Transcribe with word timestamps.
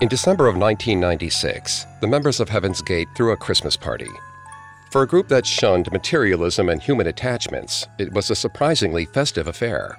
In 0.00 0.08
December 0.08 0.48
of 0.48 0.56
1996, 0.56 1.86
the 2.00 2.08
members 2.08 2.40
of 2.40 2.48
Heaven's 2.48 2.82
Gate 2.82 3.06
threw 3.16 3.30
a 3.30 3.36
Christmas 3.36 3.76
party. 3.76 4.10
For 4.90 5.02
a 5.02 5.06
group 5.06 5.28
that 5.28 5.46
shunned 5.46 5.92
materialism 5.92 6.68
and 6.68 6.82
human 6.82 7.06
attachments, 7.06 7.86
it 7.98 8.12
was 8.12 8.28
a 8.28 8.34
surprisingly 8.34 9.04
festive 9.04 9.46
affair. 9.46 9.96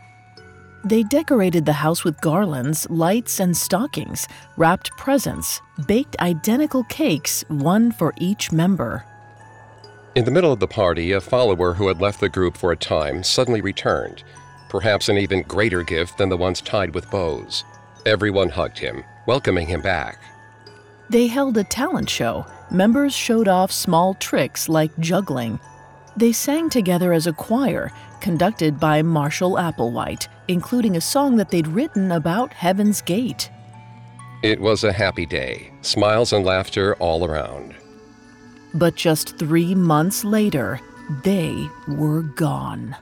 They 0.84 1.04
decorated 1.04 1.66
the 1.66 1.74
house 1.74 2.04
with 2.04 2.20
garlands, 2.20 2.90
lights, 2.90 3.40
and 3.40 3.56
stockings, 3.56 4.28
wrapped 4.58 4.92
presents, 4.98 5.62
baked 5.88 6.20
identical 6.20 6.84
cakes, 6.86 7.46
one 7.48 7.92
for 7.92 8.14
each 8.18 8.52
member. 8.52 9.06
In 10.16 10.26
the 10.26 10.32
middle 10.32 10.52
of 10.52 10.60
the 10.60 10.68
party, 10.68 11.14
a 11.14 11.22
follower 11.22 11.74
who 11.74 11.88
had 11.88 12.02
left 12.02 12.20
the 12.20 12.28
group 12.28 12.58
for 12.58 12.74
a 12.74 12.78
time 12.78 13.24
suddenly 13.24 13.62
returned, 13.62 14.24
perhaps 14.68 15.08
an 15.08 15.18
even 15.18 15.44
greater 15.44 15.84
gift 15.84 16.18
than 16.18 16.28
the 16.28 16.36
ones 16.36 16.60
tied 16.60 16.94
with 16.94 17.10
bows. 17.10 17.64
Everyone 18.06 18.50
hugged 18.50 18.80
him, 18.80 19.06
welcoming 19.26 19.68
him 19.68 19.82
back. 19.82 20.20
They 21.10 21.28
held 21.28 21.58
a 21.58 21.64
talent 21.64 22.10
show. 22.10 22.46
Members 22.72 23.14
showed 23.14 23.50
off 23.50 23.70
small 23.70 24.14
tricks 24.14 24.70
like 24.70 24.98
juggling. 24.98 25.60
They 26.16 26.32
sang 26.32 26.70
together 26.70 27.12
as 27.12 27.28
a 27.28 27.34
choir, 27.34 27.92
conducted 28.22 28.80
by 28.80 29.02
Marshall 29.02 29.56
Applewhite, 29.56 30.30
including 30.48 30.96
a 30.96 31.02
song 31.02 31.36
that 31.36 31.50
they'd 31.50 31.68
written 31.68 32.14
about 32.14 32.54
Heaven's 32.54 33.02
Gate. 33.02 33.52
It 34.42 34.62
was 34.62 34.86
a 34.86 34.94
happy 34.94 35.26
day, 35.26 35.74
smiles 35.82 36.32
and 36.32 36.46
laughter 36.46 36.96
all 36.96 37.26
around. 37.26 37.76
But 38.74 38.96
just 38.96 39.38
three 39.38 39.76
months 39.76 40.24
later, 40.24 40.80
they 41.26 41.68
were 41.90 42.22
gone. 42.22 42.96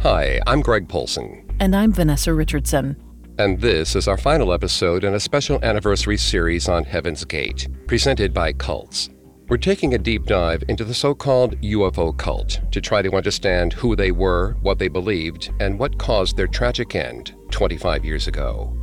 Hi, 0.00 0.40
I'm 0.48 0.60
Greg 0.60 0.88
Polcyn. 0.88 1.44
And 1.60 1.76
I'm 1.76 1.92
Vanessa 1.92 2.34
Richardson. 2.34 2.96
And 3.38 3.60
this 3.60 3.94
is 3.94 4.08
our 4.08 4.16
final 4.16 4.52
episode 4.52 5.04
in 5.04 5.14
a 5.14 5.20
special 5.20 5.64
anniversary 5.64 6.16
series 6.16 6.68
on 6.68 6.82
Heaven's 6.82 7.24
Gate, 7.24 7.68
presented 7.86 8.34
by 8.34 8.52
Cults. 8.52 9.10
We're 9.48 9.58
taking 9.58 9.94
a 9.94 9.98
deep 9.98 10.26
dive 10.26 10.64
into 10.66 10.82
the 10.84 10.92
so 10.92 11.14
called 11.14 11.56
UFO 11.60 12.18
cult 12.18 12.58
to 12.72 12.80
try 12.80 13.00
to 13.00 13.14
understand 13.14 13.74
who 13.74 13.94
they 13.94 14.10
were, 14.10 14.56
what 14.62 14.80
they 14.80 14.88
believed, 14.88 15.52
and 15.60 15.78
what 15.78 15.98
caused 15.98 16.36
their 16.36 16.48
tragic 16.48 16.96
end 16.96 17.36
25 17.52 18.04
years 18.04 18.26
ago. 18.26 18.76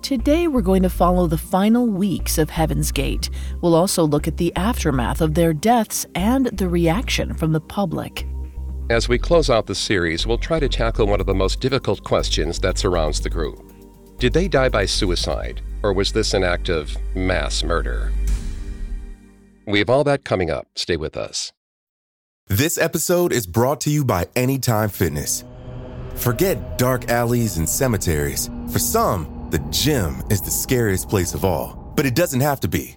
Today, 0.00 0.48
we're 0.48 0.62
going 0.62 0.84
to 0.84 0.88
follow 0.88 1.26
the 1.26 1.36
final 1.36 1.86
weeks 1.86 2.38
of 2.38 2.48
Heaven's 2.48 2.90
Gate. 2.90 3.28
We'll 3.60 3.74
also 3.74 4.04
look 4.04 4.26
at 4.26 4.38
the 4.38 4.56
aftermath 4.56 5.20
of 5.20 5.34
their 5.34 5.52
deaths 5.52 6.06
and 6.14 6.46
the 6.46 6.70
reaction 6.70 7.34
from 7.34 7.52
the 7.52 7.60
public. 7.60 8.26
As 8.88 9.06
we 9.06 9.18
close 9.18 9.50
out 9.50 9.66
the 9.66 9.74
series, 9.74 10.26
we'll 10.26 10.38
try 10.38 10.58
to 10.60 10.68
tackle 10.70 11.06
one 11.06 11.20
of 11.20 11.26
the 11.26 11.34
most 11.34 11.60
difficult 11.60 12.02
questions 12.04 12.58
that 12.60 12.78
surrounds 12.78 13.20
the 13.20 13.28
group. 13.28 13.67
Did 14.18 14.32
they 14.32 14.48
die 14.48 14.68
by 14.68 14.84
suicide, 14.84 15.60
or 15.84 15.92
was 15.92 16.10
this 16.10 16.34
an 16.34 16.42
act 16.42 16.68
of 16.68 16.96
mass 17.14 17.62
murder? 17.62 18.12
We 19.64 19.78
have 19.78 19.88
all 19.88 20.02
that 20.04 20.24
coming 20.24 20.50
up. 20.50 20.66
Stay 20.74 20.96
with 20.96 21.16
us. 21.16 21.52
This 22.48 22.78
episode 22.78 23.32
is 23.32 23.46
brought 23.46 23.80
to 23.82 23.90
you 23.90 24.04
by 24.04 24.26
Anytime 24.34 24.88
Fitness. 24.88 25.44
Forget 26.16 26.78
dark 26.78 27.08
alleys 27.08 27.58
and 27.58 27.68
cemeteries. 27.68 28.50
For 28.72 28.80
some, 28.80 29.46
the 29.52 29.60
gym 29.70 30.24
is 30.30 30.42
the 30.42 30.50
scariest 30.50 31.08
place 31.08 31.32
of 31.32 31.44
all, 31.44 31.92
but 31.94 32.04
it 32.04 32.16
doesn't 32.16 32.40
have 32.40 32.58
to 32.60 32.68
be. 32.68 32.96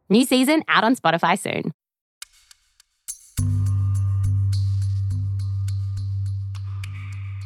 New 0.11 0.25
season 0.25 0.61
out 0.67 0.83
on 0.83 0.95
Spotify 0.95 1.39
soon. 1.39 1.71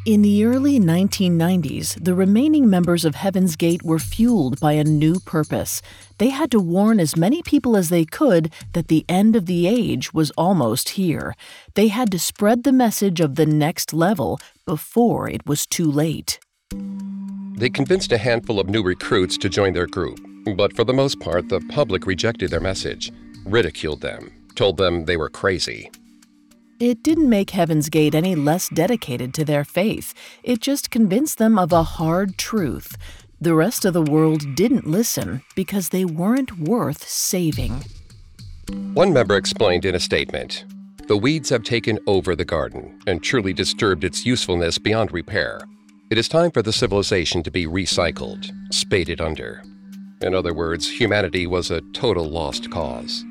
In 0.06 0.22
the 0.22 0.46
early 0.46 0.80
1990s, 0.80 2.04
the 2.04 2.14
remaining 2.14 2.70
members 2.70 3.06
of 3.06 3.16
Heaven's 3.16 3.56
Gate 3.56 3.82
were 3.82 3.98
fueled 3.98 4.60
by 4.60 4.74
a 4.74 4.84
new 4.84 5.20
purpose. 5.20 5.82
They 6.20 6.30
had 6.30 6.52
to 6.52 6.60
warn 6.60 7.00
as 7.00 7.16
many 7.16 7.42
people 7.42 7.76
as 7.76 7.90
they 7.90 8.06
could 8.06 8.52
that 8.74 8.88
the 8.88 9.04
end 9.10 9.36
of 9.36 9.48
the 9.48 9.66
age 9.68 10.14
was 10.14 10.32
almost 10.38 10.90
here. 10.90 11.34
They 11.74 11.88
had 11.88 12.12
to 12.12 12.20
spread 12.20 12.64
the 12.64 12.72
message 12.72 13.20
of 13.20 13.36
the 13.36 13.48
next 13.48 13.94
level 13.94 14.40
before 14.66 15.28
it 15.28 15.48
was 15.48 15.66
too 15.66 15.92
late. 15.92 16.40
They 17.58 17.70
convinced 17.70 18.12
a 18.12 18.20
handful 18.20 18.60
of 18.60 18.70
new 18.70 18.84
recruits 18.84 19.38
to 19.40 19.50
join 19.50 19.74
their 19.74 19.88
group, 19.88 20.20
but 20.56 20.76
for 20.76 20.84
the 20.84 20.94
most 20.94 21.20
part, 21.20 21.50
the 21.50 21.62
public 21.70 22.06
rejected 22.06 22.52
their 22.52 22.60
message, 22.60 23.12
ridiculed 23.46 24.02
them, 24.02 24.32
told 24.56 24.78
them 24.78 25.06
they 25.06 25.18
were 25.18 25.30
crazy. 25.30 25.90
It 26.80 27.04
didn't 27.04 27.30
make 27.30 27.52
Heaven's 27.52 27.88
Gate 27.90 28.14
any 28.14 28.36
less 28.36 28.68
dedicated 28.68 29.34
to 29.36 29.46
their 29.46 29.64
faith. 29.64 30.14
It 30.44 30.60
just 30.60 30.92
convinced 30.92 31.38
them 31.38 31.58
of 31.58 31.72
a 31.72 31.84
hard 31.84 32.38
truth. 32.38 32.98
The 33.40 33.56
rest 33.56 33.86
of 33.86 33.94
the 33.94 34.02
world 34.02 34.56
didn't 34.56 34.86
listen 34.86 35.42
because 35.56 35.90
they 35.90 36.04
weren't 36.04 36.58
worth 36.60 37.08
saving. 37.08 37.84
One 38.94 39.14
member 39.14 39.38
explained 39.38 39.86
in 39.86 39.96
a 39.96 40.00
statement 40.00 40.66
The 41.08 41.18
weeds 41.18 41.50
have 41.50 41.64
taken 41.64 42.00
over 42.08 42.36
the 42.36 42.44
garden 42.44 43.00
and 43.08 43.24
truly 43.24 43.54
disturbed 43.54 44.04
its 44.04 44.26
usefulness 44.26 44.78
beyond 44.78 45.14
repair. 45.14 45.62
It 46.10 46.18
is 46.18 46.28
time 46.28 46.52
for 46.52 46.62
the 46.62 46.74
civilization 46.74 47.42
to 47.44 47.52
be 47.52 47.66
recycled, 47.66 48.52
spaded 48.74 49.22
under. 49.22 49.64
In 50.26 50.34
other 50.34 50.56
words, 50.56 50.90
humanity 50.90 51.46
was 51.46 51.70
a 51.70 51.82
total 51.94 52.26
lost 52.26 52.72
cause. 52.72 53.24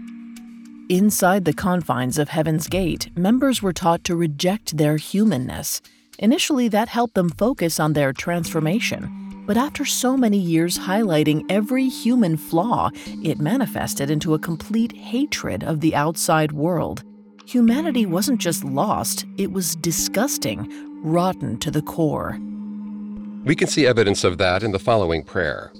Inside 0.88 1.44
the 1.44 1.52
confines 1.52 2.18
of 2.18 2.28
Heaven's 2.28 2.68
Gate, 2.68 3.10
members 3.16 3.60
were 3.60 3.72
taught 3.72 4.04
to 4.04 4.14
reject 4.14 4.76
their 4.76 4.96
humanness. 4.96 5.82
Initially, 6.20 6.68
that 6.68 6.88
helped 6.88 7.14
them 7.14 7.30
focus 7.30 7.80
on 7.80 7.94
their 7.94 8.12
transformation. 8.12 9.42
But 9.44 9.56
after 9.56 9.84
so 9.84 10.16
many 10.16 10.38
years 10.38 10.78
highlighting 10.78 11.44
every 11.50 11.88
human 11.88 12.36
flaw, 12.36 12.90
it 13.24 13.40
manifested 13.40 14.08
into 14.08 14.34
a 14.34 14.38
complete 14.38 14.96
hatred 14.96 15.64
of 15.64 15.80
the 15.80 15.96
outside 15.96 16.52
world. 16.52 17.02
Humanity 17.44 18.06
wasn't 18.06 18.40
just 18.40 18.62
lost, 18.62 19.26
it 19.36 19.50
was 19.50 19.74
disgusting, 19.76 20.70
rotten 21.02 21.58
to 21.58 21.72
the 21.72 21.82
core. 21.82 22.38
We 23.44 23.56
can 23.56 23.66
see 23.66 23.84
evidence 23.84 24.22
of 24.22 24.38
that 24.38 24.62
in 24.62 24.70
the 24.70 24.78
following 24.78 25.24
prayer 25.24 25.72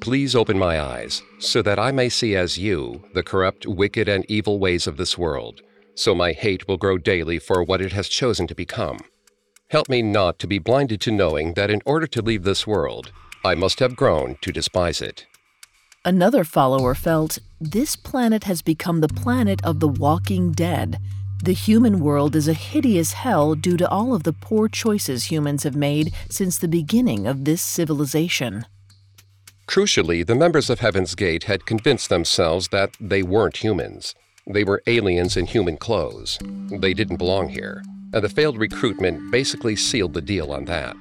Please 0.00 0.36
open 0.36 0.58
my 0.58 0.80
eyes, 0.80 1.22
so 1.38 1.62
that 1.62 1.78
I 1.78 1.90
may 1.90 2.08
see 2.08 2.36
as 2.36 2.58
you 2.58 3.02
the 3.14 3.22
corrupt, 3.22 3.66
wicked, 3.66 4.08
and 4.08 4.24
evil 4.28 4.58
ways 4.58 4.86
of 4.86 4.96
this 4.96 5.18
world, 5.18 5.62
so 5.94 6.14
my 6.14 6.32
hate 6.32 6.68
will 6.68 6.76
grow 6.76 6.98
daily 6.98 7.38
for 7.38 7.62
what 7.62 7.80
it 7.80 7.92
has 7.92 8.08
chosen 8.08 8.46
to 8.46 8.54
become. 8.54 8.98
Help 9.68 9.88
me 9.88 10.02
not 10.02 10.38
to 10.38 10.46
be 10.46 10.60
blinded 10.60 11.00
to 11.00 11.10
knowing 11.10 11.54
that 11.54 11.70
in 11.70 11.82
order 11.84 12.06
to 12.06 12.22
leave 12.22 12.44
this 12.44 12.66
world, 12.66 13.10
I 13.44 13.54
must 13.54 13.80
have 13.80 13.96
grown 13.96 14.36
to 14.42 14.52
despise 14.52 15.00
it. 15.00 15.26
Another 16.04 16.44
follower 16.44 16.94
felt 16.94 17.40
this 17.60 17.96
planet 17.96 18.44
has 18.44 18.62
become 18.62 19.00
the 19.00 19.08
planet 19.08 19.60
of 19.64 19.80
the 19.80 19.88
walking 19.88 20.52
dead. 20.52 20.98
The 21.42 21.52
human 21.52 21.98
world 21.98 22.36
is 22.36 22.46
a 22.46 22.54
hideous 22.54 23.14
hell 23.14 23.56
due 23.56 23.76
to 23.76 23.88
all 23.88 24.14
of 24.14 24.22
the 24.22 24.32
poor 24.32 24.68
choices 24.68 25.24
humans 25.24 25.64
have 25.64 25.74
made 25.74 26.12
since 26.30 26.58
the 26.58 26.68
beginning 26.68 27.26
of 27.26 27.44
this 27.44 27.60
civilization. 27.60 28.66
Crucially, 29.66 30.24
the 30.24 30.34
members 30.34 30.70
of 30.70 30.78
Heaven's 30.78 31.14
Gate 31.14 31.44
had 31.44 31.66
convinced 31.66 32.08
themselves 32.08 32.68
that 32.68 32.96
they 33.00 33.22
weren't 33.22 33.58
humans. 33.58 34.14
They 34.46 34.62
were 34.62 34.82
aliens 34.86 35.36
in 35.36 35.46
human 35.46 35.76
clothes. 35.76 36.38
They 36.70 36.94
didn't 36.94 37.16
belong 37.16 37.48
here, 37.48 37.82
and 38.12 38.22
the 38.22 38.28
failed 38.28 38.58
recruitment 38.58 39.32
basically 39.32 39.74
sealed 39.74 40.14
the 40.14 40.22
deal 40.22 40.52
on 40.52 40.66
that. 40.66 40.96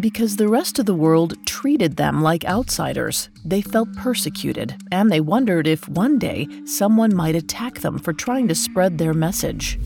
Because 0.00 0.36
the 0.36 0.48
rest 0.48 0.78
of 0.78 0.86
the 0.86 0.94
world 0.94 1.36
treated 1.44 1.96
them 1.96 2.22
like 2.22 2.44
outsiders, 2.46 3.28
they 3.44 3.60
felt 3.60 3.92
persecuted, 3.96 4.76
and 4.90 5.12
they 5.12 5.20
wondered 5.20 5.66
if 5.66 5.88
one 5.88 6.18
day 6.18 6.48
someone 6.64 7.14
might 7.14 7.34
attack 7.34 7.80
them 7.80 7.98
for 7.98 8.14
trying 8.14 8.48
to 8.48 8.54
spread 8.54 8.96
their 8.96 9.12
message. 9.12 9.78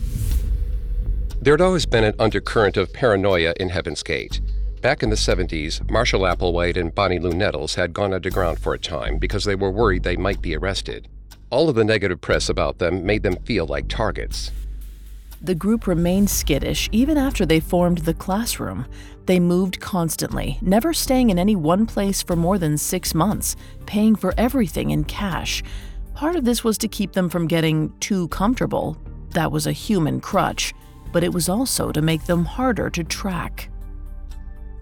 There 1.41 1.53
had 1.53 1.61
always 1.61 1.85
been 1.85 2.05
an 2.05 2.13
undercurrent 2.17 2.77
of 2.77 2.93
paranoia 2.93 3.53
in 3.59 3.69
Heaven's 3.69 4.03
Gate. 4.03 4.39
Back 4.83 5.01
in 5.01 5.09
the 5.09 5.15
70s, 5.15 5.89
Marshall 5.89 6.23
Applewhite 6.23 6.75
and 6.75 6.93
Bonnie 6.93 7.17
Lou 7.17 7.31
Nettles 7.31 7.75
had 7.75 7.93
gone 7.93 8.13
underground 8.13 8.59
for 8.59 8.73
a 8.73 8.77
time 8.77 9.17
because 9.17 9.45
they 9.45 9.55
were 9.55 9.71
worried 9.71 10.03
they 10.03 10.17
might 10.17 10.41
be 10.41 10.57
arrested. 10.57 11.07
All 11.49 11.69
of 11.69 11.75
the 11.75 11.85
negative 11.85 12.19
press 12.19 12.49
about 12.49 12.79
them 12.79 13.05
made 13.05 13.23
them 13.23 13.37
feel 13.45 13.65
like 13.65 13.87
targets. 13.87 14.51
The 15.41 15.55
group 15.55 15.87
remained 15.87 16.29
skittish 16.29 16.89
even 16.91 17.17
after 17.17 17.45
they 17.45 17.61
formed 17.61 17.99
the 17.99 18.13
classroom. 18.13 18.85
They 19.25 19.39
moved 19.39 19.79
constantly, 19.79 20.59
never 20.61 20.91
staying 20.91 21.29
in 21.29 21.39
any 21.39 21.55
one 21.55 21.85
place 21.85 22.21
for 22.21 22.35
more 22.35 22.57
than 22.57 22.77
six 22.77 23.15
months, 23.15 23.55
paying 23.85 24.17
for 24.17 24.33
everything 24.37 24.89
in 24.89 25.05
cash. 25.05 25.63
Part 26.13 26.35
of 26.35 26.43
this 26.43 26.65
was 26.65 26.77
to 26.79 26.89
keep 26.89 27.13
them 27.13 27.29
from 27.29 27.47
getting 27.47 27.97
too 28.01 28.27
comfortable. 28.27 28.97
That 29.29 29.49
was 29.49 29.65
a 29.65 29.71
human 29.71 30.19
crutch. 30.19 30.73
But 31.13 31.23
it 31.23 31.33
was 31.33 31.47
also 31.47 31.93
to 31.93 32.01
make 32.01 32.25
them 32.25 32.43
harder 32.43 32.89
to 32.89 33.03
track. 33.05 33.69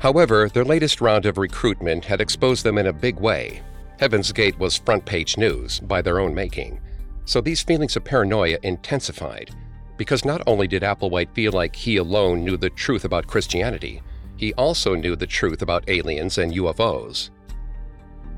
However, 0.01 0.49
their 0.49 0.65
latest 0.65 0.99
round 0.99 1.27
of 1.27 1.37
recruitment 1.37 2.05
had 2.05 2.21
exposed 2.21 2.65
them 2.65 2.79
in 2.79 2.87
a 2.87 2.93
big 2.93 3.19
way. 3.19 3.61
Heaven's 3.99 4.31
Gate 4.31 4.57
was 4.57 4.75
front 4.75 5.05
page 5.05 5.37
news 5.37 5.79
by 5.79 6.01
their 6.01 6.19
own 6.19 6.33
making. 6.33 6.81
So 7.25 7.39
these 7.39 7.61
feelings 7.61 7.95
of 7.95 8.03
paranoia 8.03 8.57
intensified, 8.63 9.51
because 9.97 10.25
not 10.25 10.41
only 10.47 10.67
did 10.67 10.81
Applewhite 10.81 11.35
feel 11.35 11.51
like 11.51 11.75
he 11.75 11.97
alone 11.97 12.43
knew 12.43 12.57
the 12.57 12.71
truth 12.71 13.05
about 13.05 13.27
Christianity, 13.27 14.01
he 14.37 14.55
also 14.55 14.95
knew 14.95 15.15
the 15.15 15.27
truth 15.27 15.61
about 15.61 15.87
aliens 15.87 16.39
and 16.39 16.51
UFOs. 16.51 17.29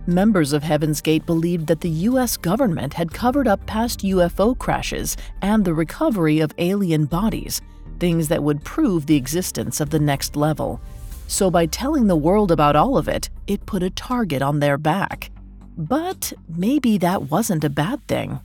Members 0.05 0.51
of 0.51 0.63
Heaven's 0.63 0.99
Gate 0.99 1.25
believed 1.25 1.67
that 1.67 1.79
the 1.79 1.89
U.S. 2.11 2.35
government 2.35 2.93
had 2.93 3.13
covered 3.13 3.47
up 3.47 3.65
past 3.67 4.01
UFO 4.01 4.57
crashes 4.57 5.15
and 5.41 5.63
the 5.63 5.73
recovery 5.73 6.41
of 6.41 6.53
alien 6.57 7.05
bodies, 7.05 7.61
things 7.99 8.27
that 8.27 8.43
would 8.43 8.65
prove 8.65 9.05
the 9.05 9.15
existence 9.15 9.79
of 9.79 9.91
the 9.91 9.99
next 9.99 10.35
level. 10.35 10.81
So, 11.33 11.49
by 11.49 11.65
telling 11.65 12.05
the 12.05 12.15
world 12.15 12.51
about 12.51 12.75
all 12.75 12.95
of 12.95 13.07
it, 13.07 13.31
it 13.47 13.65
put 13.65 13.81
a 13.81 13.89
target 13.89 14.43
on 14.43 14.59
their 14.59 14.77
back. 14.77 15.31
But 15.75 16.31
maybe 16.47 16.99
that 16.99 17.31
wasn't 17.31 17.63
a 17.63 17.71
bad 17.71 18.07
thing. 18.07 18.39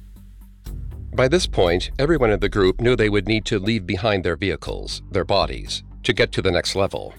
By 1.14 1.28
this 1.28 1.46
point, 1.46 1.90
everyone 1.98 2.30
in 2.30 2.40
the 2.40 2.48
group 2.48 2.80
knew 2.80 2.96
they 2.96 3.10
would 3.10 3.28
need 3.28 3.44
to 3.44 3.58
leave 3.58 3.86
behind 3.86 4.24
their 4.24 4.36
vehicles, 4.36 5.02
their 5.10 5.26
bodies, 5.26 5.82
to 6.04 6.14
get 6.14 6.32
to 6.32 6.40
the 6.40 6.50
next 6.50 6.74
level. 6.74 7.12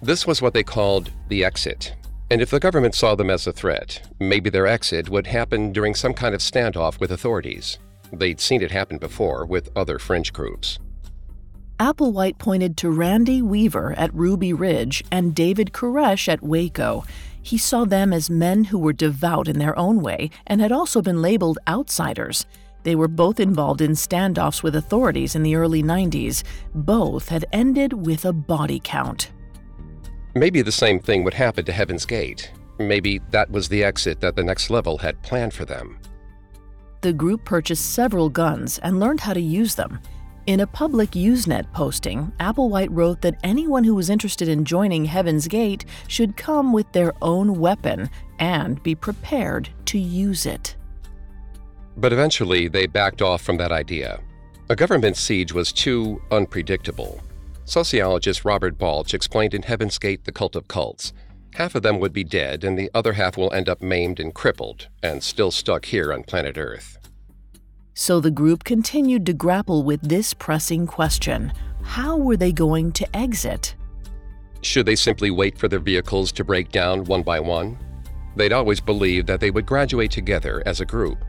This 0.00 0.28
was 0.28 0.40
what 0.40 0.54
they 0.54 0.62
called 0.62 1.10
the 1.26 1.44
exit. 1.44 1.96
And 2.30 2.40
if 2.40 2.50
the 2.50 2.60
government 2.60 2.94
saw 2.94 3.16
them 3.16 3.28
as 3.28 3.48
a 3.48 3.52
threat, 3.52 4.08
maybe 4.20 4.48
their 4.48 4.68
exit 4.68 5.08
would 5.08 5.26
happen 5.26 5.72
during 5.72 5.96
some 5.96 6.14
kind 6.14 6.36
of 6.36 6.40
standoff 6.40 7.00
with 7.00 7.10
authorities. 7.10 7.80
They'd 8.12 8.38
seen 8.38 8.62
it 8.62 8.70
happen 8.70 8.98
before 8.98 9.44
with 9.44 9.70
other 9.74 9.98
fringe 9.98 10.32
groups. 10.32 10.78
Applewhite 11.78 12.38
pointed 12.38 12.78
to 12.78 12.90
Randy 12.90 13.42
Weaver 13.42 13.94
at 13.98 14.14
Ruby 14.14 14.54
Ridge 14.54 15.04
and 15.10 15.34
David 15.34 15.72
Koresh 15.72 16.26
at 16.26 16.42
Waco. 16.42 17.04
He 17.42 17.58
saw 17.58 17.84
them 17.84 18.14
as 18.14 18.30
men 18.30 18.64
who 18.64 18.78
were 18.78 18.94
devout 18.94 19.46
in 19.46 19.58
their 19.58 19.78
own 19.78 20.00
way 20.00 20.30
and 20.46 20.62
had 20.62 20.72
also 20.72 21.02
been 21.02 21.20
labeled 21.20 21.58
outsiders. 21.68 22.46
They 22.82 22.94
were 22.94 23.08
both 23.08 23.40
involved 23.40 23.82
in 23.82 23.92
standoffs 23.92 24.62
with 24.62 24.74
authorities 24.74 25.34
in 25.34 25.42
the 25.42 25.54
early 25.54 25.82
90s. 25.82 26.44
Both 26.74 27.28
had 27.28 27.44
ended 27.52 27.92
with 27.92 28.24
a 28.24 28.32
body 28.32 28.80
count. 28.82 29.30
Maybe 30.34 30.62
the 30.62 30.72
same 30.72 30.98
thing 30.98 31.24
would 31.24 31.34
happen 31.34 31.66
to 31.66 31.72
Heaven's 31.72 32.06
Gate. 32.06 32.52
Maybe 32.78 33.20
that 33.30 33.50
was 33.50 33.68
the 33.68 33.84
exit 33.84 34.20
that 34.20 34.34
the 34.34 34.44
next 34.44 34.70
level 34.70 34.96
had 34.98 35.22
planned 35.22 35.52
for 35.52 35.66
them. 35.66 35.98
The 37.02 37.12
group 37.12 37.44
purchased 37.44 37.92
several 37.92 38.30
guns 38.30 38.78
and 38.78 38.98
learned 38.98 39.20
how 39.20 39.34
to 39.34 39.40
use 39.40 39.74
them. 39.74 40.00
In 40.46 40.60
a 40.60 40.66
public 40.66 41.10
Usenet 41.10 41.72
posting, 41.72 42.32
Applewhite 42.38 42.90
wrote 42.92 43.20
that 43.22 43.40
anyone 43.42 43.82
who 43.82 43.96
was 43.96 44.08
interested 44.08 44.46
in 44.46 44.64
joining 44.64 45.04
Heaven's 45.04 45.48
Gate 45.48 45.84
should 46.06 46.36
come 46.36 46.72
with 46.72 46.90
their 46.92 47.12
own 47.20 47.58
weapon 47.58 48.08
and 48.38 48.80
be 48.84 48.94
prepared 48.94 49.68
to 49.86 49.98
use 49.98 50.46
it. 50.46 50.76
But 51.96 52.12
eventually, 52.12 52.68
they 52.68 52.86
backed 52.86 53.22
off 53.22 53.42
from 53.42 53.56
that 53.56 53.72
idea. 53.72 54.20
A 54.68 54.76
government 54.76 55.16
siege 55.16 55.52
was 55.52 55.72
too 55.72 56.22
unpredictable. 56.30 57.20
Sociologist 57.64 58.44
Robert 58.44 58.78
Balch 58.78 59.14
explained 59.14 59.52
in 59.52 59.62
Heaven's 59.62 59.98
Gate 59.98 60.24
The 60.26 60.32
Cult 60.32 60.54
of 60.54 60.68
Cults 60.68 61.12
half 61.56 61.74
of 61.74 61.82
them 61.82 61.98
would 61.98 62.12
be 62.12 62.24
dead, 62.24 62.64
and 62.64 62.78
the 62.78 62.90
other 62.94 63.14
half 63.14 63.36
will 63.36 63.52
end 63.52 63.68
up 63.68 63.82
maimed 63.82 64.20
and 64.20 64.34
crippled, 64.34 64.88
and 65.02 65.22
still 65.22 65.50
stuck 65.50 65.86
here 65.86 66.12
on 66.12 66.22
planet 66.22 66.58
Earth. 66.58 66.95
So 67.98 68.20
the 68.20 68.30
group 68.30 68.62
continued 68.62 69.24
to 69.24 69.32
grapple 69.32 69.82
with 69.82 70.02
this 70.02 70.34
pressing 70.34 70.86
question 70.86 71.50
how 71.82 72.18
were 72.18 72.36
they 72.36 72.52
going 72.52 72.92
to 72.92 73.16
exit? 73.16 73.74
Should 74.60 74.84
they 74.84 74.96
simply 74.96 75.30
wait 75.30 75.56
for 75.56 75.66
their 75.66 75.78
vehicles 75.80 76.30
to 76.32 76.44
break 76.44 76.70
down 76.70 77.04
one 77.04 77.22
by 77.22 77.40
one? 77.40 77.78
They'd 78.36 78.52
always 78.52 78.82
believed 78.82 79.26
that 79.28 79.40
they 79.40 79.50
would 79.50 79.64
graduate 79.64 80.10
together 80.10 80.62
as 80.66 80.82
a 80.82 80.84
group. 80.84 81.24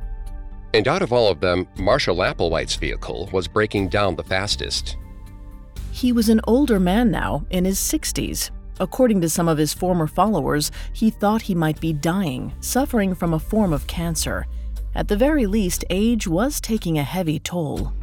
And 0.73 0.89
out 0.89 1.01
of 1.01 1.13
all 1.13 1.31
of 1.31 1.39
them, 1.39 1.69
Marshall 1.77 2.17
Applewhite's 2.17 2.75
vehicle 2.75 3.29
was 3.31 3.47
breaking 3.47 3.87
down 3.87 4.17
the 4.17 4.23
fastest. 4.25 4.97
He 5.93 6.11
was 6.11 6.27
an 6.27 6.41
older 6.47 6.81
man 6.81 7.11
now, 7.11 7.45
in 7.49 7.63
his 7.63 7.79
60s. 7.79 8.51
According 8.81 9.21
to 9.21 9.29
some 9.29 9.47
of 9.47 9.57
his 9.57 9.73
former 9.73 10.05
followers, 10.05 10.71
he 10.91 11.11
thought 11.11 11.43
he 11.43 11.55
might 11.55 11.79
be 11.79 11.93
dying, 11.93 12.53
suffering 12.59 13.15
from 13.15 13.33
a 13.33 13.39
form 13.39 13.71
of 13.71 13.87
cancer. 13.87 14.45
At 14.97 15.09
the 15.09 15.15
very 15.15 15.45
least, 15.45 15.85
age 15.91 16.27
was 16.27 16.59
taking 16.59 16.97
a 16.97 17.03
heavy 17.03 17.37
toll. 17.37 17.93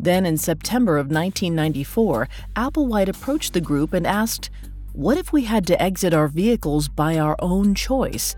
Then, 0.00 0.26
in 0.26 0.36
September 0.36 0.98
of 0.98 1.06
1994, 1.06 2.28
Applewhite 2.56 3.08
approached 3.08 3.52
the 3.52 3.60
group 3.60 3.92
and 3.92 4.04
asked, 4.04 4.50
What 4.94 5.16
if 5.16 5.32
we 5.32 5.44
had 5.44 5.64
to 5.68 5.80
exit 5.80 6.12
our 6.12 6.26
vehicles 6.26 6.88
by 6.88 7.20
our 7.20 7.36
own 7.38 7.72
choice? 7.72 8.34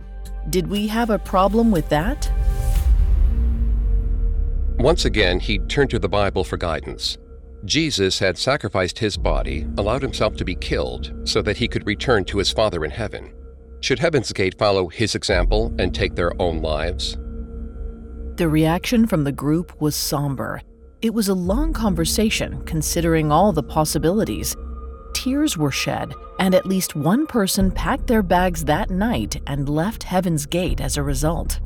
Did 0.51 0.67
we 0.67 0.89
have 0.89 1.09
a 1.09 1.19
problem 1.19 1.71
with 1.71 1.89
that? 1.89 2.31
Once 4.79 5.07
again, 5.07 5.41
he 5.41 5.59
turned 5.61 5.89
to 5.89 5.99
the 5.99 6.07
Bible 6.07 6.45
for 6.45 6.59
guidance. 6.59 7.17
Jesus 7.65 8.19
had 8.19 8.37
sacrificed 8.37 8.99
his 8.99 9.17
body, 9.17 9.67
allowed 9.79 10.03
himself 10.03 10.37
to 10.37 10.45
be 10.45 10.55
killed, 10.55 11.15
so 11.25 11.41
that 11.41 11.57
he 11.57 11.67
could 11.67 11.87
return 11.87 12.27
to 12.27 12.37
his 12.37 12.53
Father 12.53 12.85
in 12.85 12.91
heaven. 12.91 13.33
Should 13.81 14.01
Heaven's 14.01 14.35
Gate 14.35 14.59
follow 14.59 14.89
his 14.89 15.15
example 15.15 15.75
and 15.79 15.95
take 15.95 16.15
their 16.15 16.39
own 16.41 16.61
lives? 16.61 17.17
The 18.37 18.49
reaction 18.51 19.07
from 19.07 19.25
the 19.25 19.33
group 19.33 19.81
was 19.81 19.97
somber. 19.97 20.61
It 21.01 21.15
was 21.15 21.29
a 21.29 21.35
long 21.35 21.73
conversation, 21.73 22.63
considering 22.67 23.33
all 23.33 23.51
the 23.51 23.63
possibilities. 23.63 24.55
Tears 25.15 25.57
were 25.57 25.71
shed, 25.71 26.13
and 26.39 26.55
at 26.55 26.67
least 26.67 26.95
one 26.95 27.27
person 27.27 27.71
packed 27.71 28.07
their 28.07 28.23
bags 28.23 28.63
that 28.67 28.91
night 28.91 29.41
and 29.47 29.71
left 29.71 30.03
Heaven's 30.03 30.45
Gate 30.45 30.83
as 30.83 30.99
a 30.99 31.03
result. 31.03 31.61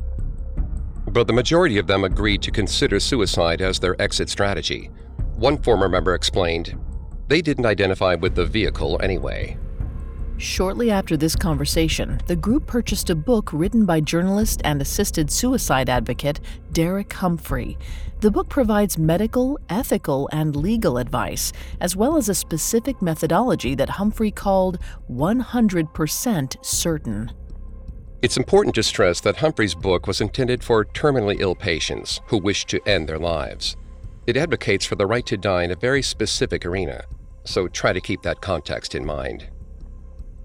But 1.07 1.27
the 1.27 1.33
majority 1.33 1.77
of 1.77 1.87
them 1.87 2.05
agreed 2.05 2.41
to 2.43 2.51
consider 2.51 3.01
suicide 3.01 3.59
as 3.59 3.77
their 3.77 4.01
exit 4.01 4.29
strategy. 4.29 4.89
One 5.35 5.57
former 5.57 5.89
member 5.89 6.15
explained, 6.15 6.79
they 7.27 7.41
didn't 7.41 7.65
identify 7.65 8.15
with 8.15 8.33
the 8.33 8.45
vehicle 8.45 8.97
anyway. 9.03 9.57
Shortly 10.41 10.89
after 10.89 11.15
this 11.17 11.35
conversation, 11.35 12.19
the 12.25 12.35
group 12.35 12.65
purchased 12.65 13.11
a 13.11 13.15
book 13.15 13.51
written 13.53 13.85
by 13.85 14.01
journalist 14.01 14.59
and 14.63 14.81
assisted 14.81 15.31
suicide 15.31 15.87
advocate 15.87 16.39
Derek 16.71 17.13
Humphry. 17.13 17.77
The 18.21 18.31
book 18.31 18.49
provides 18.49 18.97
medical, 18.97 19.59
ethical, 19.69 20.27
and 20.31 20.55
legal 20.55 20.97
advice, 20.97 21.53
as 21.79 21.95
well 21.95 22.17
as 22.17 22.27
a 22.27 22.33
specific 22.33 23.03
methodology 23.03 23.75
that 23.75 23.91
Humphry 23.91 24.31
called 24.31 24.79
100% 25.11 26.65
certain. 26.65 27.31
It's 28.23 28.37
important 28.37 28.73
to 28.75 28.83
stress 28.83 29.21
that 29.21 29.37
Humphry's 29.37 29.75
book 29.75 30.07
was 30.07 30.21
intended 30.21 30.63
for 30.63 30.85
terminally 30.85 31.39
ill 31.39 31.53
patients 31.53 32.19
who 32.25 32.39
wish 32.39 32.65
to 32.65 32.81
end 32.89 33.07
their 33.07 33.19
lives. 33.19 33.77
It 34.25 34.37
advocates 34.37 34.87
for 34.87 34.95
the 34.95 35.05
right 35.05 35.25
to 35.27 35.37
die 35.37 35.65
in 35.65 35.71
a 35.71 35.75
very 35.75 36.01
specific 36.01 36.65
arena, 36.65 37.03
so 37.43 37.67
try 37.67 37.93
to 37.93 38.01
keep 38.01 38.23
that 38.23 38.41
context 38.41 38.95
in 38.95 39.05
mind. 39.05 39.47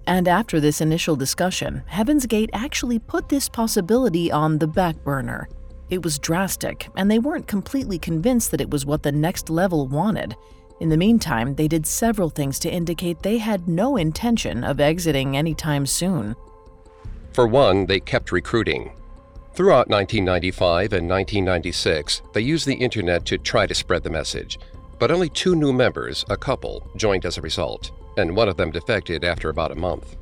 And 0.06 0.28
after 0.28 0.60
this 0.60 0.80
initial 0.80 1.16
discussion, 1.16 1.82
Heaven's 1.86 2.26
Gate 2.26 2.50
actually 2.52 2.98
put 2.98 3.28
this 3.28 3.48
possibility 3.48 4.30
on 4.30 4.58
the 4.58 4.68
back 4.68 4.96
burner. 5.02 5.48
It 5.90 6.02
was 6.02 6.18
drastic, 6.18 6.88
and 6.96 7.10
they 7.10 7.18
weren't 7.18 7.48
completely 7.48 7.98
convinced 7.98 8.50
that 8.52 8.60
it 8.60 8.70
was 8.70 8.86
what 8.86 9.02
the 9.02 9.12
next 9.12 9.50
level 9.50 9.86
wanted. 9.88 10.36
In 10.78 10.90
the 10.90 10.96
meantime, 10.96 11.54
they 11.54 11.68
did 11.68 11.86
several 11.86 12.28
things 12.28 12.58
to 12.60 12.70
indicate 12.70 13.22
they 13.22 13.38
had 13.38 13.66
no 13.66 13.96
intention 13.96 14.62
of 14.62 14.80
exiting 14.80 15.36
anytime 15.36 15.86
soon. 15.86 16.36
For 17.32 17.46
one, 17.46 17.86
they 17.86 17.98
kept 17.98 18.30
recruiting. 18.30 18.92
Throughout 19.54 19.88
1995 19.88 20.92
and 20.92 21.08
1996, 21.08 22.22
they 22.32 22.42
used 22.42 22.66
the 22.66 22.75
internet 22.75 23.25
to 23.26 23.38
try 23.38 23.66
to 23.66 23.75
spread 23.75 24.02
the 24.02 24.10
message, 24.10 24.58
but 24.98 25.10
only 25.10 25.30
two 25.30 25.56
new 25.56 25.72
members, 25.72 26.25
a 26.28 26.36
couple, 26.36 26.86
joined 26.96 27.25
as 27.25 27.38
a 27.38 27.42
result, 27.42 27.90
and 28.16 28.37
one 28.37 28.49
of 28.49 28.56
them 28.56 28.70
defected 28.70 29.25
after 29.25 29.49
about 29.49 29.73
a 29.73 29.76
month. 29.76 30.16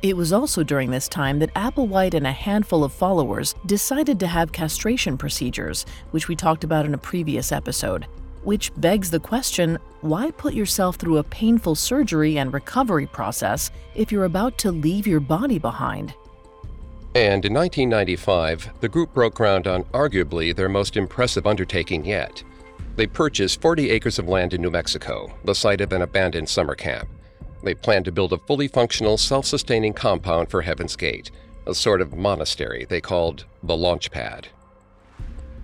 It 0.00 0.16
was 0.16 0.32
also 0.32 0.62
during 0.62 0.90
this 0.90 1.08
time 1.08 1.40
that 1.40 1.52
Applewhite 1.54 2.14
and 2.14 2.26
a 2.26 2.32
handful 2.32 2.84
of 2.84 2.92
followers 2.92 3.56
decided 3.66 4.20
to 4.20 4.28
have 4.28 4.52
castration 4.52 5.18
procedures, 5.18 5.86
which 6.12 6.28
we 6.28 6.36
talked 6.36 6.62
about 6.62 6.86
in 6.86 6.94
a 6.94 6.98
previous 6.98 7.50
episode. 7.50 8.06
Which 8.44 8.70
begs 8.76 9.10
the 9.10 9.18
question 9.18 9.76
why 10.00 10.30
put 10.30 10.54
yourself 10.54 10.94
through 10.96 11.18
a 11.18 11.24
painful 11.24 11.74
surgery 11.74 12.38
and 12.38 12.52
recovery 12.52 13.06
process 13.06 13.72
if 13.96 14.12
you're 14.12 14.24
about 14.24 14.56
to 14.58 14.70
leave 14.70 15.08
your 15.08 15.18
body 15.18 15.58
behind? 15.58 16.14
And 17.16 17.44
in 17.44 17.52
1995, 17.52 18.70
the 18.80 18.88
group 18.88 19.12
broke 19.12 19.34
ground 19.34 19.66
on 19.66 19.82
arguably 19.86 20.54
their 20.54 20.68
most 20.68 20.96
impressive 20.96 21.48
undertaking 21.48 22.04
yet. 22.04 22.44
They 22.98 23.06
purchased 23.06 23.60
40 23.60 23.90
acres 23.90 24.18
of 24.18 24.26
land 24.26 24.54
in 24.54 24.60
New 24.60 24.72
Mexico, 24.72 25.32
the 25.44 25.54
site 25.54 25.80
of 25.80 25.92
an 25.92 26.02
abandoned 26.02 26.48
summer 26.48 26.74
camp. 26.74 27.08
They 27.62 27.72
planned 27.72 28.06
to 28.06 28.12
build 28.12 28.32
a 28.32 28.38
fully 28.38 28.66
functional, 28.66 29.16
self 29.16 29.46
sustaining 29.46 29.92
compound 29.92 30.50
for 30.50 30.62
Heaven's 30.62 30.96
Gate, 30.96 31.30
a 31.68 31.76
sort 31.76 32.00
of 32.00 32.16
monastery 32.16 32.86
they 32.88 33.00
called 33.00 33.44
the 33.62 33.76
Launch 33.76 34.10
Pad. 34.10 34.48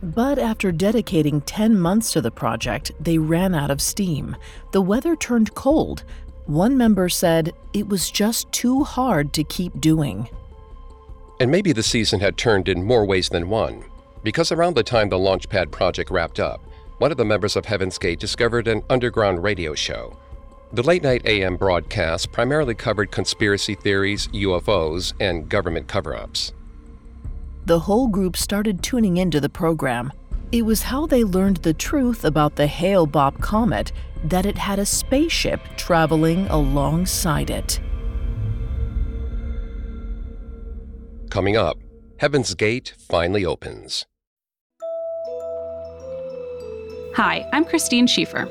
But 0.00 0.38
after 0.38 0.70
dedicating 0.70 1.40
10 1.40 1.76
months 1.76 2.12
to 2.12 2.20
the 2.20 2.30
project, 2.30 2.92
they 3.00 3.18
ran 3.18 3.52
out 3.52 3.72
of 3.72 3.82
steam. 3.82 4.36
The 4.70 4.82
weather 4.82 5.16
turned 5.16 5.56
cold. 5.56 6.04
One 6.46 6.76
member 6.76 7.08
said 7.08 7.52
it 7.72 7.88
was 7.88 8.12
just 8.12 8.52
too 8.52 8.84
hard 8.84 9.32
to 9.32 9.42
keep 9.42 9.80
doing. 9.80 10.28
And 11.40 11.50
maybe 11.50 11.72
the 11.72 11.82
season 11.82 12.20
had 12.20 12.36
turned 12.36 12.68
in 12.68 12.84
more 12.84 13.04
ways 13.04 13.28
than 13.28 13.48
one, 13.48 13.82
because 14.22 14.52
around 14.52 14.76
the 14.76 14.84
time 14.84 15.08
the 15.08 15.18
Launchpad 15.18 15.72
project 15.72 16.12
wrapped 16.12 16.38
up, 16.38 16.60
one 16.98 17.10
of 17.10 17.16
the 17.16 17.24
members 17.24 17.56
of 17.56 17.64
Heaven's 17.64 17.98
Gate 17.98 18.20
discovered 18.20 18.68
an 18.68 18.82
underground 18.88 19.42
radio 19.42 19.74
show 19.74 20.16
the 20.74 20.82
late 20.82 21.04
night 21.04 21.24
AM 21.24 21.56
broadcast 21.56 22.32
primarily 22.32 22.74
covered 22.74 23.12
conspiracy 23.12 23.76
theories, 23.76 24.26
UFOs, 24.28 25.12
and 25.20 25.48
government 25.48 25.86
cover 25.86 26.16
ups. 26.16 26.52
The 27.66 27.78
whole 27.78 28.08
group 28.08 28.36
started 28.36 28.82
tuning 28.82 29.16
into 29.16 29.40
the 29.40 29.48
program. 29.48 30.12
It 30.50 30.62
was 30.62 30.82
how 30.82 31.06
they 31.06 31.22
learned 31.22 31.58
the 31.58 31.74
truth 31.74 32.24
about 32.24 32.56
the 32.56 32.66
Hale 32.66 33.06
Bopp 33.06 33.40
comet 33.40 33.92
that 34.24 34.46
it 34.46 34.58
had 34.58 34.80
a 34.80 34.86
spaceship 34.86 35.60
traveling 35.76 36.48
alongside 36.48 37.50
it. 37.50 37.80
Coming 41.30 41.56
up, 41.56 41.78
Heaven's 42.18 42.54
Gate 42.54 42.94
finally 42.98 43.44
opens. 43.44 44.06
Hi, 47.16 47.48
I'm 47.52 47.64
Christine 47.64 48.08
Schieffer. 48.08 48.48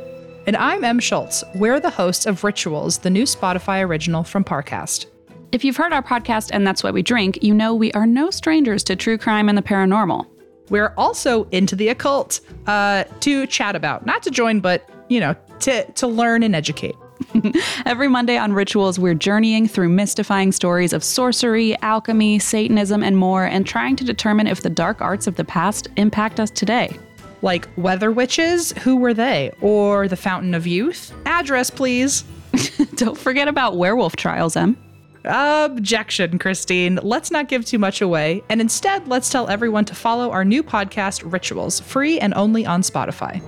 And 0.47 0.55
I'm 0.55 0.85
Em 0.85 0.97
Schultz. 0.97 1.43
We're 1.55 1.81
the 1.81 1.89
hosts 1.89 2.25
of 2.25 2.45
Rituals, 2.45 2.97
the 2.99 3.09
new 3.09 3.23
Spotify 3.23 3.85
original 3.85 4.23
from 4.23 4.45
Parcast. 4.45 5.07
If 5.51 5.65
you've 5.65 5.75
heard 5.75 5.91
our 5.91 6.01
podcast 6.01 6.49
and 6.53 6.65
that's 6.65 6.81
why 6.81 6.91
we 6.91 7.01
drink, 7.01 7.39
you 7.43 7.53
know 7.53 7.75
we 7.75 7.91
are 7.91 8.05
no 8.05 8.29
strangers 8.29 8.81
to 8.85 8.95
true 8.95 9.17
crime 9.17 9.49
and 9.49 9.57
the 9.57 9.61
paranormal. 9.61 10.27
We're 10.69 10.93
also 10.95 11.43
into 11.49 11.75
the 11.75 11.89
occult 11.89 12.39
uh, 12.65 13.03
to 13.19 13.47
chat 13.47 13.75
about, 13.75 14.05
not 14.05 14.23
to 14.23 14.31
join, 14.31 14.61
but 14.61 14.89
you 15.09 15.19
know, 15.19 15.35
to 15.59 15.83
to 15.91 16.07
learn 16.07 16.41
and 16.41 16.55
educate. 16.55 16.95
Every 17.85 18.07
Monday 18.07 18.37
on 18.37 18.53
Rituals, 18.53 18.97
we're 18.97 19.13
journeying 19.13 19.67
through 19.67 19.89
mystifying 19.89 20.53
stories 20.53 20.93
of 20.93 21.03
sorcery, 21.03 21.77
alchemy, 21.81 22.39
Satanism, 22.39 23.03
and 23.03 23.17
more, 23.17 23.43
and 23.43 23.67
trying 23.67 23.97
to 23.97 24.05
determine 24.05 24.47
if 24.47 24.61
the 24.61 24.69
dark 24.69 25.01
arts 25.01 25.27
of 25.27 25.35
the 25.35 25.43
past 25.43 25.89
impact 25.97 26.39
us 26.39 26.49
today 26.49 26.97
like 27.43 27.67
weather 27.77 28.11
witches, 28.11 28.71
who 28.79 28.95
were 28.95 29.13
they? 29.13 29.51
Or 29.61 30.07
the 30.07 30.15
Fountain 30.15 30.55
of 30.55 30.65
Youth? 30.65 31.13
Address, 31.25 31.69
please. 31.69 32.23
Don't 32.95 33.17
forget 33.17 33.47
about 33.47 33.77
werewolf 33.77 34.15
trials, 34.15 34.55
Em. 34.55 34.77
Objection, 35.25 36.39
Christine. 36.39 36.99
Let's 37.01 37.31
not 37.31 37.47
give 37.47 37.65
too 37.65 37.79
much 37.79 38.01
away, 38.01 38.43
and 38.49 38.59
instead, 38.59 39.07
let's 39.07 39.29
tell 39.29 39.47
everyone 39.49 39.85
to 39.85 39.95
follow 39.95 40.31
our 40.31 40.43
new 40.43 40.63
podcast, 40.63 41.29
Rituals, 41.31 41.79
free 41.79 42.19
and 42.19 42.33
only 42.33 42.65
on 42.65 42.81
Spotify. 42.81 43.41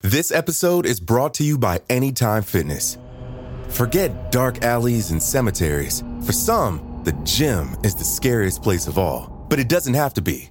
This 0.00 0.30
episode 0.30 0.84
is 0.84 1.00
brought 1.00 1.34
to 1.34 1.44
you 1.44 1.56
by 1.56 1.80
Anytime 1.88 2.42
Fitness. 2.42 2.98
Forget 3.68 4.30
dark 4.30 4.62
alleys 4.62 5.10
and 5.10 5.22
cemeteries. 5.22 6.04
For 6.22 6.32
some, 6.32 7.00
the 7.04 7.12
gym 7.24 7.76
is 7.82 7.94
the 7.94 8.04
scariest 8.04 8.62
place 8.62 8.86
of 8.86 8.98
all, 8.98 9.46
but 9.48 9.58
it 9.58 9.68
doesn't 9.68 9.94
have 9.94 10.14
to 10.14 10.22
be. 10.22 10.50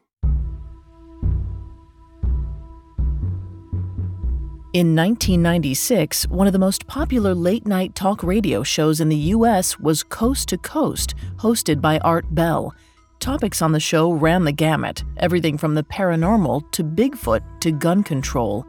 In 4.73 4.95
1996, 4.95 6.29
one 6.29 6.47
of 6.47 6.53
the 6.53 6.59
most 6.59 6.87
popular 6.87 7.35
late 7.35 7.67
night 7.67 7.93
talk 7.93 8.23
radio 8.23 8.63
shows 8.63 9.01
in 9.01 9.09
the 9.09 9.17
U.S. 9.35 9.77
was 9.77 10.01
Coast 10.01 10.47
to 10.47 10.57
Coast, 10.57 11.13
hosted 11.35 11.81
by 11.81 11.99
Art 11.99 12.33
Bell. 12.33 12.73
Topics 13.19 13.61
on 13.61 13.73
the 13.73 13.81
show 13.81 14.13
ran 14.13 14.45
the 14.45 14.53
gamut 14.53 15.03
everything 15.17 15.57
from 15.57 15.75
the 15.75 15.83
paranormal 15.83 16.71
to 16.71 16.85
Bigfoot 16.85 17.41
to 17.59 17.73
gun 17.73 18.01
control. 18.01 18.65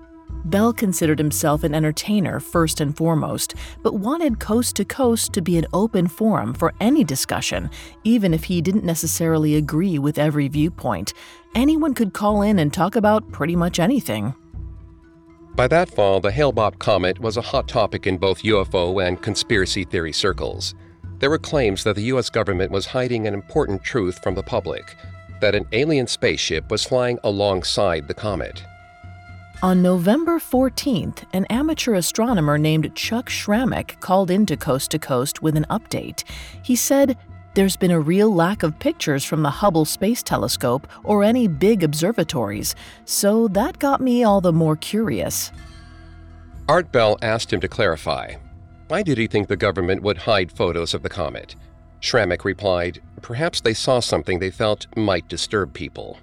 Bell 0.46 0.72
considered 0.72 1.20
himself 1.20 1.62
an 1.62 1.72
entertainer 1.72 2.40
first 2.40 2.80
and 2.80 2.96
foremost, 2.96 3.54
but 3.84 3.94
wanted 3.94 4.40
Coast 4.40 4.74
to 4.76 4.84
Coast 4.84 5.32
to 5.34 5.40
be 5.40 5.56
an 5.56 5.66
open 5.72 6.08
forum 6.08 6.52
for 6.52 6.74
any 6.80 7.04
discussion, 7.04 7.70
even 8.02 8.34
if 8.34 8.42
he 8.42 8.60
didn't 8.60 8.82
necessarily 8.82 9.54
agree 9.54 10.00
with 10.00 10.18
every 10.18 10.48
viewpoint. 10.48 11.14
Anyone 11.54 11.94
could 11.94 12.12
call 12.12 12.42
in 12.42 12.58
and 12.58 12.72
talk 12.72 12.96
about 12.96 13.30
pretty 13.30 13.54
much 13.54 13.78
anything. 13.78 14.34
By 15.54 15.68
that 15.68 15.90
fall, 15.90 16.20
the 16.20 16.32
Hale 16.32 16.52
Bopp 16.52 16.78
comet 16.78 17.18
was 17.18 17.36
a 17.36 17.42
hot 17.42 17.68
topic 17.68 18.06
in 18.06 18.16
both 18.16 18.42
UFO 18.42 19.06
and 19.06 19.20
conspiracy 19.20 19.84
theory 19.84 20.12
circles. 20.12 20.74
There 21.18 21.28
were 21.28 21.38
claims 21.38 21.84
that 21.84 21.94
the 21.94 22.04
U.S. 22.04 22.30
government 22.30 22.72
was 22.72 22.86
hiding 22.86 23.26
an 23.26 23.34
important 23.34 23.84
truth 23.84 24.22
from 24.22 24.34
the 24.34 24.42
public 24.42 24.96
that 25.42 25.54
an 25.54 25.66
alien 25.72 26.06
spaceship 26.06 26.70
was 26.70 26.84
flying 26.84 27.18
alongside 27.22 28.08
the 28.08 28.14
comet. 28.14 28.64
On 29.62 29.82
November 29.82 30.38
14th, 30.38 31.24
an 31.34 31.44
amateur 31.46 31.94
astronomer 31.94 32.56
named 32.58 32.94
Chuck 32.94 33.28
Shramek 33.28 34.00
called 34.00 34.30
into 34.30 34.56
Coast 34.56 34.90
to 34.92 34.98
Coast 34.98 35.42
with 35.42 35.56
an 35.56 35.66
update. 35.68 36.24
He 36.62 36.74
said 36.74 37.18
there's 37.54 37.76
been 37.76 37.90
a 37.90 38.00
real 38.00 38.34
lack 38.34 38.62
of 38.62 38.78
pictures 38.78 39.24
from 39.24 39.42
the 39.42 39.50
Hubble 39.50 39.84
Space 39.84 40.22
Telescope 40.22 40.86
or 41.04 41.22
any 41.22 41.48
big 41.48 41.82
observatories, 41.82 42.74
so 43.04 43.48
that 43.48 43.78
got 43.78 44.00
me 44.00 44.24
all 44.24 44.40
the 44.40 44.52
more 44.52 44.76
curious. 44.76 45.52
Art 46.68 46.90
Bell 46.92 47.18
asked 47.22 47.52
him 47.52 47.60
to 47.60 47.68
clarify. 47.68 48.34
Why 48.88 49.02
did 49.02 49.18
he 49.18 49.26
think 49.26 49.48
the 49.48 49.56
government 49.56 50.02
would 50.02 50.18
hide 50.18 50.52
photos 50.52 50.94
of 50.94 51.02
the 51.02 51.08
comet? 51.08 51.56
Shramek 52.00 52.44
replied, 52.44 53.00
Perhaps 53.20 53.60
they 53.60 53.74
saw 53.74 54.00
something 54.00 54.38
they 54.38 54.50
felt 54.50 54.86
might 54.96 55.28
disturb 55.28 55.72
people. 55.72 56.18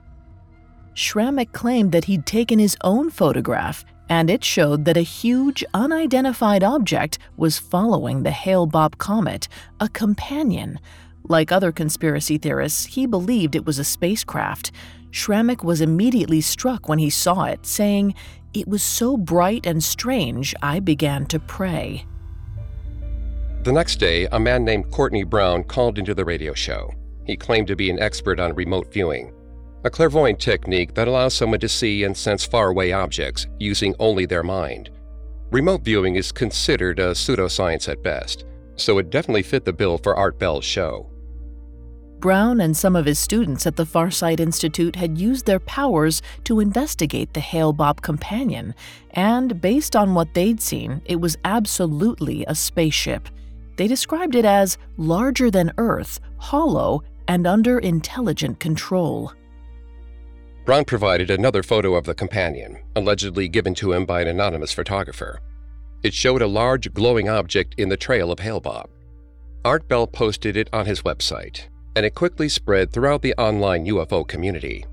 Shramek 0.94 1.52
claimed 1.52 1.92
that 1.92 2.06
he'd 2.06 2.26
taken 2.26 2.60
his 2.60 2.76
own 2.82 3.10
photograph, 3.10 3.86
and 4.10 4.30
it 4.30 4.44
showed 4.44 4.86
that 4.86 4.98
a 4.98 5.02
huge, 5.02 5.64
unidentified 5.74 6.64
object 6.64 7.20
was 7.38 7.60
following 7.60 8.24
the 8.24 8.32
Hale 8.32 8.68
Bopp 8.68 8.98
comet, 8.98 9.48
a 9.80 9.88
companion, 9.88 10.80
like 11.24 11.52
other 11.52 11.72
conspiracy 11.72 12.38
theorists, 12.38 12.86
he 12.86 13.06
believed 13.06 13.56
it 13.56 13.66
was 13.66 13.80
a 13.80 13.84
spacecraft. 13.84 14.72
Shramek 15.12 15.64
was 15.64 15.82
immediately 15.82 16.42
struck 16.42 16.88
when 16.88 17.00
he 17.00 17.10
saw 17.10 17.46
it, 17.46 17.66
saying, 17.66 18.14
It 18.54 18.68
was 18.68 18.84
so 18.84 19.18
bright 19.18 19.66
and 19.66 19.84
strange, 19.84 20.56
I 20.62 20.80
began 20.80 21.26
to 21.28 21.40
pray. 21.40 22.06
The 23.64 23.74
next 23.74 23.98
day, 23.98 24.28
a 24.32 24.40
man 24.40 24.64
named 24.64 24.90
Courtney 24.92 25.24
Brown 25.24 25.64
called 25.64 25.98
into 26.00 26.14
the 26.14 26.24
radio 26.26 26.54
show. 26.54 26.94
He 27.26 27.36
claimed 27.36 27.68
to 27.68 27.76
be 27.76 27.90
an 27.90 28.00
expert 28.00 28.40
on 28.40 28.56
remote 28.56 28.92
viewing, 28.92 29.34
a 29.84 29.90
clairvoyant 29.90 30.40
technique 30.40 30.94
that 30.94 31.08
allows 31.08 31.34
someone 31.34 31.60
to 31.60 31.70
see 31.70 32.04
and 32.04 32.16
sense 32.16 32.46
faraway 32.46 32.92
objects 32.92 33.48
using 33.60 33.96
only 34.00 34.26
their 34.26 34.44
mind. 34.44 34.90
Remote 35.52 35.84
viewing 35.84 36.16
is 36.16 36.32
considered 36.32 37.00
a 37.00 37.12
pseudoscience 37.12 37.90
at 37.90 38.04
best, 38.04 38.46
so 38.82 38.98
it 38.98 39.10
definitely 39.10 39.44
fit 39.44 39.66
the 39.66 39.74
bill 39.74 39.98
for 39.98 40.16
Art 40.16 40.40
Bell's 40.40 40.66
show. 40.66 41.10
Brown 42.20 42.60
and 42.60 42.76
some 42.76 42.98
of 42.98 43.06
his 43.06 43.18
students 43.18 43.66
at 43.66 43.78
the 43.78 43.86
Farsight 43.86 44.42
Institute 44.42 44.98
had 44.98 45.18
used 45.18 45.46
their 45.46 45.62
powers 45.62 46.22
to 46.44 46.60
investigate 46.60 47.34
the 47.34 47.40
Hale 47.40 47.74
Bopp 47.74 48.02
companion, 48.02 48.76
and 49.12 49.62
based 49.62 49.96
on 49.96 50.14
what 50.14 50.34
they'd 50.34 50.60
seen, 50.60 51.02
it 51.06 51.22
was 51.22 51.38
absolutely 51.46 52.44
a 52.48 52.56
spaceship. 52.56 53.30
They 53.78 53.88
described 53.88 54.36
it 54.36 54.44
as 54.44 54.78
larger 54.98 55.50
than 55.50 55.72
Earth, 55.78 56.20
hollow, 56.38 57.04
and 57.30 57.48
under 57.48 57.80
intelligent 57.80 58.60
control. 58.60 59.32
Brown 60.66 60.84
provided 60.84 61.32
another 61.32 61.64
photo 61.64 61.96
of 61.96 62.04
the 62.04 62.14
companion, 62.14 62.78
allegedly 62.96 63.48
given 63.48 63.74
to 63.76 63.94
him 63.94 64.06
by 64.06 64.22
an 64.22 64.28
anonymous 64.28 64.74
photographer. 64.74 65.40
It 66.02 66.14
showed 66.14 66.42
a 66.42 66.48
large 66.48 66.94
glowing 66.94 67.28
object 67.28 67.76
in 67.78 67.90
the 67.90 67.98
trail 67.98 68.32
of 68.32 68.40
Hale 68.40 68.62
Bopp. 68.62 68.88
Art 69.66 69.88
Bell 69.88 70.08
posted 70.08 70.56
it 70.56 70.70
on 70.72 70.86
his 70.86 71.02
website, 71.02 71.68
and 71.96 72.06
it 72.06 72.16
quickly 72.16 72.48
spread 72.48 72.92
throughout 72.92 73.22
the 73.22 73.34
online 73.34 73.86
UFO 73.86 74.26
community. 74.26 74.86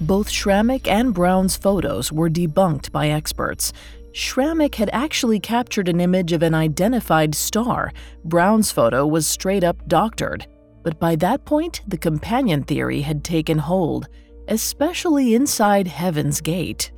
Both 0.00 0.28
Shramek 0.28 0.86
and 0.86 1.14
Brown's 1.14 1.56
photos 1.56 2.12
were 2.12 2.28
debunked 2.28 2.92
by 2.92 3.08
experts. 3.08 3.72
Shramek 4.12 4.74
had 4.74 4.90
actually 4.92 5.40
captured 5.40 5.88
an 5.88 6.00
image 6.00 6.32
of 6.32 6.42
an 6.42 6.54
identified 6.54 7.34
star. 7.34 7.92
Brown's 8.24 8.70
photo 8.70 9.06
was 9.06 9.26
straight 9.26 9.64
up 9.64 9.88
doctored. 9.88 10.46
But 10.82 11.00
by 11.00 11.16
that 11.16 11.44
point, 11.44 11.80
the 11.86 11.98
companion 11.98 12.62
theory 12.62 13.00
had 13.00 13.24
taken 13.24 13.58
hold, 13.58 14.08
especially 14.46 15.34
inside 15.34 15.88
Heaven's 15.88 16.40
Gate. 16.40 16.92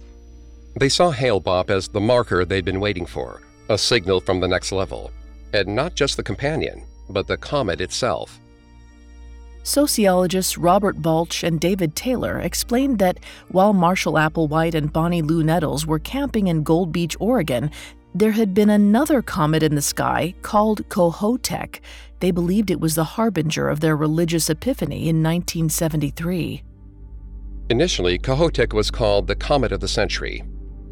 They 0.76 0.88
saw 0.88 1.10
Hale 1.10 1.40
Bopp 1.40 1.70
as 1.70 1.88
the 1.88 2.00
marker 2.00 2.44
they'd 2.44 2.64
been 2.64 2.80
waiting 2.80 3.06
for, 3.06 3.42
a 3.68 3.76
signal 3.76 4.20
from 4.20 4.40
the 4.40 4.48
next 4.48 4.72
level. 4.72 5.10
And 5.52 5.74
not 5.74 5.94
just 5.94 6.16
the 6.16 6.22
companion, 6.22 6.84
but 7.08 7.26
the 7.26 7.36
comet 7.36 7.80
itself. 7.80 8.38
Sociologists 9.62 10.56
Robert 10.56 11.02
Balch 11.02 11.44
and 11.44 11.60
David 11.60 11.94
Taylor 11.94 12.38
explained 12.38 12.98
that 13.00 13.18
while 13.48 13.72
Marshall 13.72 14.14
Applewhite 14.14 14.74
and 14.74 14.92
Bonnie 14.92 15.22
Lou 15.22 15.42
Nettles 15.42 15.86
were 15.86 15.98
camping 15.98 16.46
in 16.46 16.62
Gold 16.62 16.92
Beach, 16.92 17.16
Oregon, 17.20 17.70
there 18.14 18.32
had 18.32 18.54
been 18.54 18.70
another 18.70 19.22
comet 19.22 19.62
in 19.62 19.74
the 19.74 19.82
sky 19.82 20.34
called 20.42 20.88
Kohoutek. 20.88 21.80
They 22.20 22.30
believed 22.30 22.70
it 22.70 22.80
was 22.80 22.94
the 22.94 23.04
harbinger 23.04 23.68
of 23.68 23.80
their 23.80 23.96
religious 23.96 24.48
epiphany 24.48 25.08
in 25.08 25.22
1973. 25.22 26.62
Initially, 27.68 28.18
Kohoutek 28.18 28.72
was 28.72 28.90
called 28.90 29.26
the 29.26 29.36
Comet 29.36 29.70
of 29.72 29.80
the 29.80 29.88
Century. 29.88 30.42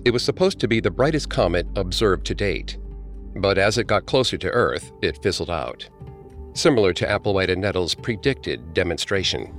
It 0.05 0.12
was 0.12 0.23
supposed 0.23 0.59
to 0.61 0.69
be 0.69 0.81
the 0.81 0.90
brightest 0.90 1.28
comet 1.28 1.67
observed 1.76 2.26
to 2.26 2.35
date. 2.35 2.78
But 3.37 3.59
as 3.59 3.78
it 3.78 3.87
got 3.87 4.07
closer 4.07 4.37
to 4.38 4.50
Earth, 4.50 4.93
it 5.02 5.23
fizzled 5.23 5.50
out 5.50 5.88
similar 6.59 6.93
to 6.93 7.07
Applewhite 7.07 7.50
and 7.50 7.62
Nettles' 7.62 7.95
predicted 7.95 8.75
demonstration. 8.75 9.55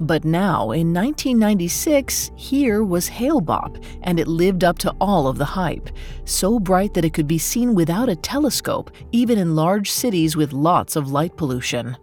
But 0.00 0.24
now, 0.24 0.72
in 0.72 0.92
1996, 0.92 2.32
here 2.34 2.82
was 2.82 3.06
Hale 3.06 3.40
Bopp, 3.40 3.82
and 4.02 4.18
it 4.18 4.26
lived 4.26 4.64
up 4.64 4.76
to 4.78 4.94
all 5.00 5.28
of 5.28 5.38
the 5.38 5.44
hype. 5.44 5.88
So 6.24 6.58
bright 6.58 6.94
that 6.94 7.04
it 7.04 7.14
could 7.14 7.28
be 7.28 7.38
seen 7.38 7.76
without 7.76 8.08
a 8.08 8.16
telescope, 8.16 8.90
even 9.12 9.38
in 9.38 9.54
large 9.54 9.90
cities 9.90 10.36
with 10.36 10.52
lots 10.52 10.96
of 10.96 11.12
light 11.12 11.36
pollution. 11.36 11.96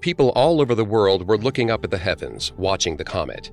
People 0.00 0.30
all 0.30 0.60
over 0.60 0.74
the 0.74 0.84
world 0.84 1.26
were 1.26 1.38
looking 1.38 1.70
up 1.70 1.84
at 1.84 1.90
the 1.90 1.98
heavens, 1.98 2.52
watching 2.58 2.98
the 2.98 3.04
comet. 3.04 3.50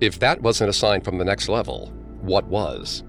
If 0.00 0.18
that 0.18 0.42
wasn't 0.42 0.70
a 0.70 0.72
sign 0.72 1.00
from 1.00 1.18
the 1.18 1.24
next 1.24 1.48
level, 1.48 1.92
what 2.30 2.46
was? 2.46 3.02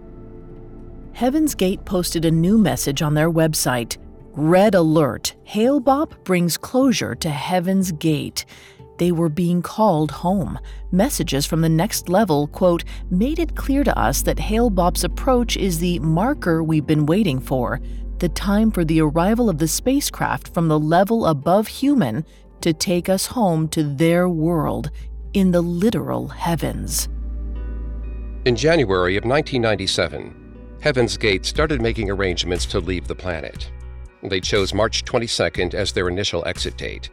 Heaven's 1.13 1.53
Gate 1.53 1.85
posted 1.85 2.25
a 2.25 2.31
new 2.31 2.57
message 2.57 3.03
on 3.03 3.13
their 3.13 3.31
website 3.31 3.97
Red 4.33 4.75
alert 4.75 5.35
Hale 5.43 5.79
Bopp 5.79 6.23
brings 6.23 6.57
closure 6.57 7.13
to 7.15 7.29
Heaven's 7.29 7.91
Gate. 7.91 8.45
They 8.97 9.11
were 9.11 9.29
being 9.29 9.61
called 9.61 10.09
home. 10.09 10.57
Messages 10.91 11.45
from 11.45 11.61
the 11.61 11.69
next 11.69 12.09
level, 12.09 12.47
quote, 12.47 12.83
made 13.09 13.39
it 13.39 13.55
clear 13.55 13.83
to 13.83 13.99
us 13.99 14.21
that 14.23 14.39
Hale 14.39 14.71
Bopp's 14.71 15.03
approach 15.03 15.55
is 15.55 15.79
the 15.79 15.99
marker 15.99 16.63
we've 16.63 16.87
been 16.87 17.05
waiting 17.05 17.39
for, 17.39 17.79
the 18.19 18.29
time 18.29 18.71
for 18.71 18.85
the 18.85 19.01
arrival 19.01 19.49
of 19.49 19.57
the 19.57 19.67
spacecraft 19.67 20.53
from 20.53 20.67
the 20.67 20.79
level 20.79 21.27
above 21.27 21.67
human 21.67 22.25
to 22.61 22.73
take 22.73 23.09
us 23.09 23.25
home 23.27 23.67
to 23.69 23.83
their 23.83 24.29
world 24.29 24.89
in 25.33 25.51
the 25.51 25.61
literal 25.61 26.29
heavens. 26.29 27.09
In 28.43 28.55
January 28.55 29.17
of 29.17 29.23
1997, 29.23 30.79
Heaven's 30.81 31.15
Gate 31.15 31.45
started 31.45 31.79
making 31.79 32.09
arrangements 32.09 32.65
to 32.67 32.79
leave 32.79 33.07
the 33.07 33.13
planet. 33.13 33.69
They 34.23 34.41
chose 34.41 34.73
March 34.73 35.05
22nd 35.05 35.75
as 35.75 35.91
their 35.91 36.09
initial 36.09 36.43
exit 36.47 36.75
date. 36.75 37.11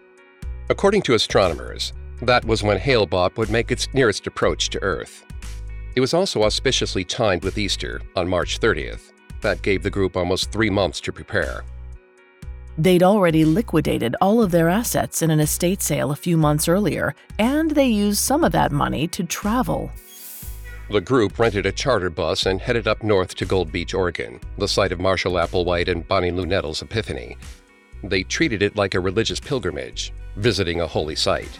According 0.70 1.02
to 1.02 1.12
astronomers, 1.12 1.92
that 2.22 2.46
was 2.46 2.62
when 2.62 2.78
Hale 2.78 3.06
Bopp 3.06 3.36
would 3.36 3.50
make 3.50 3.70
its 3.70 3.92
nearest 3.92 4.26
approach 4.26 4.70
to 4.70 4.82
Earth. 4.82 5.26
It 5.94 6.00
was 6.00 6.14
also 6.14 6.44
auspiciously 6.44 7.04
timed 7.04 7.44
with 7.44 7.58
Easter 7.58 8.00
on 8.16 8.26
March 8.26 8.58
30th. 8.58 9.12
That 9.42 9.60
gave 9.60 9.82
the 9.82 9.90
group 9.90 10.16
almost 10.16 10.50
three 10.50 10.70
months 10.70 10.98
to 11.02 11.12
prepare. 11.12 11.62
They'd 12.78 13.02
already 13.02 13.44
liquidated 13.44 14.16
all 14.22 14.40
of 14.40 14.50
their 14.50 14.70
assets 14.70 15.20
in 15.20 15.30
an 15.30 15.40
estate 15.40 15.82
sale 15.82 16.10
a 16.10 16.16
few 16.16 16.38
months 16.38 16.68
earlier, 16.68 17.14
and 17.38 17.72
they 17.72 17.88
used 17.88 18.20
some 18.20 18.44
of 18.44 18.52
that 18.52 18.72
money 18.72 19.06
to 19.08 19.24
travel. 19.24 19.90
The 20.90 21.02
group 21.02 21.38
rented 21.38 21.66
a 21.66 21.72
charter 21.72 22.08
bus 22.08 22.46
and 22.46 22.62
headed 22.62 22.88
up 22.88 23.02
north 23.02 23.34
to 23.36 23.44
Gold 23.44 23.70
Beach, 23.70 23.92
Oregon, 23.92 24.40
the 24.56 24.66
site 24.66 24.90
of 24.90 24.98
Marshall 24.98 25.34
Applewhite 25.34 25.88
and 25.88 26.08
Bonnie 26.08 26.30
Lou 26.30 26.46
Nettles' 26.46 26.80
epiphany. 26.80 27.36
They 28.02 28.22
treated 28.22 28.62
it 28.62 28.74
like 28.74 28.94
a 28.94 29.00
religious 29.00 29.38
pilgrimage, 29.38 30.14
visiting 30.36 30.80
a 30.80 30.86
holy 30.86 31.14
site. 31.14 31.58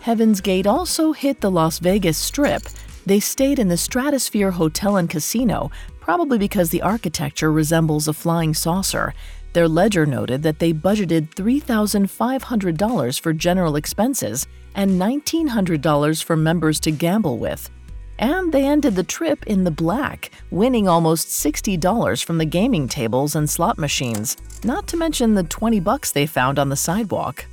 Heaven's 0.00 0.40
Gate 0.40 0.66
also 0.66 1.12
hit 1.12 1.40
the 1.40 1.50
Las 1.50 1.78
Vegas 1.78 2.18
Strip. 2.18 2.64
They 3.06 3.20
stayed 3.20 3.60
in 3.60 3.68
the 3.68 3.76
Stratosphere 3.76 4.50
Hotel 4.50 4.96
and 4.96 5.08
Casino, 5.08 5.70
probably 6.00 6.38
because 6.38 6.70
the 6.70 6.82
architecture 6.82 7.52
resembles 7.52 8.08
a 8.08 8.12
flying 8.12 8.52
saucer. 8.52 9.14
Their 9.52 9.68
ledger 9.68 10.06
noted 10.06 10.42
that 10.42 10.58
they 10.58 10.72
budgeted 10.72 11.28
$3,500 11.36 13.20
for 13.20 13.32
general 13.32 13.76
expenses 13.76 14.48
and 14.74 15.00
$1,900 15.00 16.24
for 16.24 16.36
members 16.36 16.80
to 16.80 16.90
gamble 16.90 17.38
with. 17.38 17.70
And 18.18 18.52
they 18.52 18.64
ended 18.64 18.94
the 18.94 19.02
trip 19.02 19.46
in 19.46 19.64
the 19.64 19.70
black, 19.70 20.30
winning 20.50 20.88
almost 20.88 21.28
$60 21.28 22.24
from 22.24 22.38
the 22.38 22.44
gaming 22.44 22.88
tables 22.88 23.34
and 23.34 23.48
slot 23.48 23.78
machines, 23.78 24.36
not 24.62 24.86
to 24.88 24.96
mention 24.96 25.34
the 25.34 25.42
20 25.42 25.80
bucks 25.80 26.12
they 26.12 26.26
found 26.26 26.58
on 26.58 26.68
the 26.68 26.76
sidewalk. 26.76 27.46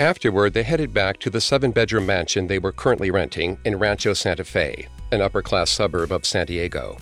Afterward, 0.00 0.54
they 0.54 0.64
headed 0.64 0.92
back 0.92 1.18
to 1.20 1.30
the 1.30 1.40
seven 1.40 1.70
bedroom 1.70 2.04
mansion 2.04 2.48
they 2.48 2.58
were 2.58 2.72
currently 2.72 3.10
renting 3.10 3.58
in 3.64 3.78
Rancho 3.78 4.12
Santa 4.12 4.44
Fe, 4.44 4.88
an 5.12 5.20
upper 5.20 5.40
class 5.40 5.70
suburb 5.70 6.10
of 6.10 6.26
San 6.26 6.46
Diego. 6.46 6.98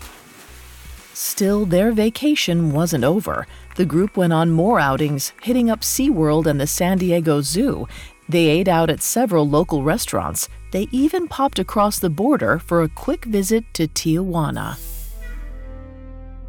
Still, 1.13 1.65
their 1.65 1.91
vacation 1.91 2.71
wasn't 2.71 3.03
over. 3.03 3.45
The 3.75 3.85
group 3.85 4.17
went 4.17 4.33
on 4.33 4.51
more 4.51 4.79
outings, 4.79 5.33
hitting 5.41 5.69
up 5.69 5.81
SeaWorld 5.81 6.45
and 6.47 6.59
the 6.59 6.67
San 6.67 6.97
Diego 6.97 7.41
Zoo. 7.41 7.87
They 8.29 8.47
ate 8.47 8.67
out 8.67 8.89
at 8.89 9.01
several 9.01 9.47
local 9.47 9.83
restaurants, 9.83 10.49
they 10.71 10.87
even 10.91 11.27
popped 11.27 11.59
across 11.59 11.99
the 11.99 12.09
border 12.09 12.57
for 12.57 12.81
a 12.81 12.89
quick 12.89 13.25
visit 13.25 13.63
to 13.73 13.87
Tijuana. 13.87 14.79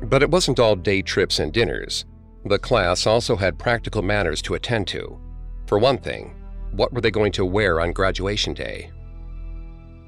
But 0.02 0.22
it 0.22 0.30
wasn't 0.30 0.60
all 0.60 0.76
day 0.76 1.02
trips 1.02 1.38
and 1.38 1.52
dinners. 1.52 2.04
The 2.44 2.58
class 2.58 3.06
also 3.06 3.36
had 3.36 3.58
practical 3.58 4.02
matters 4.02 4.42
to 4.42 4.54
attend 4.54 4.86
to. 4.88 5.18
For 5.66 5.78
one 5.78 5.98
thing, 5.98 6.34
what 6.72 6.92
were 6.92 7.00
they 7.00 7.10
going 7.10 7.32
to 7.32 7.44
wear 7.44 7.80
on 7.80 7.92
graduation 7.92 8.54
day? 8.54 8.90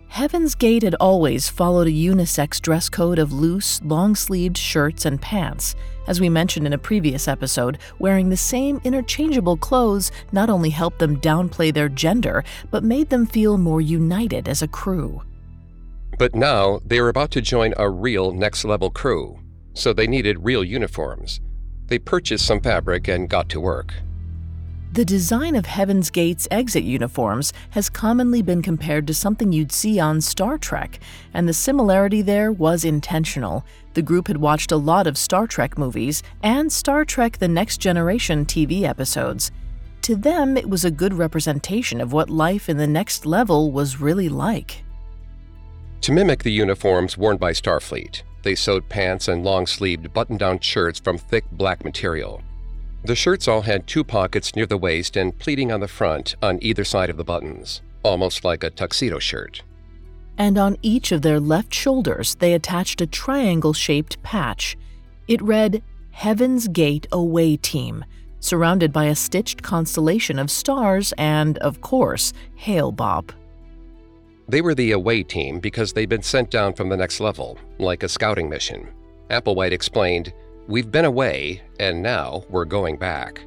Heaven's 0.08 0.54
Gate 0.54 0.82
had 0.82 0.94
always 0.94 1.48
followed 1.48 1.88
a 1.88 1.90
unisex 1.90 2.60
dress 2.60 2.88
code 2.88 3.18
of 3.18 3.32
loose, 3.32 3.82
long 3.82 4.14
sleeved 4.14 4.56
shirts 4.56 5.04
and 5.04 5.20
pants. 5.20 5.74
As 6.06 6.20
we 6.20 6.28
mentioned 6.28 6.66
in 6.66 6.72
a 6.72 6.78
previous 6.78 7.28
episode, 7.28 7.78
wearing 7.98 8.30
the 8.30 8.36
same 8.36 8.80
interchangeable 8.84 9.56
clothes 9.56 10.12
not 10.32 10.48
only 10.48 10.70
helped 10.70 11.00
them 11.00 11.20
downplay 11.20 11.74
their 11.74 11.88
gender, 11.88 12.44
but 12.70 12.84
made 12.84 13.10
them 13.10 13.26
feel 13.26 13.58
more 13.58 13.80
united 13.80 14.48
as 14.48 14.62
a 14.62 14.68
crew. 14.68 15.22
But 16.18 16.34
now 16.34 16.80
they 16.84 17.00
were 17.00 17.10
about 17.10 17.30
to 17.32 17.42
join 17.42 17.74
a 17.76 17.90
real 17.90 18.32
next 18.32 18.64
level 18.64 18.90
crew, 18.90 19.38
so 19.74 19.92
they 19.92 20.06
needed 20.06 20.44
real 20.44 20.64
uniforms. 20.64 21.40
They 21.88 21.98
purchased 21.98 22.46
some 22.46 22.60
fabric 22.60 23.08
and 23.08 23.28
got 23.28 23.48
to 23.50 23.60
work. 23.60 23.92
The 24.92 25.04
design 25.04 25.56
of 25.56 25.66
Heaven's 25.66 26.08
Gate's 26.08 26.48
exit 26.50 26.82
uniforms 26.82 27.52
has 27.70 27.90
commonly 27.90 28.40
been 28.40 28.62
compared 28.62 29.06
to 29.08 29.14
something 29.14 29.52
you'd 29.52 29.72
see 29.72 30.00
on 30.00 30.22
Star 30.22 30.56
Trek, 30.56 31.00
and 31.34 31.46
the 31.46 31.52
similarity 31.52 32.22
there 32.22 32.50
was 32.50 32.84
intentional. 32.84 33.64
The 33.92 34.00
group 34.00 34.28
had 34.28 34.38
watched 34.38 34.72
a 34.72 34.76
lot 34.76 35.06
of 35.06 35.18
Star 35.18 35.46
Trek 35.46 35.76
movies 35.76 36.22
and 36.42 36.72
Star 36.72 37.04
Trek 37.04 37.38
The 37.38 37.48
Next 37.48 37.78
Generation 37.78 38.46
TV 38.46 38.84
episodes. 38.84 39.50
To 40.02 40.16
them, 40.16 40.56
it 40.56 40.70
was 40.70 40.84
a 40.84 40.90
good 40.90 41.12
representation 41.12 42.00
of 42.00 42.12
what 42.12 42.30
life 42.30 42.68
in 42.68 42.76
the 42.76 42.86
next 42.86 43.26
level 43.26 43.72
was 43.72 44.00
really 44.00 44.28
like. 44.28 44.82
To 46.02 46.12
mimic 46.12 46.42
the 46.42 46.52
uniforms 46.52 47.18
worn 47.18 47.36
by 47.36 47.52
Starfleet, 47.52 48.22
they 48.44 48.54
sewed 48.54 48.88
pants 48.88 49.28
and 49.28 49.44
long 49.44 49.66
sleeved 49.66 50.14
button 50.14 50.36
down 50.36 50.60
shirts 50.60 51.00
from 51.00 51.18
thick 51.18 51.44
black 51.50 51.84
material. 51.84 52.40
The 53.06 53.14
shirts 53.14 53.46
all 53.46 53.62
had 53.62 53.86
two 53.86 54.02
pockets 54.02 54.56
near 54.56 54.66
the 54.66 54.76
waist 54.76 55.16
and 55.16 55.38
pleating 55.38 55.70
on 55.70 55.78
the 55.78 55.86
front 55.86 56.34
on 56.42 56.58
either 56.60 56.82
side 56.82 57.08
of 57.08 57.16
the 57.16 57.22
buttons, 57.22 57.80
almost 58.02 58.44
like 58.44 58.64
a 58.64 58.70
tuxedo 58.70 59.20
shirt. 59.20 59.62
And 60.36 60.58
on 60.58 60.76
each 60.82 61.12
of 61.12 61.22
their 61.22 61.38
left 61.38 61.72
shoulders, 61.72 62.34
they 62.34 62.52
attached 62.52 63.00
a 63.00 63.06
triangle 63.06 63.72
shaped 63.72 64.20
patch. 64.24 64.76
It 65.28 65.40
read, 65.40 65.84
Heaven's 66.10 66.66
Gate 66.66 67.06
Away 67.12 67.56
Team, 67.56 68.04
surrounded 68.40 68.92
by 68.92 69.04
a 69.04 69.14
stitched 69.14 69.62
constellation 69.62 70.40
of 70.40 70.50
stars 70.50 71.14
and, 71.16 71.58
of 71.58 71.80
course, 71.82 72.32
Hale 72.56 72.92
Bopp. 72.92 73.30
They 74.48 74.60
were 74.60 74.74
the 74.74 74.90
away 74.90 75.22
team 75.22 75.60
because 75.60 75.92
they'd 75.92 76.08
been 76.08 76.22
sent 76.22 76.50
down 76.50 76.74
from 76.74 76.88
the 76.88 76.96
next 76.96 77.20
level, 77.20 77.56
like 77.78 78.02
a 78.02 78.08
scouting 78.08 78.48
mission. 78.48 78.88
Applewhite 79.30 79.70
explained, 79.70 80.32
We've 80.68 80.90
been 80.90 81.04
away, 81.04 81.62
and 81.78 82.02
now 82.02 82.44
we're 82.50 82.64
going 82.64 82.96
back. 82.96 83.40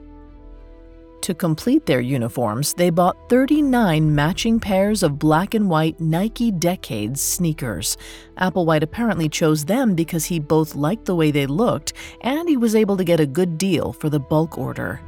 To 1.22 1.34
complete 1.34 1.86
their 1.86 2.00
uniforms, 2.00 2.74
they 2.74 2.90
bought 2.90 3.30
39 3.30 4.16
matching 4.16 4.58
pairs 4.58 5.04
of 5.04 5.20
black 5.20 5.54
and 5.54 5.70
white 5.70 6.00
Nike 6.00 6.50
Decades 6.50 7.22
sneakers. 7.22 7.98
Applewhite 8.38 8.84
apparently 8.84 9.28
chose 9.28 9.66
them 9.66 9.96
because 9.96 10.26
he 10.26 10.40
both 10.40 10.76
liked 10.76 11.06
the 11.06 11.16
way 11.16 11.30
they 11.30 11.46
looked 11.46 11.92
and 12.22 12.48
he 12.48 12.56
was 12.56 12.74
able 12.74 12.96
to 12.96 13.04
get 13.04 13.20
a 13.20 13.28
good 13.28 13.58
deal 13.58 13.92
for 13.92 14.10
the 14.10 14.20
bulk 14.20 14.58
order. 14.58 15.02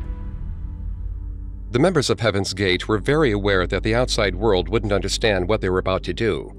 The 1.72 1.80
members 1.80 2.10
of 2.10 2.20
Heaven's 2.20 2.54
Gate 2.54 2.90
were 2.90 3.00
very 3.00 3.32
aware 3.32 3.66
that 3.66 3.84
the 3.84 3.96
outside 3.96 4.36
world 4.36 4.68
wouldn't 4.68 4.92
understand 4.92 5.48
what 5.48 5.62
they 5.62 5.70
were 5.70 5.80
about 5.80 6.04
to 6.04 6.14
do. 6.14 6.52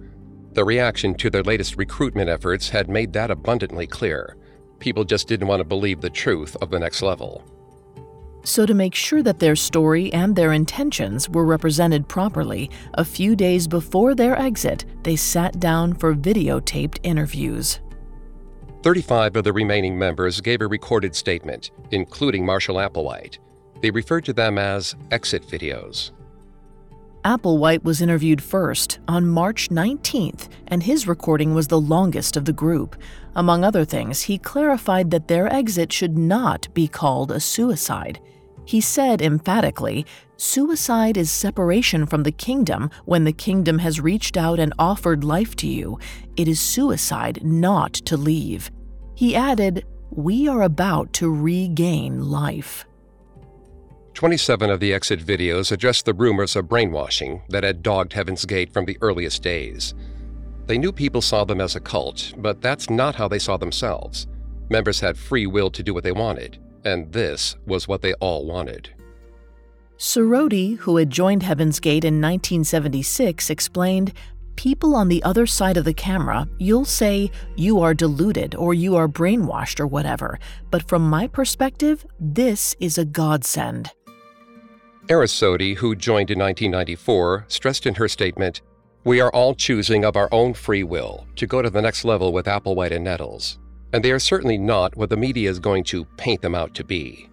The 0.54 0.64
reaction 0.64 1.14
to 1.16 1.28
their 1.28 1.42
latest 1.42 1.76
recruitment 1.76 2.30
efforts 2.30 2.70
had 2.70 2.88
made 2.88 3.12
that 3.12 3.30
abundantly 3.30 3.86
clear. 3.86 4.36
People 4.82 5.04
just 5.04 5.28
didn't 5.28 5.46
want 5.46 5.60
to 5.60 5.64
believe 5.64 6.00
the 6.00 6.10
truth 6.10 6.56
of 6.60 6.70
the 6.70 6.78
next 6.80 7.02
level. 7.02 7.44
So, 8.42 8.66
to 8.66 8.74
make 8.74 8.96
sure 8.96 9.22
that 9.22 9.38
their 9.38 9.54
story 9.54 10.12
and 10.12 10.34
their 10.34 10.52
intentions 10.52 11.30
were 11.30 11.44
represented 11.44 12.08
properly, 12.08 12.68
a 12.94 13.04
few 13.04 13.36
days 13.36 13.68
before 13.68 14.16
their 14.16 14.36
exit, 14.36 14.84
they 15.04 15.14
sat 15.14 15.60
down 15.60 15.94
for 15.94 16.16
videotaped 16.16 16.98
interviews. 17.04 17.78
35 18.82 19.36
of 19.36 19.44
the 19.44 19.52
remaining 19.52 19.96
members 19.96 20.40
gave 20.40 20.60
a 20.60 20.66
recorded 20.66 21.14
statement, 21.14 21.70
including 21.92 22.44
Marshall 22.44 22.78
Applewhite. 22.78 23.38
They 23.82 23.92
referred 23.92 24.24
to 24.24 24.32
them 24.32 24.58
as 24.58 24.96
exit 25.12 25.46
videos. 25.46 26.10
Applewhite 27.24 27.84
was 27.84 28.02
interviewed 28.02 28.42
first 28.42 28.98
on 29.06 29.28
March 29.28 29.68
19th, 29.68 30.48
and 30.66 30.82
his 30.82 31.06
recording 31.06 31.54
was 31.54 31.68
the 31.68 31.80
longest 31.80 32.36
of 32.36 32.46
the 32.46 32.52
group. 32.52 32.96
Among 33.36 33.62
other 33.62 33.84
things, 33.84 34.22
he 34.22 34.38
clarified 34.38 35.12
that 35.12 35.28
their 35.28 35.52
exit 35.52 35.92
should 35.92 36.18
not 36.18 36.66
be 36.74 36.88
called 36.88 37.30
a 37.30 37.38
suicide. 37.38 38.20
He 38.64 38.80
said 38.80 39.22
emphatically, 39.22 40.04
Suicide 40.36 41.16
is 41.16 41.30
separation 41.30 42.06
from 42.06 42.24
the 42.24 42.32
kingdom 42.32 42.90
when 43.04 43.22
the 43.22 43.32
kingdom 43.32 43.78
has 43.78 44.00
reached 44.00 44.36
out 44.36 44.58
and 44.58 44.74
offered 44.76 45.22
life 45.22 45.54
to 45.56 45.68
you. 45.68 46.00
It 46.36 46.48
is 46.48 46.58
suicide 46.58 47.44
not 47.44 47.92
to 47.92 48.16
leave. 48.16 48.68
He 49.14 49.36
added, 49.36 49.84
We 50.10 50.48
are 50.48 50.62
about 50.62 51.12
to 51.14 51.30
regain 51.30 52.24
life. 52.24 52.84
27 54.14 54.70
of 54.70 54.80
the 54.80 54.92
exit 54.92 55.20
videos 55.20 55.72
address 55.72 56.02
the 56.02 56.14
rumors 56.14 56.54
of 56.54 56.68
brainwashing 56.68 57.42
that 57.48 57.64
had 57.64 57.82
dogged 57.82 58.12
Heaven's 58.12 58.44
Gate 58.44 58.72
from 58.72 58.84
the 58.84 58.98
earliest 59.00 59.42
days. 59.42 59.94
They 60.66 60.78
knew 60.78 60.92
people 60.92 61.22
saw 61.22 61.44
them 61.44 61.60
as 61.60 61.76
a 61.76 61.80
cult, 61.80 62.34
but 62.36 62.60
that's 62.60 62.90
not 62.90 63.14
how 63.14 63.26
they 63.28 63.38
saw 63.38 63.56
themselves. 63.56 64.26
Members 64.68 65.00
had 65.00 65.18
free 65.18 65.46
will 65.46 65.70
to 65.70 65.82
do 65.82 65.92
what 65.92 66.04
they 66.04 66.12
wanted, 66.12 66.58
and 66.84 67.12
this 67.12 67.56
was 67.66 67.88
what 67.88 68.02
they 68.02 68.14
all 68.14 68.46
wanted. 68.46 68.90
Soroti, 69.98 70.78
who 70.78 70.96
had 70.96 71.10
joined 71.10 71.42
Heaven's 71.42 71.80
Gate 71.80 72.04
in 72.04 72.20
1976, 72.20 73.50
explained 73.50 74.12
People 74.56 74.94
on 74.94 75.08
the 75.08 75.22
other 75.22 75.46
side 75.46 75.76
of 75.76 75.84
the 75.84 75.94
camera, 75.94 76.46
you'll 76.58 76.84
say 76.84 77.30
you 77.56 77.80
are 77.80 77.94
deluded 77.94 78.54
or 78.54 78.74
you 78.74 78.96
are 78.96 79.08
brainwashed 79.08 79.80
or 79.80 79.86
whatever, 79.86 80.38
but 80.70 80.86
from 80.88 81.08
my 81.08 81.26
perspective, 81.26 82.04
this 82.20 82.76
is 82.78 82.98
a 82.98 83.04
godsend. 83.04 83.90
Eris 85.12 85.38
Sodi, 85.38 85.76
who 85.76 85.94
joined 85.94 86.30
in 86.30 86.38
1994, 86.38 87.44
stressed 87.46 87.84
in 87.84 87.96
her 87.96 88.08
statement 88.08 88.62
We 89.04 89.20
are 89.20 89.30
all 89.32 89.54
choosing 89.54 90.06
of 90.06 90.16
our 90.16 90.30
own 90.32 90.54
free 90.54 90.84
will 90.84 91.26
to 91.36 91.46
go 91.46 91.60
to 91.60 91.68
the 91.68 91.82
next 91.82 92.06
level 92.06 92.32
with 92.32 92.46
Applewhite 92.46 92.92
and 92.92 93.04
Nettles, 93.04 93.58
and 93.92 94.02
they 94.02 94.10
are 94.10 94.18
certainly 94.18 94.56
not 94.56 94.96
what 94.96 95.10
the 95.10 95.18
media 95.18 95.50
is 95.50 95.58
going 95.58 95.84
to 95.84 96.06
paint 96.16 96.40
them 96.40 96.54
out 96.54 96.72
to 96.76 96.82
be. 96.82 97.28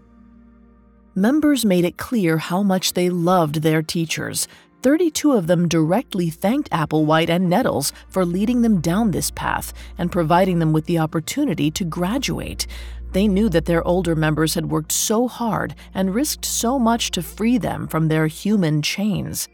Members 1.16 1.64
made 1.64 1.86
it 1.86 1.96
clear 1.96 2.38
how 2.38 2.64
much 2.64 2.96
they 2.96 3.10
loved 3.10 3.62
their 3.62 3.82
teachers. 3.82 4.50
32 4.82 5.32
of 5.32 5.48
them 5.48 5.66
directly 5.70 6.30
thanked 6.30 6.70
Applewhite 6.72 7.30
and 7.30 7.50
Nettles 7.50 7.94
for 8.10 8.26
leading 8.26 8.62
them 8.62 8.82
down 8.82 9.12
this 9.12 9.32
path 9.32 9.72
and 9.98 10.12
providing 10.12 10.60
them 10.60 10.74
with 10.74 10.86
the 10.86 11.00
opportunity 11.00 11.72
to 11.72 11.86
graduate. 11.86 12.68
They 13.12 13.28
knew 13.28 13.50
that 13.50 13.66
their 13.66 13.86
older 13.88 14.16
members 14.16 14.54
had 14.54 14.70
worked 14.70 14.92
so 14.92 15.28
hard 15.28 15.76
and 15.94 16.14
risked 16.14 16.46
so 16.46 16.78
much 16.78 17.12
to 17.12 17.22
free 17.22 17.58
them 17.58 17.88
from 17.88 18.08
their 18.08 18.28
human 18.28 18.82
chains. 18.82 19.48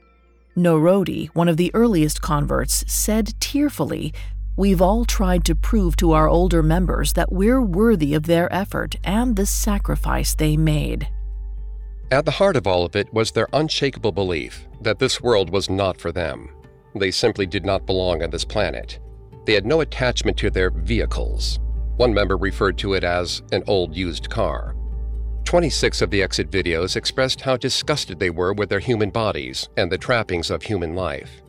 Norodi, 0.57 1.27
one 1.33 1.49
of 1.49 1.57
the 1.57 1.71
earliest 1.73 2.21
converts, 2.21 2.83
said 2.87 3.33
tearfully, 3.39 4.13
We've 4.57 4.81
all 4.81 5.03
tried 5.03 5.43
to 5.45 5.55
prove 5.55 5.97
to 5.97 6.13
our 6.13 6.29
older 6.29 6.63
members 6.63 7.11
that 7.13 7.29
we're 7.29 7.61
worthy 7.61 8.13
of 8.13 8.23
their 8.23 8.51
effort 8.53 8.95
and 9.03 9.35
the 9.35 9.45
sacrifice 9.45 10.33
they 10.33 10.55
made. 10.55 11.09
At 12.09 12.23
the 12.23 12.31
heart 12.31 12.55
of 12.55 12.65
all 12.65 12.85
of 12.85 12.95
it 12.95 13.13
was 13.13 13.31
their 13.31 13.49
unshakable 13.51 14.13
belief 14.13 14.65
that 14.79 14.99
this 14.99 15.19
world 15.19 15.49
was 15.49 15.69
not 15.69 15.99
for 15.99 16.13
them. 16.13 16.49
They 16.95 17.11
simply 17.11 17.45
did 17.45 17.65
not 17.65 17.85
belong 17.85 18.23
on 18.23 18.29
this 18.29 18.45
planet. 18.45 18.99
They 19.45 19.53
had 19.53 19.65
no 19.65 19.81
attachment 19.81 20.37
to 20.37 20.49
their 20.49 20.69
vehicles. 20.69 21.59
One 21.97 22.13
member 22.13 22.35
referred 22.35 22.77
to 22.79 22.93
it 22.93 23.03
as 23.03 23.41
an 23.51 23.63
old 23.67 23.95
used 23.95 24.29
car. 24.29 24.75
26 25.45 26.01
of 26.01 26.09
the 26.09 26.21
exit 26.21 26.51
videos 26.51 26.95
expressed 26.95 27.39
how 27.39 27.55
disgusted 27.55 28.19
they 28.19 28.29
were 28.29 28.53
with 28.53 28.69
their 28.69 28.79
human 28.79 29.09
bodies 29.09 29.69
and 29.77 29.91
the 29.91 29.97
trappings 29.97 30.49
of 30.49 30.63
human 30.63 30.95
life. 30.95 31.41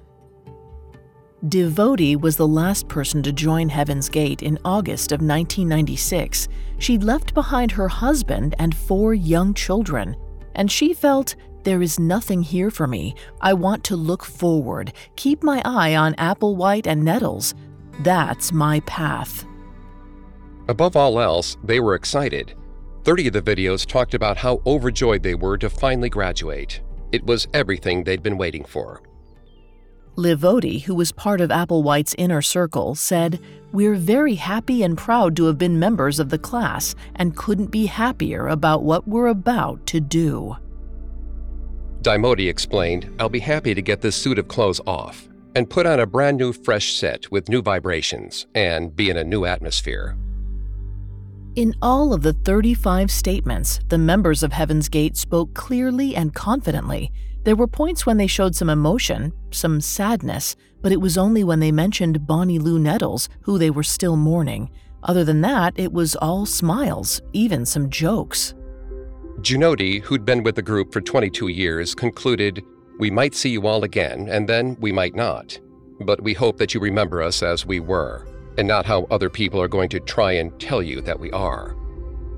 Devotee 1.49 2.17
was 2.17 2.37
the 2.37 2.47
last 2.47 2.89
person 2.89 3.23
to 3.23 3.33
join 3.33 3.69
Heaven's 3.69 4.09
Gate 4.09 4.43
in 4.43 4.59
August 4.65 5.13
of 5.13 5.21
1996. 5.21 6.49
She'd 6.79 7.03
left 7.03 7.35
behind 7.35 7.73
her 7.73 7.89
husband 7.89 8.55
and 8.59 8.75
four 8.75 9.15
young 9.15 9.53
children, 9.53 10.17
and 10.55 10.71
she 10.71 10.95
felt 10.95 11.35
there 11.63 11.83
is 11.83 11.99
nothing 11.99 12.43
here 12.43 12.71
for 12.71 12.87
me. 12.87 13.15
I 13.41 13.53
want 13.53 13.83
to 13.85 13.97
look 13.97 14.25
forward, 14.25 14.93
keep 15.17 15.43
my 15.43 15.61
eye 15.65 15.97
on 15.97 16.15
Applewhite 16.15 16.87
and 16.87 17.05
Nettles. 17.05 17.55
That's 18.01 18.53
my 18.53 18.81
path. 18.81 19.45
Above 20.69 20.97
all 20.97 21.21
else, 21.21 21.57
they 21.63 21.81
were 21.81 21.95
excited. 21.95 22.55
30 23.05 23.29
of 23.29 23.33
the 23.35 23.43
videos 23.43 23.87
talked 23.87 24.15
about 24.15 24.37
how 24.37 24.61
overjoyed 24.67 25.23
they 25.23 25.35
were 25.35 25.57
to 25.59 25.71
finally 25.71 26.09
graduate. 26.09 26.81
It 27.13 27.25
was 27.25 27.47
everything 27.55 28.03
they'd 28.03 28.23
been 28.23 28.37
waiting 28.37 28.65
for. 28.65 29.01
Livodi, 30.17 30.83
who 30.83 30.95
was 30.95 31.13
part 31.13 31.41
of 31.41 31.51
Applewhite's 31.51 32.15
inner 32.17 32.43
circle, 32.43 32.95
said, 32.95 33.39
We're 33.71 33.95
very 33.95 34.35
happy 34.35 34.83
and 34.83 34.97
proud 34.97 35.37
to 35.37 35.45
have 35.45 35.59
been 35.59 35.79
members 35.79 36.19
of 36.19 36.31
the 36.31 36.39
class 36.39 36.95
and 37.17 37.37
couldn't 37.37 37.71
be 37.71 37.87
happier 37.87 38.49
about 38.49 38.83
what 38.83 39.07
we're 39.07 39.29
about 39.29 39.87
to 39.87 40.01
do. 40.01 40.57
Daimodi 42.01 42.49
explained, 42.49 43.15
I'll 43.21 43.29
be 43.29 43.41
happy 43.41 43.75
to 43.75 43.83
get 43.83 44.01
this 44.01 44.17
suit 44.17 44.39
of 44.39 44.49
clothes 44.49 44.81
off 44.87 45.29
and 45.55 45.69
put 45.69 45.87
on 45.87 46.01
a 46.01 46.07
brand 46.07 46.39
new 46.39 46.53
fresh 46.53 46.95
set 46.95 47.31
with 47.31 47.49
new 47.49 47.63
vibrations 47.63 48.47
and 48.55 48.97
be 48.97 49.11
in 49.11 49.17
a 49.17 49.25
new 49.25 49.45
atmosphere. 49.45 50.17
In 51.57 51.75
all 51.81 52.13
of 52.13 52.21
the 52.21 52.35
35 52.35 53.11
statements, 53.11 53.81
the 53.89 53.97
members 53.97 54.43
of 54.43 54.53
Heaven's 54.53 54.91
Gate 54.91 55.17
spoke 55.17 55.55
clearly 55.55 56.15
and 56.15 56.35
confidently. 56.35 57.11
There 57.45 57.57
were 57.57 57.67
points 57.67 58.05
when 58.05 58.19
they 58.19 58.27
showed 58.27 58.55
some 58.55 58.69
emotion, 58.69 59.33
some 59.53 59.81
sadness, 59.81 60.55
but 60.83 60.93
it 60.93 61.01
was 61.01 61.17
only 61.17 61.45
when 61.45 61.61
they 61.61 61.73
mentioned 61.73 62.27
Bonnie 62.27 62.59
Lou 62.59 62.79
Nettles, 62.79 63.31
who 63.41 63.57
they 63.57 63.71
were 63.71 63.83
still 63.83 64.17
mourning. 64.17 64.71
Other 65.03 65.25
than 65.25 65.41
that, 65.41 65.73
it 65.79 65.95
was 65.95 66.15
all 66.17 66.45
smiles, 66.45 67.23
even 67.33 67.65
some 67.65 67.89
jokes. 67.89 68.53
Junodi, 69.41 70.03
who'd 70.03 70.27
been 70.27 70.43
with 70.43 70.57
the 70.57 70.63
group 70.63 70.93
for 70.93 71.01
22 71.01 71.49
years, 71.49 71.95
concluded, 71.95 72.63
We 72.99 73.11
might 73.11 73.35
see 73.35 73.49
you 73.49 73.67
all 73.67 73.83
again, 73.83 74.29
and 74.29 74.47
then 74.47 74.77
we 74.79 74.93
might 74.93 75.15
not. 75.15 75.59
But 76.01 76.21
we 76.21 76.35
hope 76.35 76.59
that 76.59 76.75
you 76.75 76.81
remember 76.81 77.23
us 77.23 77.43
as 77.43 77.65
we 77.65 77.81
were 77.81 78.27
and 78.59 78.67
not 78.67 78.87
how 78.87 79.07
other 79.11 79.31
people 79.31 79.61
are 79.61 79.69
going 79.69 79.89
to 79.91 80.01
try 80.01 80.33
and 80.33 80.59
tell 80.61 80.83
you 80.83 81.01
that 81.03 81.21
we 81.21 81.31
are. 81.33 81.77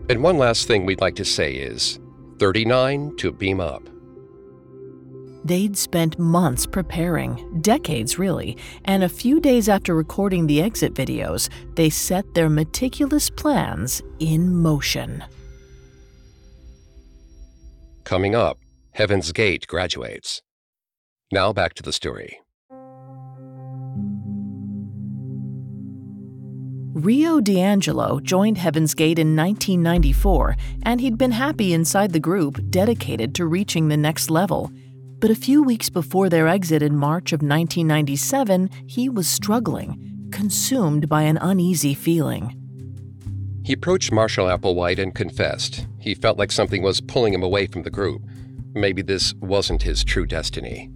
And 0.09 0.23
one 0.23 0.39
last 0.39 0.67
thing 0.67 0.87
we'd 0.87 1.01
like 1.01 1.17
to 1.17 1.25
say 1.25 1.55
is 1.55 2.01
39 2.39 3.17
to 3.17 3.33
beam 3.33 3.61
up. 3.61 3.83
They'd 5.45 5.77
spent 5.77 6.19
months 6.19 6.67
preparing, 6.67 7.61
decades 7.63 8.19
really, 8.19 8.57
and 8.85 9.05
a 9.05 9.09
few 9.09 9.41
days 9.41 9.69
after 9.69 9.95
recording 9.95 10.47
the 10.47 10.61
exit 10.61 10.95
videos, 10.95 11.49
they 11.75 11.91
set 11.91 12.35
their 12.35 12.51
meticulous 12.51 13.31
plans 13.31 14.03
in 14.19 14.55
motion. 14.55 15.25
Coming 18.05 18.35
up, 18.35 18.59
Heaven's 18.93 19.33
Gate 19.33 19.67
graduates. 19.67 20.43
Now 21.31 21.53
back 21.53 21.75
to 21.75 21.83
the 21.83 21.93
story. 21.93 22.41
Rio 26.99 27.41
DiAngelo 27.41 28.21
joined 28.25 28.59
Heaven's 28.59 28.93
Gate 28.93 29.21
in 29.21 29.37
1994, 29.37 30.57
and 30.83 31.01
he'd 31.01 31.17
been 31.17 31.31
happy 31.31 31.73
inside 31.73 32.13
the 32.13 32.19
group 32.19 32.59
dedicated 32.71 33.37
to 33.37 33.47
reaching 33.47 33.87
the 33.87 33.97
next 33.97 34.31
level. 34.31 34.73
But 35.21 35.31
a 35.31 35.37
few 35.37 35.63
weeks 35.63 35.89
before 35.89 36.29
their 36.29 36.49
exit 36.49 36.83
in 36.83 36.97
March 36.97 37.33
of 37.33 37.39
1997, 37.39 38.69
he 38.89 39.09
was 39.09 39.29
struggling, 39.29 40.29
consumed 40.33 41.09
by 41.09 41.23
an 41.23 41.39
uneasy 41.41 41.95
feeling. 41.95 42.57
He 43.63 43.75
approached 43.75 44.11
Marshall 44.11 44.49
Applewhite 44.49 44.99
and 44.99 45.15
confessed. 45.15 45.87
He 46.01 46.17
felt 46.17 46.37
like 46.37 46.51
something 46.51 46.83
was 46.83 47.01
pulling 47.01 47.33
him 47.33 47.45
away 47.45 47.69
from 47.69 47.85
the 47.85 47.91
group. 47.91 48.23
Maybe 48.75 49.03
this 49.03 49.35
wasn't 49.35 49.83
his 49.83 50.03
true 50.03 50.27
destiny. 50.27 50.91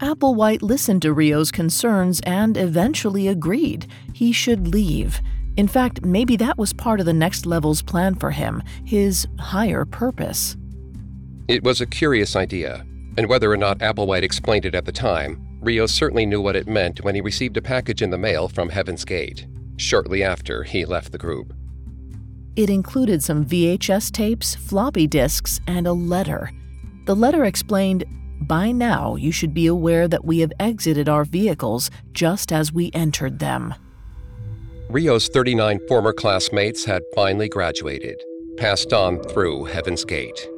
Applewhite 0.00 0.62
listened 0.62 1.02
to 1.02 1.12
Rio's 1.12 1.50
concerns 1.50 2.20
and 2.20 2.56
eventually 2.56 3.28
agreed 3.28 3.86
he 4.14 4.32
should 4.32 4.68
leave. 4.68 5.20
In 5.58 5.68
fact, 5.68 6.02
maybe 6.02 6.36
that 6.36 6.56
was 6.56 6.72
part 6.72 7.00
of 7.00 7.06
the 7.06 7.12
next 7.12 7.44
level's 7.44 7.82
plan 7.82 8.14
for 8.14 8.30
him, 8.30 8.62
his 8.82 9.26
higher 9.38 9.84
purpose. 9.84 10.56
It 11.48 11.62
was 11.62 11.82
a 11.82 11.86
curious 11.86 12.34
idea, 12.34 12.86
and 13.18 13.28
whether 13.28 13.52
or 13.52 13.58
not 13.58 13.80
Applewhite 13.80 14.22
explained 14.22 14.64
it 14.64 14.74
at 14.74 14.86
the 14.86 14.92
time, 14.92 15.46
Rio 15.60 15.84
certainly 15.84 16.24
knew 16.24 16.40
what 16.40 16.56
it 16.56 16.66
meant 16.66 17.04
when 17.04 17.14
he 17.14 17.20
received 17.20 17.58
a 17.58 17.62
package 17.62 18.00
in 18.00 18.08
the 18.08 18.16
mail 18.16 18.48
from 18.48 18.70
Heaven's 18.70 19.04
Gate, 19.04 19.46
shortly 19.76 20.22
after 20.22 20.62
he 20.62 20.86
left 20.86 21.12
the 21.12 21.18
group. 21.18 21.52
It 22.56 22.70
included 22.70 23.22
some 23.22 23.44
VHS 23.44 24.10
tapes, 24.12 24.54
floppy 24.54 25.06
disks, 25.06 25.60
and 25.66 25.86
a 25.86 25.92
letter. 25.92 26.50
The 27.04 27.16
letter 27.16 27.44
explained 27.44 28.04
by 28.40 28.72
now, 28.72 29.16
you 29.16 29.32
should 29.32 29.54
be 29.54 29.66
aware 29.66 30.08
that 30.08 30.24
we 30.24 30.40
have 30.40 30.52
exited 30.58 31.08
our 31.08 31.24
vehicles 31.24 31.90
just 32.12 32.52
as 32.52 32.72
we 32.72 32.90
entered 32.94 33.38
them. 33.38 33.74
Rio's 34.88 35.28
39 35.28 35.80
former 35.86 36.12
classmates 36.12 36.84
had 36.84 37.02
finally 37.14 37.48
graduated, 37.48 38.20
passed 38.56 38.92
on 38.92 39.22
through 39.22 39.64
Heaven's 39.64 40.04
Gate. 40.04 40.48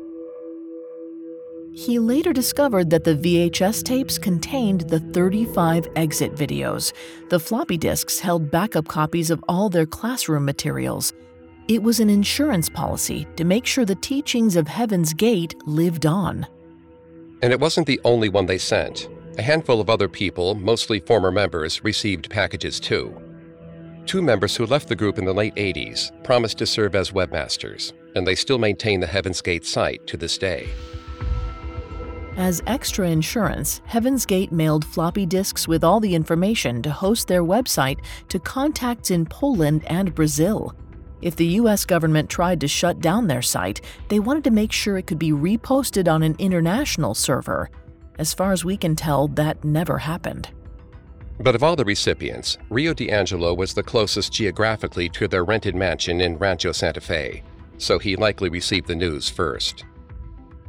He 1.75 1.99
later 1.99 2.33
discovered 2.33 2.91
that 2.91 3.05
the 3.05 3.15
VHS 3.15 3.83
tapes 3.83 4.19
contained 4.19 4.83
the 4.83 5.01
35 5.01 5.89
exit 5.97 6.35
videos. 6.35 6.93
The 7.31 7.41
floppy 7.41 7.79
disks 7.79 8.21
held 8.21 8.51
backup 8.51 8.89
copies 8.89 9.31
of 9.31 9.43
all 9.49 9.69
their 9.69 9.87
classroom 9.87 10.45
materials. 10.45 11.15
It 11.69 11.83
was 11.83 12.01
an 12.01 12.11
insurance 12.11 12.69
policy 12.69 13.27
to 13.37 13.45
make 13.45 13.65
sure 13.65 13.85
the 13.85 13.95
teachings 13.95 14.57
of 14.57 14.69
Heaven's 14.69 15.15
Gate 15.15 15.55
lived 15.67 16.05
on. 16.05 16.47
And 17.43 17.53
it 17.53 17.61
wasn't 17.61 17.87
the 17.87 18.01
only 18.05 18.29
one 18.29 18.47
they 18.47 18.59
sent. 18.59 19.09
A 19.37 19.43
handful 19.43 19.81
of 19.81 19.91
other 19.91 20.09
people, 20.09 20.55
mostly 20.55 21.01
former 21.01 21.31
members, 21.31 21.83
received 21.83 22.31
packages 22.31 22.79
too. 22.79 23.21
Two 24.07 24.23
members 24.23 24.57
who 24.57 24.67
left 24.67 24.89
the 24.89 24.97
group 24.97 25.19
in 25.19 25.25
the 25.25 25.33
late 25.33 25.55
80s 25.55 26.11
promised 26.23 26.59
to 26.59 26.67
serve 26.67 26.95
as 26.95 27.13
webmasters, 27.13 27.93
and 28.15 28.27
they 28.27 28.35
still 28.35 28.59
maintain 28.59 29.01
the 29.01 29.07
Heaven's 29.07 29.41
Gate 29.41 29.65
site 29.65 30.07
to 30.07 30.17
this 30.17 30.39
day. 30.39 30.69
As 32.37 32.63
extra 32.67 33.09
insurance, 33.09 33.83
Heaven's 33.85 34.25
Gate 34.25 34.53
mailed 34.53 34.85
floppy 34.85 35.27
disks 35.27 35.69
with 35.69 35.85
all 35.85 36.01
the 36.01 36.15
information 36.15 36.83
to 36.83 36.91
host 36.91 37.29
their 37.29 37.43
website 37.43 37.99
to 38.29 38.39
contacts 38.39 39.11
in 39.11 39.27
Poland 39.27 39.85
and 39.87 40.15
Brazil. 40.15 40.75
If 41.23 41.37
the 41.37 41.47
US 41.47 41.85
government 41.85 42.29
tried 42.29 42.61
to 42.61 42.69
shut 42.69 43.01
down 43.01 43.29
their 43.29 43.43
site, 43.43 43.81
they 44.09 44.19
wanted 44.19 44.45
to 44.45 44.51
make 44.51 44.73
sure 44.73 44.99
it 44.99 45.07
could 45.07 45.21
be 45.21 45.31
reposted 45.31 46.13
on 46.13 46.23
an 46.25 46.37
international 46.39 47.15
server. 47.15 47.71
As 48.19 48.35
far 48.35 48.53
as 48.53 48.65
we 48.65 48.77
can 48.77 48.97
tell, 48.97 49.29
that 49.29 49.65
never 49.65 49.99
happened. 49.99 50.51
But 51.39 51.55
of 51.55 51.63
all 51.63 51.77
the 51.77 51.85
recipients, 51.85 52.59
Rio 52.71 52.93
DiAngelo 52.93 53.57
was 53.57 53.73
the 53.73 53.83
closest 53.83 54.33
geographically 54.33 55.09
to 55.11 55.29
their 55.29 55.45
rented 55.45 55.75
mansion 55.75 56.21
in 56.21 56.39
Rancho 56.39 56.73
Santa 56.73 57.01
Fe, 57.01 57.43
so 57.79 57.99
he 57.99 58.17
likely 58.17 58.49
received 58.49 58.87
the 58.87 58.95
news 58.95 59.29
first. 59.29 59.85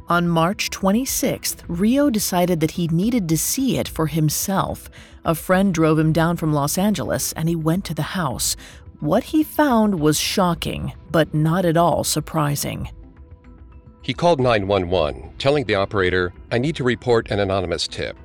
On 0.08 0.28
March 0.28 0.70
26th, 0.70 1.62
Rio 1.66 2.10
decided 2.10 2.60
that 2.60 2.72
he 2.72 2.88
needed 2.88 3.28
to 3.28 3.38
see 3.38 3.78
it 3.78 3.88
for 3.88 4.06
himself. 4.06 4.90
A 5.24 5.34
friend 5.34 5.72
drove 5.72 5.98
him 5.98 6.12
down 6.12 6.36
from 6.36 6.52
Los 6.52 6.76
Angeles 6.76 7.32
and 7.32 7.48
he 7.48 7.56
went 7.56 7.86
to 7.86 7.94
the 7.94 8.02
house, 8.02 8.54
what 9.04 9.22
he 9.22 9.42
found 9.42 10.00
was 10.00 10.18
shocking, 10.18 10.90
but 11.10 11.34
not 11.34 11.66
at 11.66 11.76
all 11.76 12.02
surprising. 12.02 12.88
He 14.00 14.14
called 14.14 14.40
911, 14.40 15.34
telling 15.38 15.64
the 15.64 15.74
operator, 15.74 16.32
I 16.50 16.56
need 16.56 16.74
to 16.76 16.84
report 16.84 17.30
an 17.30 17.38
anonymous 17.38 17.86
tip. 17.86 18.16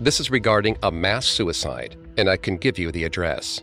This 0.00 0.20
is 0.20 0.30
regarding 0.30 0.76
a 0.82 0.92
mass 0.92 1.26
suicide, 1.26 1.96
and 2.18 2.28
I 2.28 2.36
can 2.36 2.58
give 2.58 2.78
you 2.78 2.92
the 2.92 3.04
address. 3.04 3.62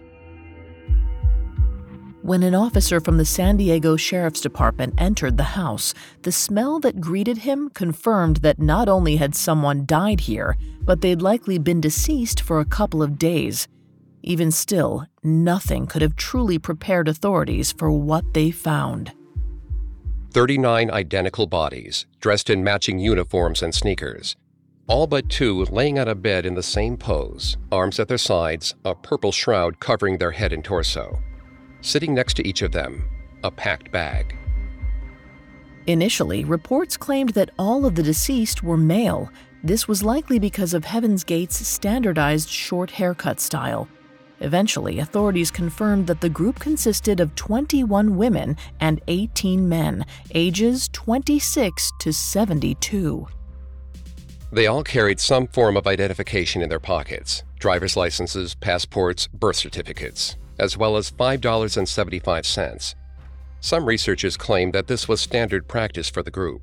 When 2.23 2.41
an 2.41 2.55
officer 2.55 2.99
from 2.99 3.17
the 3.19 3.25
San 3.25 3.57
Diego 3.57 3.95
Sheriff's 3.95 4.41
Department 4.41 4.95
entered 4.97 5.37
the 5.37 5.43
house, 5.43 5.93
the 6.23 6.31
smell 6.31 6.79
that 6.79 6.99
greeted 6.99 7.37
him 7.39 7.69
confirmed 7.69 8.37
that 8.37 8.57
not 8.57 8.89
only 8.89 9.17
had 9.17 9.35
someone 9.35 9.85
died 9.85 10.21
here, 10.21 10.57
but 10.81 11.01
they'd 11.01 11.21
likely 11.21 11.59
been 11.59 11.79
deceased 11.79 12.41
for 12.41 12.59
a 12.59 12.65
couple 12.65 13.03
of 13.03 13.19
days. 13.19 13.67
Even 14.27 14.49
still, 14.49 15.05
nothing 15.23 15.85
could 15.85 16.01
have 16.01 16.15
truly 16.15 16.57
prepared 16.57 17.07
authorities 17.07 17.71
for 17.71 17.91
what 17.91 18.33
they 18.33 18.49
found. 18.49 19.11
39 20.31 20.89
identical 20.89 21.45
bodies, 21.45 22.07
dressed 22.21 22.49
in 22.49 22.63
matching 22.63 22.97
uniforms 22.97 23.61
and 23.61 23.73
sneakers. 23.73 24.35
All 24.87 25.05
but 25.05 25.29
two 25.29 25.63
laying 25.65 25.99
on 25.99 26.07
a 26.07 26.15
bed 26.15 26.47
in 26.47 26.55
the 26.55 26.63
same 26.63 26.97
pose, 26.97 27.55
arms 27.71 27.99
at 27.99 28.07
their 28.07 28.17
sides, 28.17 28.73
a 28.83 28.95
purple 28.95 29.31
shroud 29.31 29.79
covering 29.79 30.17
their 30.17 30.31
head 30.31 30.51
and 30.53 30.63
torso. 30.63 31.21
Sitting 31.81 32.15
next 32.15 32.33
to 32.37 32.47
each 32.47 32.63
of 32.63 32.71
them, 32.71 33.07
a 33.43 33.51
packed 33.51 33.91
bag. 33.91 34.35
Initially, 35.85 36.45
reports 36.45 36.97
claimed 36.97 37.29
that 37.29 37.51
all 37.59 37.85
of 37.85 37.93
the 37.93 38.01
deceased 38.01 38.63
were 38.63 38.75
male. 38.75 39.29
This 39.63 39.87
was 39.87 40.01
likely 40.01 40.39
because 40.39 40.73
of 40.73 40.85
Heaven's 40.85 41.23
Gate's 41.23 41.67
standardized 41.67 42.49
short 42.49 42.89
haircut 42.89 43.39
style. 43.39 43.87
Eventually, 44.45 44.99
authorities 44.99 45.49
confirmed 45.49 46.05
that 46.05 46.21
the 46.21 46.29
group 46.29 46.59
consisted 46.59 47.19
of 47.19 47.33
21 47.33 48.15
women 48.15 48.55
and 48.79 49.01
18 49.07 49.67
men, 49.67 50.05
ages 50.35 50.87
26 50.93 51.91
to 51.99 52.13
72. 52.13 53.27
They 54.51 54.67
all 54.67 54.83
carried 54.83 55.19
some 55.19 55.47
form 55.47 55.75
of 55.75 55.87
identification 55.87 56.61
in 56.61 56.69
their 56.69 56.79
pockets 56.79 57.43
driver's 57.57 57.97
licenses, 57.97 58.53
passports, 58.53 59.27
birth 59.33 59.55
certificates, 59.55 60.35
as 60.59 60.77
well 60.77 60.95
as 60.95 61.09
$5.75. 61.09 62.95
Some 63.61 63.85
researchers 63.85 64.37
claim 64.37 64.69
that 64.73 64.85
this 64.85 65.07
was 65.07 65.21
standard 65.21 65.67
practice 65.67 66.07
for 66.07 66.21
the 66.21 66.29
group. 66.29 66.61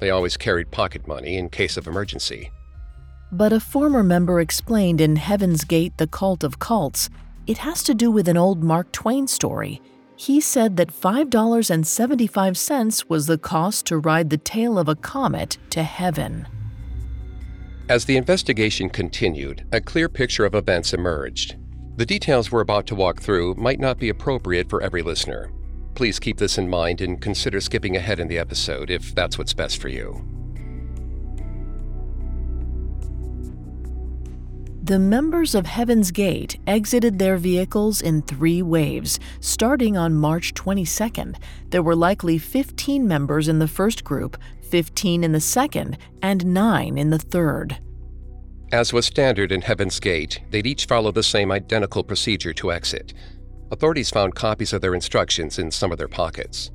They 0.00 0.10
always 0.10 0.36
carried 0.36 0.70
pocket 0.70 1.08
money 1.08 1.38
in 1.38 1.48
case 1.48 1.78
of 1.78 1.86
emergency. 1.86 2.50
But 3.34 3.50
a 3.50 3.60
former 3.60 4.02
member 4.02 4.40
explained 4.40 5.00
in 5.00 5.16
Heaven's 5.16 5.64
Gate 5.64 5.96
The 5.96 6.06
Cult 6.06 6.44
of 6.44 6.58
Cults 6.58 7.08
it 7.46 7.56
has 7.58 7.82
to 7.84 7.94
do 7.94 8.10
with 8.10 8.28
an 8.28 8.36
old 8.36 8.62
Mark 8.62 8.92
Twain 8.92 9.26
story. 9.26 9.80
He 10.16 10.38
said 10.38 10.76
that 10.76 10.92
$5.75 10.92 13.08
was 13.08 13.26
the 13.26 13.38
cost 13.38 13.86
to 13.86 13.96
ride 13.96 14.28
the 14.28 14.36
tail 14.36 14.78
of 14.78 14.86
a 14.86 14.94
comet 14.94 15.56
to 15.70 15.82
heaven. 15.82 16.46
As 17.88 18.04
the 18.04 18.18
investigation 18.18 18.90
continued, 18.90 19.64
a 19.72 19.80
clear 19.80 20.10
picture 20.10 20.44
of 20.44 20.54
events 20.54 20.92
emerged. 20.92 21.56
The 21.96 22.06
details 22.06 22.52
we're 22.52 22.60
about 22.60 22.86
to 22.88 22.94
walk 22.94 23.22
through 23.22 23.54
might 23.54 23.80
not 23.80 23.98
be 23.98 24.10
appropriate 24.10 24.68
for 24.68 24.82
every 24.82 25.02
listener. 25.02 25.50
Please 25.94 26.18
keep 26.18 26.36
this 26.36 26.58
in 26.58 26.68
mind 26.68 27.00
and 27.00 27.20
consider 27.20 27.60
skipping 27.60 27.96
ahead 27.96 28.20
in 28.20 28.28
the 28.28 28.38
episode 28.38 28.90
if 28.90 29.14
that's 29.14 29.38
what's 29.38 29.54
best 29.54 29.80
for 29.80 29.88
you. 29.88 30.41
The 34.84 34.98
members 34.98 35.54
of 35.54 35.64
Heaven's 35.64 36.10
Gate 36.10 36.58
exited 36.66 37.16
their 37.16 37.36
vehicles 37.36 38.00
in 38.00 38.20
three 38.22 38.62
waves, 38.62 39.20
starting 39.38 39.96
on 39.96 40.12
March 40.12 40.54
22nd. 40.54 41.36
There 41.70 41.84
were 41.84 41.94
likely 41.94 42.36
15 42.36 43.06
members 43.06 43.46
in 43.46 43.60
the 43.60 43.68
first 43.68 44.02
group, 44.02 44.36
15 44.70 45.22
in 45.22 45.30
the 45.30 45.38
second, 45.38 45.98
and 46.20 46.44
9 46.46 46.98
in 46.98 47.10
the 47.10 47.20
third. 47.20 47.78
As 48.72 48.92
was 48.92 49.06
standard 49.06 49.52
in 49.52 49.60
Heaven's 49.60 50.00
Gate, 50.00 50.40
they'd 50.50 50.66
each 50.66 50.86
follow 50.86 51.12
the 51.12 51.22
same 51.22 51.52
identical 51.52 52.02
procedure 52.02 52.52
to 52.54 52.72
exit. 52.72 53.14
Authorities 53.70 54.10
found 54.10 54.34
copies 54.34 54.72
of 54.72 54.80
their 54.80 54.96
instructions 54.96 55.60
in 55.60 55.70
some 55.70 55.92
of 55.92 55.98
their 55.98 56.08
pockets. 56.08 56.72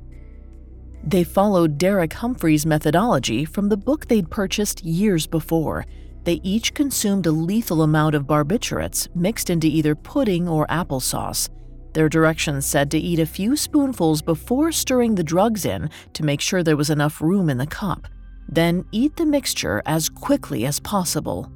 They 1.04 1.24
followed 1.24 1.76
Derek 1.76 2.14
Humphry's 2.14 2.64
methodology 2.64 3.44
from 3.44 3.68
the 3.68 3.76
book 3.76 4.06
they'd 4.06 4.30
purchased 4.30 4.82
years 4.82 5.26
before. 5.26 5.84
They 6.24 6.40
each 6.42 6.74
consumed 6.74 7.26
a 7.26 7.30
lethal 7.30 7.82
amount 7.82 8.14
of 8.14 8.24
barbiturates 8.24 9.08
mixed 9.14 9.50
into 9.50 9.66
either 9.66 9.94
pudding 9.94 10.48
or 10.48 10.66
applesauce. 10.66 11.48
Their 11.94 12.08
directions 12.08 12.66
said 12.66 12.90
to 12.90 12.98
eat 12.98 13.18
a 13.18 13.26
few 13.26 13.56
spoonfuls 13.56 14.22
before 14.22 14.72
stirring 14.72 15.14
the 15.14 15.24
drugs 15.24 15.64
in 15.64 15.90
to 16.12 16.24
make 16.24 16.40
sure 16.40 16.62
there 16.62 16.76
was 16.76 16.90
enough 16.90 17.20
room 17.20 17.48
in 17.48 17.58
the 17.58 17.66
cup. 17.66 18.06
Then 18.48 18.84
eat 18.92 19.16
the 19.16 19.26
mixture 19.26 19.82
as 19.86 20.08
quickly 20.08 20.66
as 20.66 20.80
possible. 20.80 21.50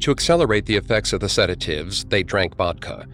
To 0.00 0.10
accelerate 0.10 0.66
the 0.66 0.76
effects 0.76 1.12
of 1.12 1.20
the 1.20 1.28
sedatives, 1.28 2.04
they 2.06 2.22
drank 2.22 2.56
vodka. 2.56 3.06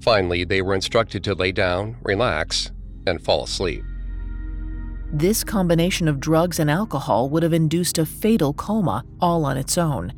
Finally, 0.00 0.44
they 0.44 0.62
were 0.62 0.74
instructed 0.74 1.22
to 1.24 1.34
lay 1.34 1.52
down, 1.52 1.96
relax, 2.02 2.72
and 3.06 3.22
fall 3.22 3.44
asleep. 3.44 3.84
This 5.14 5.44
combination 5.44 6.08
of 6.08 6.18
drugs 6.18 6.58
and 6.58 6.68
alcohol 6.68 7.30
would 7.30 7.44
have 7.44 7.52
induced 7.52 7.98
a 7.98 8.04
fatal 8.04 8.52
coma 8.52 9.04
all 9.20 9.44
on 9.44 9.56
its 9.56 9.78
own. 9.78 10.12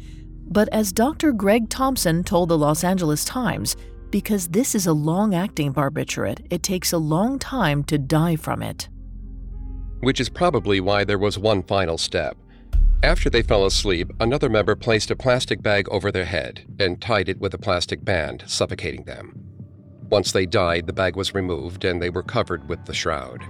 But 0.48 0.70
as 0.72 0.90
Dr. 0.90 1.32
Greg 1.32 1.68
Thompson 1.68 2.24
told 2.24 2.48
the 2.48 2.56
Los 2.56 2.82
Angeles 2.82 3.22
Times, 3.22 3.76
because 4.10 4.48
this 4.48 4.74
is 4.74 4.86
a 4.86 4.94
long 4.94 5.34
acting 5.34 5.74
barbiturate, 5.74 6.46
it 6.48 6.62
takes 6.62 6.94
a 6.94 6.98
long 6.98 7.38
time 7.38 7.84
to 7.84 7.98
die 7.98 8.36
from 8.36 8.62
it. 8.62 8.88
Which 10.00 10.18
is 10.18 10.30
probably 10.30 10.80
why 10.80 11.04
there 11.04 11.18
was 11.18 11.38
one 11.38 11.62
final 11.62 11.98
step. 11.98 12.38
After 13.02 13.28
they 13.28 13.42
fell 13.42 13.66
asleep, 13.66 14.10
another 14.18 14.48
member 14.48 14.74
placed 14.74 15.10
a 15.10 15.16
plastic 15.16 15.60
bag 15.60 15.90
over 15.90 16.10
their 16.10 16.24
head 16.24 16.64
and 16.80 17.02
tied 17.02 17.28
it 17.28 17.38
with 17.38 17.52
a 17.52 17.58
plastic 17.58 18.02
band, 18.02 18.44
suffocating 18.46 19.04
them. 19.04 19.44
Once 20.08 20.32
they 20.32 20.46
died, 20.46 20.86
the 20.86 20.94
bag 20.94 21.16
was 21.16 21.34
removed 21.34 21.84
and 21.84 22.00
they 22.00 22.08
were 22.08 22.22
covered 22.22 22.66
with 22.66 22.82
the 22.86 22.94
shroud. 22.94 23.44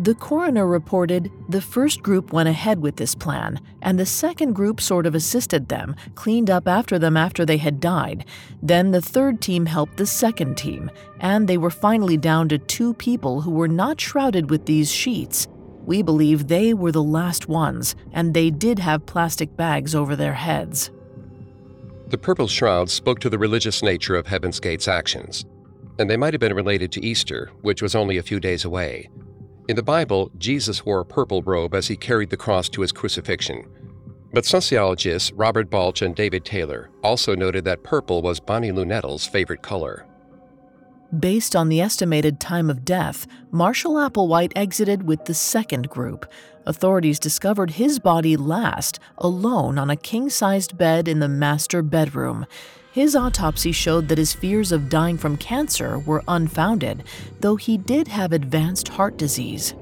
The 0.00 0.14
coroner 0.14 0.66
reported 0.66 1.30
the 1.50 1.60
first 1.60 2.02
group 2.02 2.32
went 2.32 2.48
ahead 2.48 2.80
with 2.80 2.96
this 2.96 3.14
plan, 3.14 3.60
and 3.82 3.98
the 3.98 4.06
second 4.06 4.54
group 4.54 4.80
sort 4.80 5.04
of 5.04 5.14
assisted 5.14 5.68
them, 5.68 5.94
cleaned 6.14 6.48
up 6.48 6.66
after 6.66 6.98
them 6.98 7.18
after 7.18 7.44
they 7.44 7.58
had 7.58 7.80
died. 7.80 8.24
Then 8.62 8.92
the 8.92 9.02
third 9.02 9.42
team 9.42 9.66
helped 9.66 9.98
the 9.98 10.06
second 10.06 10.56
team, 10.56 10.90
and 11.18 11.46
they 11.46 11.58
were 11.58 11.68
finally 11.68 12.16
down 12.16 12.48
to 12.48 12.56
two 12.56 12.94
people 12.94 13.42
who 13.42 13.50
were 13.50 13.68
not 13.68 14.00
shrouded 14.00 14.48
with 14.48 14.64
these 14.64 14.90
sheets. 14.90 15.46
We 15.84 16.00
believe 16.00 16.48
they 16.48 16.72
were 16.72 16.92
the 16.92 17.02
last 17.02 17.46
ones, 17.46 17.94
and 18.10 18.32
they 18.32 18.48
did 18.48 18.78
have 18.78 19.04
plastic 19.04 19.54
bags 19.54 19.94
over 19.94 20.16
their 20.16 20.32
heads. 20.32 20.90
The 22.06 22.16
purple 22.16 22.48
shroud 22.48 22.88
spoke 22.88 23.20
to 23.20 23.28
the 23.28 23.38
religious 23.38 23.82
nature 23.82 24.16
of 24.16 24.26
Heaven's 24.26 24.60
Gate's 24.60 24.88
actions, 24.88 25.44
and 25.98 26.08
they 26.08 26.16
might 26.16 26.32
have 26.32 26.40
been 26.40 26.54
related 26.54 26.90
to 26.92 27.04
Easter, 27.04 27.50
which 27.60 27.82
was 27.82 27.94
only 27.94 28.16
a 28.16 28.22
few 28.22 28.40
days 28.40 28.64
away. 28.64 29.10
In 29.68 29.76
the 29.76 29.82
Bible, 29.82 30.30
Jesus 30.38 30.84
wore 30.84 31.00
a 31.00 31.04
purple 31.04 31.42
robe 31.42 31.74
as 31.74 31.86
he 31.88 31.96
carried 31.96 32.30
the 32.30 32.36
cross 32.36 32.68
to 32.70 32.80
his 32.80 32.92
crucifixion. 32.92 33.66
But 34.32 34.44
sociologists 34.44 35.32
Robert 35.32 35.70
Balch 35.70 36.02
and 36.02 36.14
David 36.14 36.44
Taylor 36.44 36.90
also 37.02 37.34
noted 37.34 37.64
that 37.64 37.82
purple 37.82 38.22
was 38.22 38.40
Bonnie 38.40 38.72
Lou 38.72 38.84
Nettles' 38.84 39.26
favorite 39.26 39.62
color. 39.62 40.06
Based 41.18 41.56
on 41.56 41.68
the 41.68 41.80
estimated 41.80 42.38
time 42.38 42.70
of 42.70 42.84
death, 42.84 43.26
Marshall 43.50 43.94
Applewhite 43.94 44.52
exited 44.54 45.02
with 45.02 45.24
the 45.24 45.34
second 45.34 45.90
group. 45.90 46.30
Authorities 46.66 47.18
discovered 47.18 47.72
his 47.72 47.98
body 47.98 48.36
last, 48.36 49.00
alone 49.18 49.76
on 49.76 49.90
a 49.90 49.96
king 49.96 50.30
sized 50.30 50.78
bed 50.78 51.08
in 51.08 51.18
the 51.18 51.28
master 51.28 51.82
bedroom. 51.82 52.46
His 52.92 53.14
autopsy 53.14 53.70
showed 53.70 54.08
that 54.08 54.18
his 54.18 54.32
fears 54.32 54.72
of 54.72 54.88
dying 54.88 55.16
from 55.16 55.36
cancer 55.36 55.98
were 56.00 56.24
unfounded, 56.26 57.04
though 57.38 57.54
he 57.54 57.78
did 57.78 58.08
have 58.08 58.32
advanced 58.32 58.88
heart 58.88 59.16
disease. 59.16 59.74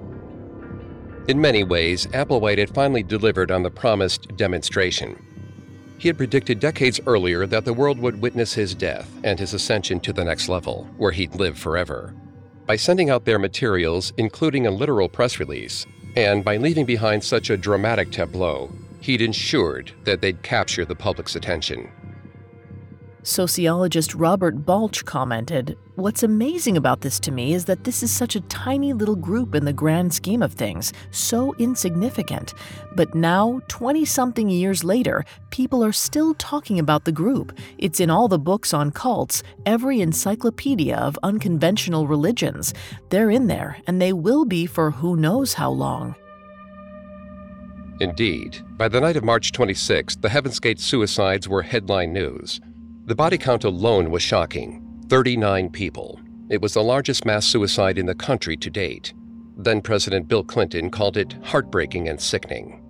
In 1.26 1.40
many 1.40 1.64
ways, 1.64 2.06
Applewhite 2.08 2.58
had 2.58 2.74
finally 2.74 3.02
delivered 3.02 3.50
on 3.50 3.62
the 3.62 3.70
promised 3.70 4.36
demonstration. 4.36 5.22
He 5.98 6.08
had 6.08 6.18
predicted 6.18 6.60
decades 6.60 7.00
earlier 7.06 7.46
that 7.46 7.64
the 7.64 7.72
world 7.72 7.98
would 7.98 8.20
witness 8.20 8.52
his 8.52 8.74
death 8.74 9.10
and 9.24 9.38
his 9.38 9.54
ascension 9.54 10.00
to 10.00 10.12
the 10.12 10.24
next 10.24 10.48
level, 10.48 10.86
where 10.98 11.12
he'd 11.12 11.34
live 11.34 11.58
forever. 11.58 12.14
By 12.66 12.76
sending 12.76 13.08
out 13.08 13.24
their 13.24 13.38
materials, 13.38 14.12
including 14.18 14.66
a 14.66 14.70
literal 14.70 15.08
press 15.08 15.40
release, 15.40 15.86
and 16.14 16.44
by 16.44 16.58
leaving 16.58 16.84
behind 16.84 17.24
such 17.24 17.48
a 17.48 17.56
dramatic 17.56 18.12
tableau, 18.12 18.70
he'd 19.00 19.22
ensured 19.22 19.92
that 20.04 20.20
they'd 20.20 20.42
capture 20.42 20.84
the 20.84 20.94
public's 20.94 21.36
attention. 21.36 21.90
Sociologist 23.28 24.14
Robert 24.14 24.64
Balch 24.64 25.04
commented 25.04 25.76
What's 25.96 26.22
amazing 26.22 26.78
about 26.78 27.02
this 27.02 27.20
to 27.20 27.30
me 27.30 27.52
is 27.52 27.66
that 27.66 27.84
this 27.84 28.02
is 28.02 28.10
such 28.10 28.36
a 28.36 28.40
tiny 28.40 28.94
little 28.94 29.16
group 29.16 29.54
in 29.54 29.66
the 29.66 29.72
grand 29.72 30.14
scheme 30.14 30.42
of 30.42 30.54
things, 30.54 30.94
so 31.10 31.54
insignificant. 31.58 32.54
But 32.96 33.14
now, 33.14 33.60
20 33.68 34.06
something 34.06 34.48
years 34.48 34.82
later, 34.82 35.26
people 35.50 35.84
are 35.84 35.92
still 35.92 36.32
talking 36.36 36.78
about 36.78 37.04
the 37.04 37.12
group. 37.12 37.52
It's 37.76 38.00
in 38.00 38.08
all 38.08 38.28
the 38.28 38.38
books 38.38 38.72
on 38.72 38.92
cults, 38.92 39.42
every 39.66 40.00
encyclopedia 40.00 40.96
of 40.96 41.18
unconventional 41.22 42.06
religions. 42.06 42.72
They're 43.10 43.30
in 43.30 43.46
there, 43.46 43.76
and 43.86 44.00
they 44.00 44.14
will 44.14 44.46
be 44.46 44.64
for 44.64 44.90
who 44.90 45.16
knows 45.16 45.52
how 45.52 45.68
long. 45.68 46.14
Indeed, 48.00 48.62
by 48.78 48.88
the 48.88 49.00
night 49.02 49.16
of 49.16 49.24
March 49.24 49.52
26, 49.52 50.16
the 50.16 50.30
Heaven's 50.30 50.60
Gate 50.60 50.80
suicides 50.80 51.46
were 51.46 51.62
headline 51.62 52.14
news. 52.14 52.60
The 53.08 53.14
body 53.14 53.38
count 53.38 53.64
alone 53.64 54.10
was 54.10 54.22
shocking 54.22 54.84
39 55.08 55.70
people. 55.70 56.20
It 56.50 56.60
was 56.60 56.74
the 56.74 56.82
largest 56.82 57.24
mass 57.24 57.46
suicide 57.46 57.96
in 57.96 58.04
the 58.04 58.14
country 58.14 58.54
to 58.58 58.68
date. 58.68 59.14
Then 59.56 59.80
President 59.80 60.28
Bill 60.28 60.44
Clinton 60.44 60.90
called 60.90 61.16
it 61.16 61.34
heartbreaking 61.42 62.06
and 62.10 62.20
sickening. 62.20 62.84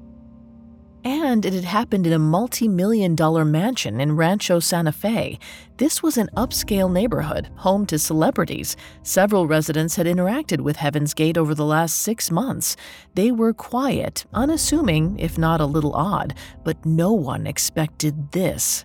And 1.04 1.46
it 1.46 1.52
had 1.52 1.62
happened 1.62 2.04
in 2.04 2.12
a 2.12 2.18
multi 2.18 2.66
million 2.66 3.14
dollar 3.14 3.44
mansion 3.44 4.00
in 4.00 4.16
Rancho 4.16 4.59
Santa 4.59 4.90
Fe. 4.90 5.38
This 5.76 6.02
was 6.02 6.18
an 6.18 6.31
upscale 6.37 6.92
neighborhood, 6.92 7.48
home 7.54 7.87
to 7.87 7.96
celebrities. 7.96 8.76
Several 9.04 9.46
residents 9.46 9.94
had 9.94 10.07
interacted 10.07 10.62
with 10.62 10.78
Heaven's 10.78 11.14
Gate 11.14 11.38
over 11.38 11.54
the 11.54 11.64
last 11.64 12.00
six 12.00 12.28
months. 12.33 12.74
They 13.14 13.31
were 13.31 13.54
quiet, 13.54 14.26
unassuming, 14.35 15.16
if 15.20 15.38
not 15.38 15.61
a 15.61 15.66
little 15.66 15.94
odd, 15.94 16.35
but 16.64 16.85
no 16.85 17.12
one 17.12 17.46
expected 17.46 18.33
this. 18.33 18.85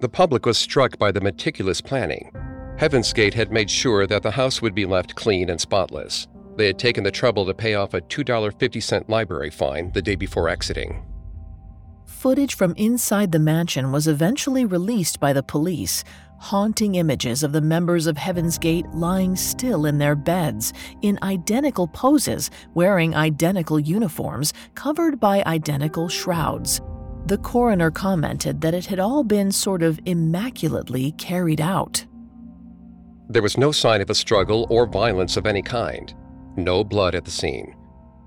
The 0.00 0.08
public 0.08 0.46
was 0.46 0.56
struck 0.56 0.98
by 0.98 1.12
the 1.12 1.20
meticulous 1.20 1.82
planning. 1.82 2.32
Heaven's 2.78 3.12
Gate 3.12 3.34
had 3.34 3.52
made 3.52 3.70
sure 3.70 4.06
that 4.06 4.22
the 4.22 4.30
house 4.30 4.62
would 4.62 4.74
be 4.74 4.86
left 4.86 5.14
clean 5.14 5.50
and 5.50 5.60
spotless. 5.60 6.26
They 6.56 6.66
had 6.66 6.78
taken 6.78 7.04
the 7.04 7.10
trouble 7.10 7.44
to 7.44 7.52
pay 7.52 7.74
off 7.74 7.92
a 7.92 8.00
$2.50 8.00 9.10
library 9.10 9.50
fine 9.50 9.92
the 9.92 10.00
day 10.00 10.14
before 10.14 10.48
exiting. 10.48 11.02
Footage 12.06 12.54
from 12.54 12.74
inside 12.76 13.30
the 13.30 13.38
mansion 13.38 13.92
was 13.92 14.08
eventually 14.08 14.64
released 14.64 15.20
by 15.20 15.34
the 15.34 15.42
police. 15.42 16.02
Haunting 16.38 16.94
images 16.94 17.42
of 17.42 17.52
the 17.52 17.60
members 17.60 18.06
of 18.06 18.16
Heaven's 18.16 18.56
Gate 18.56 18.86
lying 18.94 19.36
still 19.36 19.84
in 19.84 19.98
their 19.98 20.16
beds, 20.16 20.72
in 21.02 21.18
identical 21.22 21.86
poses, 21.86 22.50
wearing 22.72 23.14
identical 23.14 23.78
uniforms, 23.78 24.54
covered 24.74 25.20
by 25.20 25.42
identical 25.44 26.08
shrouds. 26.08 26.80
The 27.30 27.38
coroner 27.38 27.92
commented 27.92 28.60
that 28.62 28.74
it 28.74 28.86
had 28.86 28.98
all 28.98 29.22
been 29.22 29.52
sort 29.52 29.84
of 29.84 30.00
immaculately 30.04 31.12
carried 31.12 31.60
out. 31.60 32.04
There 33.28 33.40
was 33.40 33.56
no 33.56 33.70
sign 33.70 34.00
of 34.00 34.10
a 34.10 34.16
struggle 34.16 34.66
or 34.68 34.84
violence 34.84 35.36
of 35.36 35.46
any 35.46 35.62
kind. 35.62 36.12
No 36.56 36.82
blood 36.82 37.14
at 37.14 37.24
the 37.24 37.30
scene. 37.30 37.76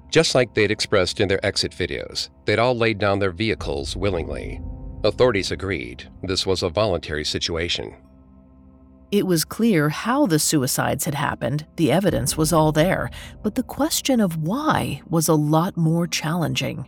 Just 0.09 0.35
like 0.35 0.53
they'd 0.53 0.71
expressed 0.71 1.19
in 1.19 1.27
their 1.27 1.45
exit 1.45 1.73
videos, 1.73 2.29
they'd 2.45 2.59
all 2.59 2.77
laid 2.77 2.97
down 2.97 3.19
their 3.19 3.33
vehicles 3.33 3.97
willingly. 3.97 4.61
Authorities 5.03 5.51
agreed 5.51 6.09
this 6.21 6.45
was 6.45 6.63
a 6.63 6.69
voluntary 6.69 7.25
situation. 7.25 7.93
It 9.11 9.27
was 9.27 9.43
clear 9.43 9.89
how 9.89 10.27
the 10.27 10.39
suicides 10.39 11.03
had 11.03 11.15
happened, 11.15 11.65
the 11.75 11.91
evidence 11.91 12.37
was 12.37 12.53
all 12.53 12.71
there, 12.71 13.09
but 13.43 13.55
the 13.55 13.63
question 13.63 14.21
of 14.21 14.37
why 14.37 15.01
was 15.09 15.27
a 15.27 15.35
lot 15.35 15.75
more 15.75 16.07
challenging 16.07 16.85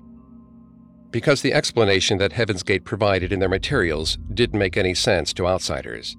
because 1.15 1.41
the 1.41 1.54
explanation 1.54 2.17
that 2.17 2.34
Heaven's 2.34 2.62
Gate 2.62 2.84
provided 2.84 3.32
in 3.32 3.39
their 3.39 3.47
materials 3.47 4.17
didn't 4.34 4.60
make 4.60 4.75
any 4.75 4.93
sense 4.93 5.32
to 5.32 5.47
outsiders. 5.47 6.17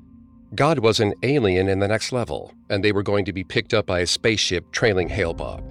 God 0.54 0.78
was 0.78 1.00
an 1.00 1.12
alien 1.22 1.68
in 1.68 1.80
the 1.80 1.88
next 1.88 2.12
level, 2.12 2.54
and 2.70 2.82
they 2.82 2.92
were 2.92 3.02
going 3.02 3.26
to 3.26 3.32
be 3.34 3.44
picked 3.44 3.74
up 3.74 3.84
by 3.84 4.00
a 4.00 4.06
spaceship 4.06 4.72
trailing 4.72 5.10
Hale-Bopp. 5.10 5.62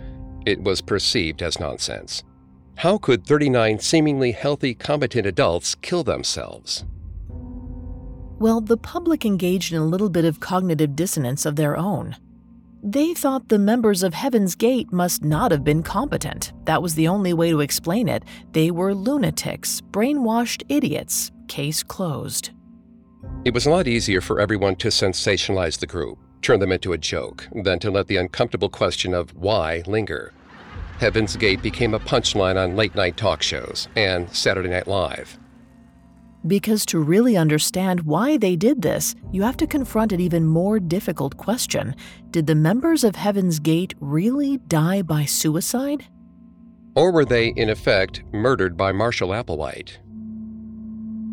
It 0.46 0.62
was 0.62 0.80
perceived 0.80 1.42
as 1.42 1.60
nonsense. 1.60 2.22
How 2.76 3.00
could 3.00 3.26
39 3.26 3.80
seemingly 3.80 4.32
healthy, 4.32 4.76
competent 4.76 5.26
adults 5.26 5.74
kill 5.74 6.04
themselves? 6.04 6.86
Well, 8.38 8.62
the 8.62 8.78
public 8.78 9.26
engaged 9.26 9.74
in 9.74 9.80
a 9.80 9.86
little 9.86 10.12
bit 10.12 10.26
of 10.26 10.40
cognitive 10.40 10.96
dissonance 10.96 11.48
of 11.48 11.56
their 11.56 11.76
own. 11.76 12.16
They 12.88 13.16
thought 13.16 13.50
the 13.50 13.58
members 13.58 14.04
of 14.04 14.14
Heaven's 14.14 14.54
Gate 14.54 14.94
must 14.94 15.24
not 15.24 15.50
have 15.50 15.64
been 15.64 15.82
competent. 15.82 16.54
That 16.66 16.84
was 16.84 16.94
the 16.94 17.08
only 17.08 17.34
way 17.34 17.50
to 17.50 17.62
explain 17.62 18.08
it. 18.08 18.22
They 18.52 18.70
were 18.70 18.94
lunatics, 18.94 19.82
brainwashed 19.90 20.62
idiots. 20.70 21.32
Case 21.48 21.82
closed. 21.82 22.52
It 23.44 23.56
was 23.56 23.66
a 23.66 23.72
lot 23.72 23.88
easier 23.88 24.22
for 24.22 24.40
everyone 24.40 24.76
to 24.76 24.90
sensationalize 24.90 25.80
the 25.80 25.88
group, 25.88 26.20
turn 26.44 26.60
them 26.60 26.72
into 26.72 26.94
a 26.94 26.98
joke, 27.00 27.48
than 27.64 27.80
to 27.80 27.90
let 27.90 28.06
the 28.06 28.18
uncomfortable 28.18 28.70
question 28.70 29.16
of 29.16 29.36
why 29.36 29.82
linger. 29.88 30.32
Heaven's 31.00 31.36
Gate 31.36 31.64
became 31.64 31.96
a 31.96 32.00
punchline 32.00 32.64
on 32.64 32.76
late 32.76 32.94
night 32.94 33.18
talk 33.18 33.42
shows 33.42 33.88
and 33.96 34.30
Saturday 34.32 34.70
Night 34.70 34.86
Live. 34.86 35.40
Because 36.48 36.86
to 36.88 37.00
really 37.00 37.36
understand 37.36 38.02
why 38.02 38.38
they 38.38 38.56
did 38.56 38.82
this, 38.82 39.16
you 39.32 39.42
have 39.42 39.58
to 39.58 39.68
confront 39.68 40.12
an 40.12 40.20
even 40.20 40.46
more 40.46 40.80
difficult 40.80 41.38
question 41.38 41.96
Did 42.32 42.48
the 42.48 42.56
members 42.56 43.04
of 43.04 43.16
Heaven's 43.16 43.60
Gate 43.60 43.94
really 44.00 44.58
die 44.58 45.02
by 45.02 45.26
suicide? 45.26 46.06
Or 46.96 47.12
were 47.12 47.26
they, 47.26 47.48
in 47.48 47.70
effect, 47.70 48.24
murdered 48.32 48.78
by 48.78 48.92
Marshall 48.92 49.30
Applewhite? 49.30 49.98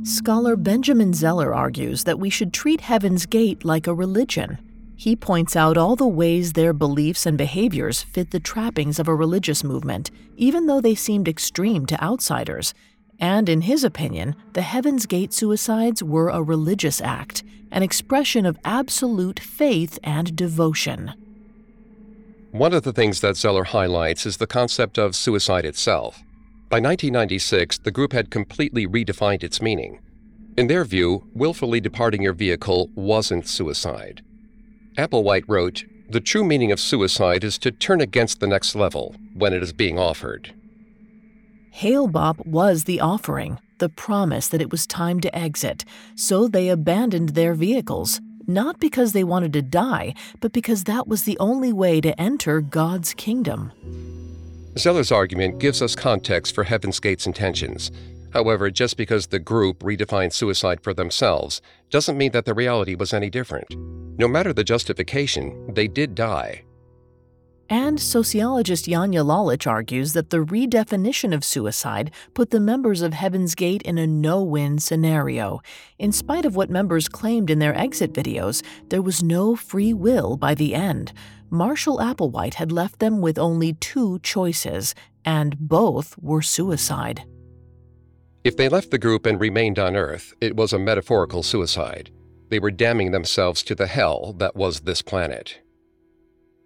Scholar 0.04 0.56
Benjamin 0.56 1.12
Zeller 1.12 1.54
argues 1.54 2.02
that 2.04 2.18
we 2.18 2.28
should 2.28 2.52
treat 2.52 2.80
Heaven's 2.80 3.24
Gate 3.24 3.64
like 3.64 3.86
a 3.86 3.94
religion. 3.94 4.58
He 4.96 5.14
points 5.14 5.54
out 5.54 5.76
all 5.76 5.94
the 5.94 6.06
ways 6.06 6.52
their 6.52 6.72
beliefs 6.72 7.26
and 7.26 7.38
behaviors 7.38 8.02
fit 8.02 8.30
the 8.30 8.40
trappings 8.40 8.98
of 8.98 9.08
a 9.08 9.14
religious 9.14 9.62
movement, 9.62 10.10
even 10.36 10.66
though 10.66 10.80
they 10.80 10.94
seemed 10.94 11.28
extreme 11.28 11.86
to 11.86 12.02
outsiders. 12.02 12.74
And 13.22 13.48
in 13.48 13.60
his 13.60 13.84
opinion, 13.84 14.34
the 14.52 14.62
Heaven's 14.62 15.06
Gate 15.06 15.32
suicides 15.32 16.02
were 16.02 16.28
a 16.28 16.42
religious 16.42 17.00
act, 17.00 17.44
an 17.70 17.84
expression 17.84 18.44
of 18.44 18.58
absolute 18.64 19.38
faith 19.38 19.96
and 20.02 20.34
devotion. 20.34 21.14
One 22.50 22.74
of 22.74 22.82
the 22.82 22.92
things 22.92 23.20
that 23.20 23.36
Zeller 23.36 23.62
highlights 23.62 24.26
is 24.26 24.38
the 24.38 24.48
concept 24.48 24.98
of 24.98 25.14
suicide 25.14 25.64
itself. 25.64 26.16
By 26.68 26.80
1996, 26.80 27.78
the 27.78 27.92
group 27.92 28.12
had 28.12 28.32
completely 28.32 28.88
redefined 28.88 29.44
its 29.44 29.62
meaning. 29.62 30.00
In 30.58 30.66
their 30.66 30.84
view, 30.84 31.24
willfully 31.32 31.80
departing 31.80 32.22
your 32.22 32.32
vehicle 32.32 32.90
wasn't 32.96 33.46
suicide. 33.46 34.22
Applewhite 34.98 35.44
wrote, 35.46 35.84
The 36.10 36.20
true 36.20 36.44
meaning 36.44 36.72
of 36.72 36.80
suicide 36.80 37.44
is 37.44 37.56
to 37.58 37.70
turn 37.70 38.00
against 38.00 38.40
the 38.40 38.48
next 38.48 38.74
level 38.74 39.14
when 39.32 39.52
it 39.52 39.62
is 39.62 39.72
being 39.72 39.96
offered. 39.96 40.52
Hale-Bopp 41.74 42.44
was 42.46 42.84
the 42.84 43.00
offering, 43.00 43.58
the 43.78 43.88
promise 43.88 44.46
that 44.48 44.60
it 44.60 44.70
was 44.70 44.86
time 44.86 45.20
to 45.20 45.34
exit, 45.34 45.86
so 46.14 46.46
they 46.46 46.68
abandoned 46.68 47.30
their 47.30 47.54
vehicles, 47.54 48.20
not 48.46 48.78
because 48.78 49.14
they 49.14 49.24
wanted 49.24 49.54
to 49.54 49.62
die, 49.62 50.14
but 50.40 50.52
because 50.52 50.84
that 50.84 51.08
was 51.08 51.24
the 51.24 51.38
only 51.38 51.72
way 51.72 51.98
to 52.02 52.20
enter 52.20 52.60
God's 52.60 53.14
kingdom. 53.14 53.72
Zeller's 54.76 55.10
argument 55.10 55.60
gives 55.60 55.80
us 55.80 55.96
context 55.96 56.54
for 56.54 56.64
Heaven's 56.64 57.00
Gate's 57.00 57.26
intentions. 57.26 57.90
However, 58.34 58.70
just 58.70 58.98
because 58.98 59.28
the 59.28 59.38
group 59.38 59.78
redefined 59.78 60.34
suicide 60.34 60.82
for 60.82 60.92
themselves 60.92 61.62
doesn't 61.88 62.18
mean 62.18 62.32
that 62.32 62.44
the 62.44 62.54
reality 62.54 62.94
was 62.94 63.14
any 63.14 63.30
different. 63.30 63.74
No 64.18 64.28
matter 64.28 64.52
the 64.52 64.62
justification, 64.62 65.72
they 65.72 65.88
did 65.88 66.14
die. 66.14 66.64
And 67.72 67.98
sociologist 67.98 68.84
Janja 68.84 69.24
Lalich 69.24 69.66
argues 69.66 70.12
that 70.12 70.28
the 70.28 70.44
redefinition 70.44 71.34
of 71.34 71.42
suicide 71.42 72.10
put 72.34 72.50
the 72.50 72.60
members 72.60 73.00
of 73.00 73.14
Heaven's 73.14 73.54
Gate 73.54 73.80
in 73.80 73.96
a 73.96 74.06
no 74.06 74.42
win 74.42 74.78
scenario. 74.78 75.62
In 75.98 76.12
spite 76.12 76.44
of 76.44 76.54
what 76.54 76.68
members 76.68 77.08
claimed 77.08 77.48
in 77.48 77.60
their 77.60 77.74
exit 77.74 78.12
videos, 78.12 78.62
there 78.90 79.00
was 79.00 79.22
no 79.22 79.56
free 79.56 79.94
will 79.94 80.36
by 80.36 80.54
the 80.54 80.74
end. 80.74 81.14
Marshall 81.48 81.96
Applewhite 81.96 82.56
had 82.60 82.70
left 82.70 82.98
them 82.98 83.22
with 83.22 83.38
only 83.38 83.72
two 83.72 84.18
choices, 84.18 84.94
and 85.24 85.58
both 85.58 86.14
were 86.18 86.42
suicide. 86.42 87.22
If 88.44 88.58
they 88.58 88.68
left 88.68 88.90
the 88.90 88.98
group 88.98 89.24
and 89.24 89.40
remained 89.40 89.78
on 89.78 89.96
Earth, 89.96 90.34
it 90.42 90.56
was 90.56 90.74
a 90.74 90.78
metaphorical 90.78 91.42
suicide. 91.42 92.10
They 92.50 92.58
were 92.58 92.70
damning 92.70 93.12
themselves 93.12 93.62
to 93.62 93.74
the 93.74 93.86
hell 93.86 94.34
that 94.34 94.54
was 94.54 94.80
this 94.80 95.00
planet. 95.00 95.61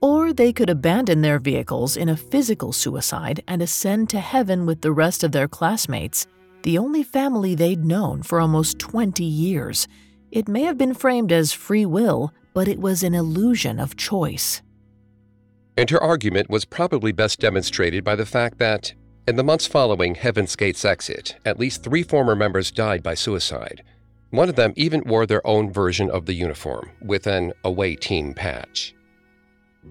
Or 0.01 0.33
they 0.33 0.53
could 0.53 0.69
abandon 0.69 1.23
their 1.23 1.39
vehicles 1.39 1.97
in 1.97 2.09
a 2.09 2.17
physical 2.17 2.73
suicide 2.73 3.43
and 3.49 3.63
ascend 3.63 4.11
to 4.11 4.21
heaven 4.21 4.67
with 4.67 4.83
the 4.83 4.93
rest 4.93 5.25
of 5.25 5.33
their 5.33 5.49
classmates, 5.49 6.27
the 6.63 6.79
only 6.79 7.03
family 7.03 7.55
they'd 7.55 7.85
known 7.85 8.23
for 8.23 8.41
almost 8.41 8.79
20 8.79 9.25
years. 9.25 9.89
It 10.31 10.49
may 10.49 10.63
have 10.63 10.77
been 10.77 10.95
framed 10.95 11.33
as 11.33 11.53
free 11.53 11.87
will, 11.87 12.33
but 12.53 12.69
it 12.69 12.81
was 12.81 13.03
an 13.03 13.15
illusion 13.15 13.79
of 13.79 13.97
choice. 13.97 14.63
And 15.77 15.89
her 15.91 16.03
argument 16.03 16.51
was 16.51 16.65
probably 16.65 17.13
best 17.13 17.39
demonstrated 17.39 18.03
by 18.03 18.17
the 18.17 18.27
fact 18.27 18.59
that, 18.59 18.95
in 19.29 19.37
the 19.37 19.45
months 19.45 19.67
following 19.67 20.15
Heaven's 20.15 20.57
Gate's 20.57 20.85
exit, 20.85 21.37
at 21.45 21.59
least 21.59 21.83
three 21.85 22.03
former 22.03 22.35
members 22.35 22.71
died 22.71 23.03
by 23.03 23.15
suicide. 23.15 23.83
One 24.31 24.49
of 24.49 24.57
them 24.57 24.73
even 24.77 25.05
wore 25.07 25.27
their 25.27 25.47
own 25.47 25.73
version 25.73 26.11
of 26.11 26.27
the 26.27 26.33
uniform, 26.33 26.91
with 27.01 27.27
an 27.27 27.53
away 27.63 27.95
team 27.95 28.35
patch. 28.35 28.96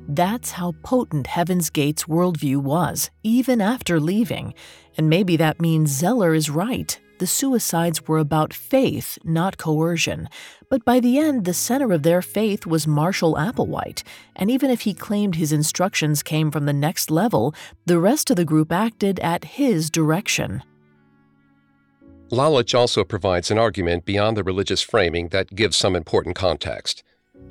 That's 0.08 0.52
how 0.52 0.74
potent 0.84 1.28
Heaven's 1.28 1.70
Gate's 1.70 2.06
worldview 2.06 2.58
was, 2.58 3.10
even 3.24 3.62
after 3.62 4.00
leaving. 4.00 4.54
And 4.98 5.10
maybe 5.10 5.36
that 5.38 5.60
means 5.60 5.90
Zeller 5.92 6.34
is 6.34 6.50
right. 6.50 7.00
The 7.18 7.28
suicides 7.28 8.08
were 8.08 8.18
about 8.18 8.54
faith, 8.54 9.18
not 9.24 9.58
coercion. 9.58 10.28
But 10.70 10.84
by 10.84 11.00
the 11.00 11.18
end, 11.18 11.46
the 11.46 11.54
center 11.54 11.94
of 11.94 12.04
their 12.04 12.22
faith 12.22 12.66
was 12.66 12.88
Marshall 12.88 13.36
Applewhite, 13.36 14.04
and 14.36 14.52
even 14.52 14.70
if 14.70 14.82
he 14.82 14.94
claimed 14.94 15.36
his 15.36 15.54
instructions 15.54 16.22
came 16.22 16.52
from 16.52 16.66
the 16.66 16.74
next 16.74 17.10
level, 17.10 17.56
the 17.86 18.00
rest 18.00 18.30
of 18.30 18.36
the 18.36 18.44
group 18.44 18.72
acted 18.72 19.20
at 19.22 19.46
his 19.46 19.90
direction. 19.90 20.62
Lalich 22.32 22.78
also 22.78 23.04
provides 23.04 23.50
an 23.50 23.58
argument 23.58 24.04
beyond 24.04 24.36
the 24.36 24.44
religious 24.44 24.82
framing 24.82 25.30
that 25.30 25.56
gives 25.56 25.78
some 25.78 25.96
important 25.96 26.36
context. 26.36 27.04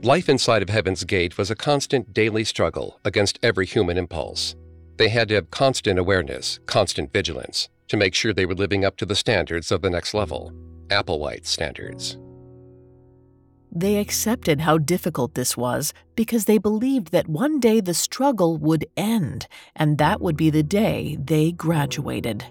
Life 0.02 0.28
inside 0.28 0.62
of 0.62 0.68
Heaven's 0.68 1.04
Gate 1.04 1.38
was 1.38 1.50
a 1.50 1.56
constant 1.56 2.12
daily 2.12 2.44
struggle 2.44 3.00
against 3.04 3.38
every 3.42 3.66
human 3.66 3.96
impulse. 3.96 4.54
They 4.96 5.08
had 5.08 5.28
to 5.28 5.34
have 5.34 5.50
constant 5.50 5.98
awareness, 5.98 6.60
constant 6.66 7.12
vigilance, 7.12 7.68
to 7.88 7.96
make 7.96 8.14
sure 8.14 8.32
they 8.32 8.46
were 8.46 8.54
living 8.54 8.84
up 8.84 8.96
to 8.98 9.06
the 9.06 9.16
standards 9.16 9.72
of 9.72 9.82
the 9.82 9.90
next 9.90 10.14
level, 10.14 10.52
Applewhite 10.88 11.46
standards. 11.46 12.18
They 13.72 13.96
accepted 13.96 14.60
how 14.60 14.78
difficult 14.78 15.34
this 15.34 15.56
was 15.56 15.92
because 16.14 16.44
they 16.44 16.58
believed 16.58 17.10
that 17.10 17.28
one 17.28 17.58
day 17.58 17.80
the 17.80 17.94
struggle 17.94 18.56
would 18.56 18.86
end, 18.96 19.48
and 19.74 19.98
that 19.98 20.20
would 20.20 20.36
be 20.36 20.48
the 20.48 20.62
day 20.62 21.16
they 21.18 21.50
graduated. 21.50 22.44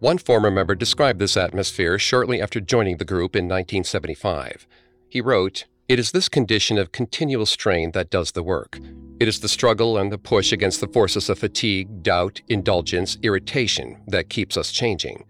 One 0.00 0.18
former 0.18 0.50
member 0.50 0.74
described 0.74 1.18
this 1.18 1.36
atmosphere 1.36 1.98
shortly 1.98 2.42
after 2.42 2.60
joining 2.60 2.98
the 2.98 3.04
group 3.06 3.34
in 3.34 3.44
1975. 3.44 4.66
He 5.08 5.20
wrote, 5.20 5.64
It 5.92 5.98
is 5.98 6.10
this 6.10 6.30
condition 6.30 6.78
of 6.78 6.90
continual 6.90 7.44
strain 7.44 7.90
that 7.90 8.08
does 8.08 8.32
the 8.32 8.42
work. 8.42 8.80
It 9.20 9.28
is 9.28 9.40
the 9.40 9.46
struggle 9.46 9.98
and 9.98 10.10
the 10.10 10.16
push 10.16 10.50
against 10.50 10.80
the 10.80 10.86
forces 10.86 11.28
of 11.28 11.38
fatigue, 11.38 12.02
doubt, 12.02 12.40
indulgence, 12.48 13.18
irritation 13.22 14.00
that 14.06 14.30
keeps 14.30 14.56
us 14.56 14.72
changing. 14.72 15.26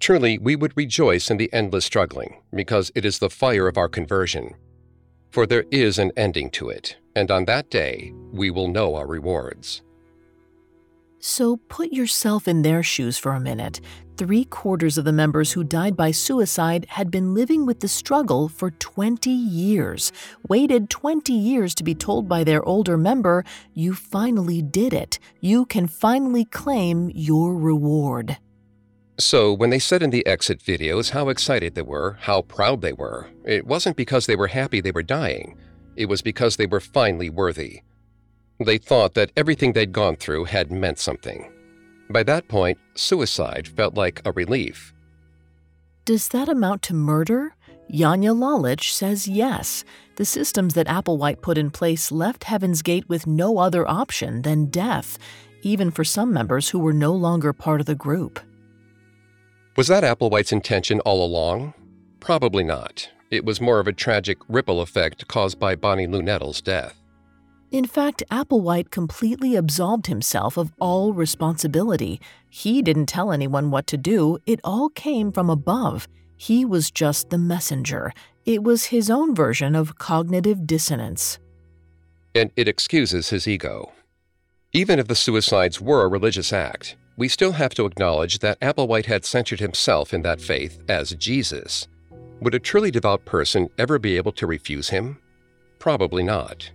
Truly, 0.00 0.38
we 0.38 0.56
would 0.56 0.74
rejoice 0.78 1.30
in 1.30 1.36
the 1.36 1.52
endless 1.52 1.84
struggling, 1.84 2.40
because 2.54 2.90
it 2.94 3.04
is 3.04 3.18
the 3.18 3.28
fire 3.28 3.68
of 3.68 3.76
our 3.76 3.90
conversion. 3.90 4.54
For 5.30 5.44
there 5.44 5.66
is 5.70 5.98
an 5.98 6.12
ending 6.16 6.48
to 6.52 6.70
it, 6.70 6.96
and 7.14 7.30
on 7.30 7.44
that 7.44 7.68
day 7.68 8.14
we 8.32 8.50
will 8.50 8.68
know 8.68 8.94
our 8.94 9.06
rewards. 9.06 9.82
So 11.18 11.58
put 11.68 11.92
yourself 11.92 12.48
in 12.48 12.62
their 12.62 12.82
shoes 12.82 13.18
for 13.18 13.32
a 13.32 13.40
minute. 13.40 13.82
Three 14.18 14.46
quarters 14.46 14.98
of 14.98 15.04
the 15.04 15.12
members 15.12 15.52
who 15.52 15.62
died 15.62 15.96
by 15.96 16.10
suicide 16.10 16.86
had 16.88 17.08
been 17.08 17.34
living 17.34 17.66
with 17.66 17.78
the 17.78 17.86
struggle 17.86 18.48
for 18.48 18.72
20 18.72 19.30
years, 19.30 20.10
waited 20.48 20.90
20 20.90 21.32
years 21.32 21.72
to 21.76 21.84
be 21.84 21.94
told 21.94 22.28
by 22.28 22.42
their 22.42 22.64
older 22.64 22.96
member, 22.96 23.44
You 23.74 23.94
finally 23.94 24.60
did 24.60 24.92
it. 24.92 25.20
You 25.40 25.66
can 25.66 25.86
finally 25.86 26.44
claim 26.44 27.12
your 27.14 27.54
reward. 27.54 28.38
So, 29.20 29.52
when 29.52 29.70
they 29.70 29.78
said 29.78 30.02
in 30.02 30.10
the 30.10 30.26
exit 30.26 30.64
videos 30.64 31.10
how 31.10 31.28
excited 31.28 31.76
they 31.76 31.82
were, 31.82 32.18
how 32.22 32.42
proud 32.42 32.80
they 32.80 32.92
were, 32.92 33.28
it 33.44 33.68
wasn't 33.68 33.96
because 33.96 34.26
they 34.26 34.34
were 34.34 34.48
happy 34.48 34.80
they 34.80 34.90
were 34.90 35.04
dying. 35.04 35.56
It 35.94 36.06
was 36.06 36.22
because 36.22 36.56
they 36.56 36.66
were 36.66 36.80
finally 36.80 37.30
worthy. 37.30 37.82
They 38.58 38.78
thought 38.78 39.14
that 39.14 39.30
everything 39.36 39.74
they'd 39.74 39.92
gone 39.92 40.16
through 40.16 40.46
had 40.46 40.72
meant 40.72 40.98
something. 40.98 41.52
By 42.10 42.22
that 42.24 42.48
point, 42.48 42.78
suicide 42.94 43.68
felt 43.68 43.94
like 43.94 44.22
a 44.24 44.32
relief. 44.32 44.92
Does 46.04 46.28
that 46.28 46.48
amount 46.48 46.82
to 46.82 46.94
murder? 46.94 47.54
Janja 47.92 48.34
Lalich 48.36 48.92
says 48.92 49.28
yes. 49.28 49.84
The 50.16 50.24
systems 50.24 50.74
that 50.74 50.86
Applewhite 50.86 51.42
put 51.42 51.58
in 51.58 51.70
place 51.70 52.10
left 52.10 52.44
Heaven's 52.44 52.82
Gate 52.82 53.08
with 53.08 53.26
no 53.26 53.58
other 53.58 53.88
option 53.88 54.42
than 54.42 54.66
death, 54.66 55.18
even 55.62 55.90
for 55.90 56.04
some 56.04 56.32
members 56.32 56.70
who 56.70 56.78
were 56.78 56.92
no 56.92 57.12
longer 57.12 57.52
part 57.52 57.80
of 57.80 57.86
the 57.86 57.94
group. 57.94 58.40
Was 59.76 59.86
that 59.88 60.02
Applewhite's 60.02 60.52
intention 60.52 61.00
all 61.00 61.24
along? 61.24 61.72
Probably 62.20 62.64
not. 62.64 63.08
It 63.30 63.44
was 63.44 63.60
more 63.60 63.78
of 63.78 63.86
a 63.86 63.92
tragic 63.92 64.38
ripple 64.48 64.80
effect 64.80 65.28
caused 65.28 65.58
by 65.60 65.76
Bonnie 65.76 66.06
Lou 66.06 66.22
Nettles' 66.22 66.60
death. 66.60 66.97
In 67.70 67.84
fact, 67.84 68.22
Applewhite 68.30 68.90
completely 68.90 69.54
absolved 69.54 70.06
himself 70.06 70.56
of 70.56 70.72
all 70.80 71.12
responsibility. 71.12 72.18
He 72.48 72.80
didn't 72.80 73.06
tell 73.06 73.30
anyone 73.30 73.70
what 73.70 73.86
to 73.88 73.98
do, 73.98 74.38
it 74.46 74.60
all 74.64 74.88
came 74.88 75.30
from 75.32 75.50
above. 75.50 76.08
He 76.36 76.64
was 76.64 76.90
just 76.90 77.28
the 77.28 77.36
messenger. 77.36 78.14
It 78.46 78.62
was 78.62 78.86
his 78.86 79.10
own 79.10 79.34
version 79.34 79.74
of 79.74 79.98
cognitive 79.98 80.66
dissonance. 80.66 81.38
And 82.34 82.50
it 82.56 82.68
excuses 82.68 83.28
his 83.28 83.46
ego. 83.46 83.92
Even 84.72 84.98
if 84.98 85.08
the 85.08 85.14
suicides 85.14 85.80
were 85.80 86.04
a 86.04 86.08
religious 86.08 86.52
act, 86.52 86.96
we 87.18 87.28
still 87.28 87.52
have 87.52 87.74
to 87.74 87.84
acknowledge 87.84 88.38
that 88.38 88.60
Applewhite 88.60 89.06
had 89.06 89.26
centered 89.26 89.60
himself 89.60 90.14
in 90.14 90.22
that 90.22 90.40
faith 90.40 90.78
as 90.88 91.10
Jesus. 91.16 91.86
Would 92.40 92.54
a 92.54 92.60
truly 92.60 92.90
devout 92.90 93.24
person 93.26 93.68
ever 93.76 93.98
be 93.98 94.16
able 94.16 94.32
to 94.32 94.46
refuse 94.46 94.88
him? 94.88 95.18
Probably 95.78 96.22
not. 96.22 96.70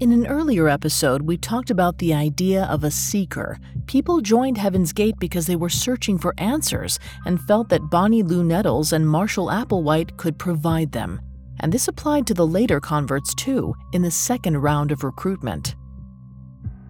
In 0.00 0.10
an 0.10 0.26
earlier 0.26 0.68
episode, 0.68 1.22
we 1.22 1.36
talked 1.36 1.70
about 1.70 1.98
the 1.98 2.12
idea 2.12 2.64
of 2.64 2.82
a 2.82 2.90
seeker. 2.90 3.60
People 3.86 4.20
joined 4.20 4.58
Heaven's 4.58 4.92
Gate 4.92 5.14
because 5.20 5.46
they 5.46 5.54
were 5.54 5.68
searching 5.68 6.18
for 6.18 6.34
answers 6.36 6.98
and 7.26 7.40
felt 7.40 7.68
that 7.68 7.90
Bonnie 7.90 8.24
Lou 8.24 8.42
Nettles 8.42 8.92
and 8.92 9.08
Marshall 9.08 9.46
Applewhite 9.46 10.16
could 10.16 10.36
provide 10.36 10.90
them. 10.90 11.20
And 11.60 11.72
this 11.72 11.86
applied 11.86 12.26
to 12.26 12.34
the 12.34 12.44
later 12.44 12.80
converts 12.80 13.36
too, 13.36 13.72
in 13.92 14.02
the 14.02 14.10
second 14.10 14.56
round 14.56 14.90
of 14.90 15.04
recruitment. 15.04 15.76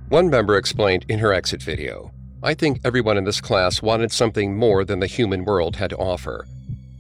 One 0.09 0.31
member 0.31 0.57
explained 0.57 1.05
in 1.11 1.19
her 1.19 1.35
exit 1.35 1.63
video 1.63 2.11
I 2.43 2.55
think 2.55 2.81
everyone 2.85 3.19
in 3.19 3.25
this 3.25 3.41
class 3.41 3.83
wanted 3.83 4.13
something 4.13 4.57
more 4.57 4.83
than 4.83 5.01
the 5.01 5.07
human 5.07 5.45
world 5.45 5.77
had 5.77 5.91
to 5.91 5.99
offer. 5.99 6.47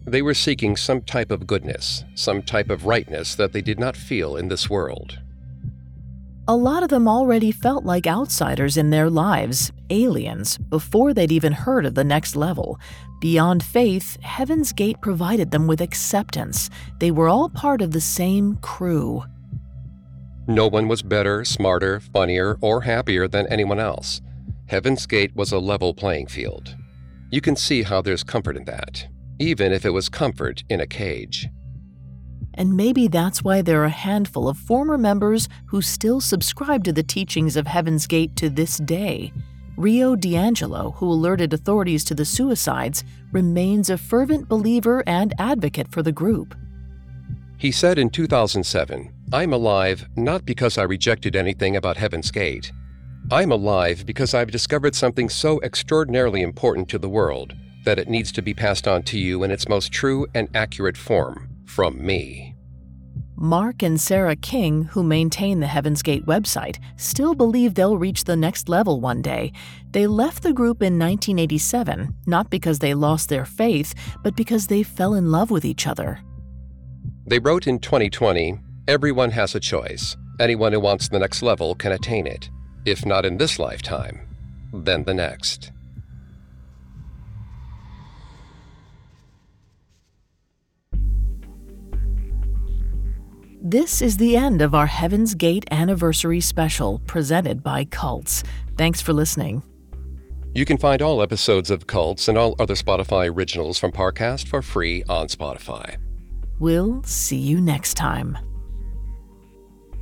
They 0.06 0.20
were 0.20 0.34
seeking 0.34 0.76
some 0.76 1.00
type 1.00 1.30
of 1.30 1.46
goodness, 1.46 2.04
some 2.14 2.42
type 2.42 2.68
of 2.68 2.84
rightness 2.84 3.34
that 3.36 3.54
they 3.54 3.62
did 3.62 3.80
not 3.80 3.96
feel 3.96 4.36
in 4.36 4.48
this 4.48 4.68
world. 4.68 5.18
A 6.46 6.54
lot 6.54 6.82
of 6.82 6.90
them 6.90 7.08
already 7.08 7.50
felt 7.50 7.86
like 7.86 8.06
outsiders 8.06 8.76
in 8.76 8.90
their 8.90 9.08
lives, 9.08 9.72
aliens, 9.88 10.58
before 10.58 11.14
they'd 11.14 11.32
even 11.32 11.54
heard 11.54 11.86
of 11.86 11.94
the 11.94 12.04
next 12.04 12.36
level. 12.36 12.78
Beyond 13.22 13.62
faith, 13.62 14.20
Heaven's 14.20 14.70
Gate 14.74 15.00
provided 15.00 15.50
them 15.50 15.66
with 15.66 15.80
acceptance. 15.80 16.68
They 16.98 17.10
were 17.10 17.30
all 17.30 17.48
part 17.48 17.80
of 17.80 17.92
the 17.92 18.00
same 18.00 18.56
crew. 18.56 19.24
No 20.46 20.66
one 20.68 20.86
was 20.86 21.00
better, 21.00 21.46
smarter, 21.46 22.00
funnier, 22.00 22.58
or 22.60 22.82
happier 22.82 23.26
than 23.26 23.46
anyone 23.46 23.80
else. 23.80 24.20
Heaven's 24.66 25.06
Gate 25.06 25.34
was 25.34 25.52
a 25.52 25.58
level 25.58 25.94
playing 25.94 26.26
field. 26.26 26.76
You 27.30 27.40
can 27.40 27.56
see 27.56 27.82
how 27.82 28.02
there's 28.02 28.22
comfort 28.22 28.58
in 28.58 28.66
that, 28.66 29.06
even 29.38 29.72
if 29.72 29.86
it 29.86 29.90
was 29.90 30.10
comfort 30.10 30.62
in 30.68 30.82
a 30.82 30.86
cage. 30.86 31.48
And 32.56 32.76
maybe 32.76 33.08
that's 33.08 33.42
why 33.42 33.62
there 33.62 33.82
are 33.82 33.86
a 33.86 33.90
handful 33.90 34.48
of 34.48 34.56
former 34.56 34.96
members 34.96 35.48
who 35.66 35.82
still 35.82 36.20
subscribe 36.20 36.84
to 36.84 36.92
the 36.92 37.02
teachings 37.02 37.56
of 37.56 37.66
Heaven's 37.66 38.06
Gate 38.06 38.36
to 38.36 38.48
this 38.48 38.78
day. 38.78 39.32
Rio 39.76 40.14
DiAngelo, 40.14 40.94
who 40.96 41.10
alerted 41.10 41.52
authorities 41.52 42.04
to 42.04 42.14
the 42.14 42.24
suicides, 42.24 43.02
remains 43.32 43.90
a 43.90 43.98
fervent 43.98 44.48
believer 44.48 45.02
and 45.06 45.34
advocate 45.38 45.90
for 45.90 46.00
the 46.00 46.12
group. 46.12 46.54
He 47.58 47.72
said 47.72 47.98
in 47.98 48.10
2007, 48.10 49.12
I'm 49.32 49.52
alive 49.52 50.06
not 50.14 50.44
because 50.44 50.78
I 50.78 50.84
rejected 50.84 51.34
anything 51.34 51.76
about 51.76 51.96
Heaven's 51.96 52.30
Gate. 52.30 52.70
I'm 53.32 53.50
alive 53.50 54.06
because 54.06 54.32
I've 54.32 54.50
discovered 54.50 54.94
something 54.94 55.28
so 55.28 55.60
extraordinarily 55.62 56.42
important 56.42 56.88
to 56.90 56.98
the 56.98 57.08
world 57.08 57.54
that 57.84 57.98
it 57.98 58.08
needs 58.08 58.30
to 58.32 58.42
be 58.42 58.54
passed 58.54 58.86
on 58.86 59.02
to 59.04 59.18
you 59.18 59.42
in 59.42 59.50
its 59.50 59.68
most 59.68 59.90
true 59.90 60.26
and 60.34 60.48
accurate 60.54 60.96
form 60.96 61.53
from 61.66 62.04
me. 62.04 62.54
Mark 63.36 63.82
and 63.82 64.00
Sarah 64.00 64.36
King, 64.36 64.84
who 64.84 65.02
maintain 65.02 65.58
the 65.58 65.66
Heaven's 65.66 66.02
Gate 66.02 66.24
website, 66.24 66.78
still 66.96 67.34
believe 67.34 67.74
they'll 67.74 67.98
reach 67.98 68.24
the 68.24 68.36
next 68.36 68.68
level 68.68 69.00
one 69.00 69.22
day. 69.22 69.52
They 69.90 70.06
left 70.06 70.44
the 70.44 70.52
group 70.52 70.82
in 70.82 70.98
1987, 70.98 72.14
not 72.26 72.48
because 72.48 72.78
they 72.78 72.94
lost 72.94 73.28
their 73.28 73.44
faith, 73.44 73.92
but 74.22 74.36
because 74.36 74.68
they 74.68 74.84
fell 74.84 75.14
in 75.14 75.32
love 75.32 75.50
with 75.50 75.64
each 75.64 75.86
other. 75.86 76.20
They 77.26 77.38
wrote 77.40 77.66
in 77.66 77.80
2020 77.80 78.58
Everyone 78.86 79.30
has 79.30 79.54
a 79.54 79.60
choice. 79.60 80.14
Anyone 80.38 80.74
who 80.74 80.80
wants 80.80 81.08
the 81.08 81.18
next 81.18 81.42
level 81.42 81.74
can 81.74 81.92
attain 81.92 82.26
it. 82.26 82.50
If 82.84 83.06
not 83.06 83.24
in 83.24 83.38
this 83.38 83.58
lifetime, 83.58 84.20
then 84.74 85.04
the 85.04 85.14
next. 85.14 85.72
This 93.66 94.02
is 94.02 94.18
the 94.18 94.36
end 94.36 94.60
of 94.60 94.74
our 94.74 94.84
Heaven's 94.84 95.34
Gate 95.34 95.64
anniversary 95.70 96.42
special 96.42 96.98
presented 97.06 97.62
by 97.62 97.86
Cults. 97.86 98.44
Thanks 98.76 99.00
for 99.00 99.14
listening. 99.14 99.62
You 100.54 100.66
can 100.66 100.76
find 100.76 101.00
all 101.00 101.22
episodes 101.22 101.70
of 101.70 101.86
Cults 101.86 102.28
and 102.28 102.36
all 102.36 102.56
other 102.58 102.74
Spotify 102.74 103.34
originals 103.34 103.78
from 103.78 103.90
Parcast 103.90 104.48
for 104.48 104.60
free 104.60 105.02
on 105.08 105.28
Spotify. 105.28 105.96
We'll 106.58 107.02
see 107.04 107.38
you 107.38 107.58
next 107.58 107.94
time. 107.94 108.36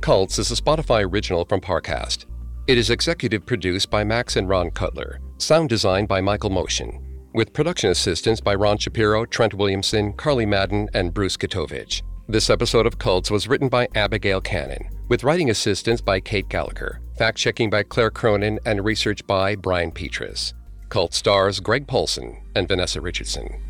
Cults 0.01 0.39
is 0.39 0.51
a 0.51 0.55
Spotify 0.55 1.09
original 1.09 1.45
from 1.45 1.61
Parcast. 1.61 2.25
It 2.67 2.77
is 2.77 2.89
executive 2.89 3.45
produced 3.45 3.89
by 3.89 4.03
Max 4.03 4.35
and 4.35 4.49
Ron 4.49 4.71
Cutler, 4.71 5.21
sound 5.37 5.69
designed 5.69 6.09
by 6.09 6.19
Michael 6.19 6.49
Motion, 6.49 6.99
with 7.33 7.53
production 7.53 7.91
assistance 7.91 8.41
by 8.41 8.55
Ron 8.55 8.77
Shapiro, 8.77 9.25
Trent 9.25 9.53
Williamson, 9.53 10.11
Carly 10.11 10.45
Madden, 10.45 10.89
and 10.93 11.13
Bruce 11.13 11.37
Katovich. 11.37 12.01
This 12.29 12.49
episode 12.49 12.85
of 12.85 12.99
Cults 12.99 13.29
was 13.29 13.49
written 13.49 13.67
by 13.67 13.89
Abigail 13.95 14.39
Cannon, 14.39 14.87
with 15.09 15.25
writing 15.25 15.49
assistance 15.49 15.99
by 15.99 16.21
Kate 16.21 16.47
Gallagher, 16.47 17.01
fact 17.17 17.37
checking 17.37 17.69
by 17.69 17.83
Claire 17.83 18.11
Cronin, 18.11 18.61
and 18.65 18.85
research 18.85 19.27
by 19.27 19.57
Brian 19.57 19.91
Petrus. 19.91 20.53
Cult 20.87 21.13
stars 21.13 21.59
Greg 21.59 21.85
Polcyn 21.85 22.41
and 22.55 22.65
Vanessa 22.65 23.01
Richardson. 23.01 23.61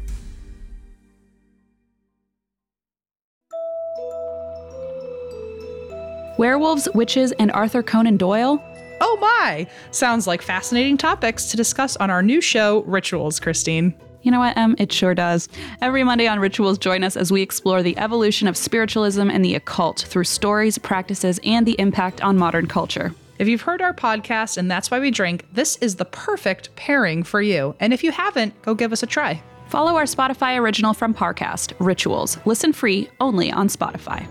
Werewolves, 6.37 6.87
witches, 6.93 7.31
and 7.39 7.51
Arthur 7.53 7.81
Conan 7.81 8.17
Doyle? 8.17 8.63
Oh 9.01 9.17
my! 9.19 9.65
Sounds 9.89 10.27
like 10.27 10.43
fascinating 10.43 10.97
topics 10.97 11.45
to 11.45 11.57
discuss 11.57 11.95
on 11.95 12.11
our 12.11 12.21
new 12.21 12.39
show, 12.39 12.83
Rituals, 12.83 13.39
Christine. 13.39 13.95
You 14.23 14.31
know 14.31 14.39
what, 14.39 14.57
Em? 14.57 14.75
It 14.79 14.91
sure 14.91 15.13
does. 15.13 15.49
Every 15.81 16.03
Monday 16.03 16.27
on 16.27 16.39
Rituals, 16.39 16.77
join 16.77 17.03
us 17.03 17.15
as 17.15 17.31
we 17.31 17.41
explore 17.41 17.83
the 17.83 17.97
evolution 17.97 18.47
of 18.47 18.57
spiritualism 18.57 19.29
and 19.29 19.43
the 19.43 19.55
occult 19.55 19.99
through 19.99 20.23
stories, 20.23 20.77
practices, 20.77 21.39
and 21.43 21.65
the 21.65 21.79
impact 21.79 22.23
on 22.23 22.37
modern 22.37 22.67
culture. 22.67 23.13
If 23.37 23.47
you've 23.47 23.61
heard 23.61 23.81
our 23.81 23.93
podcast 23.93 24.57
and 24.57 24.71
that's 24.71 24.89
why 24.89 24.99
we 24.99 25.11
drink, 25.11 25.45
this 25.51 25.75
is 25.77 25.97
the 25.97 26.05
perfect 26.05 26.73
pairing 26.75 27.23
for 27.23 27.41
you. 27.41 27.75
And 27.79 27.91
if 27.93 28.03
you 28.03 28.11
haven't, 28.11 28.59
go 28.61 28.73
give 28.73 28.93
us 28.93 29.03
a 29.03 29.07
try. 29.07 29.43
Follow 29.67 29.95
our 29.97 30.03
Spotify 30.03 30.57
original 30.57 30.93
from 30.93 31.13
Parcast, 31.13 31.73
Rituals. 31.79 32.37
Listen 32.45 32.71
free 32.71 33.09
only 33.19 33.51
on 33.51 33.67
Spotify. 33.67 34.27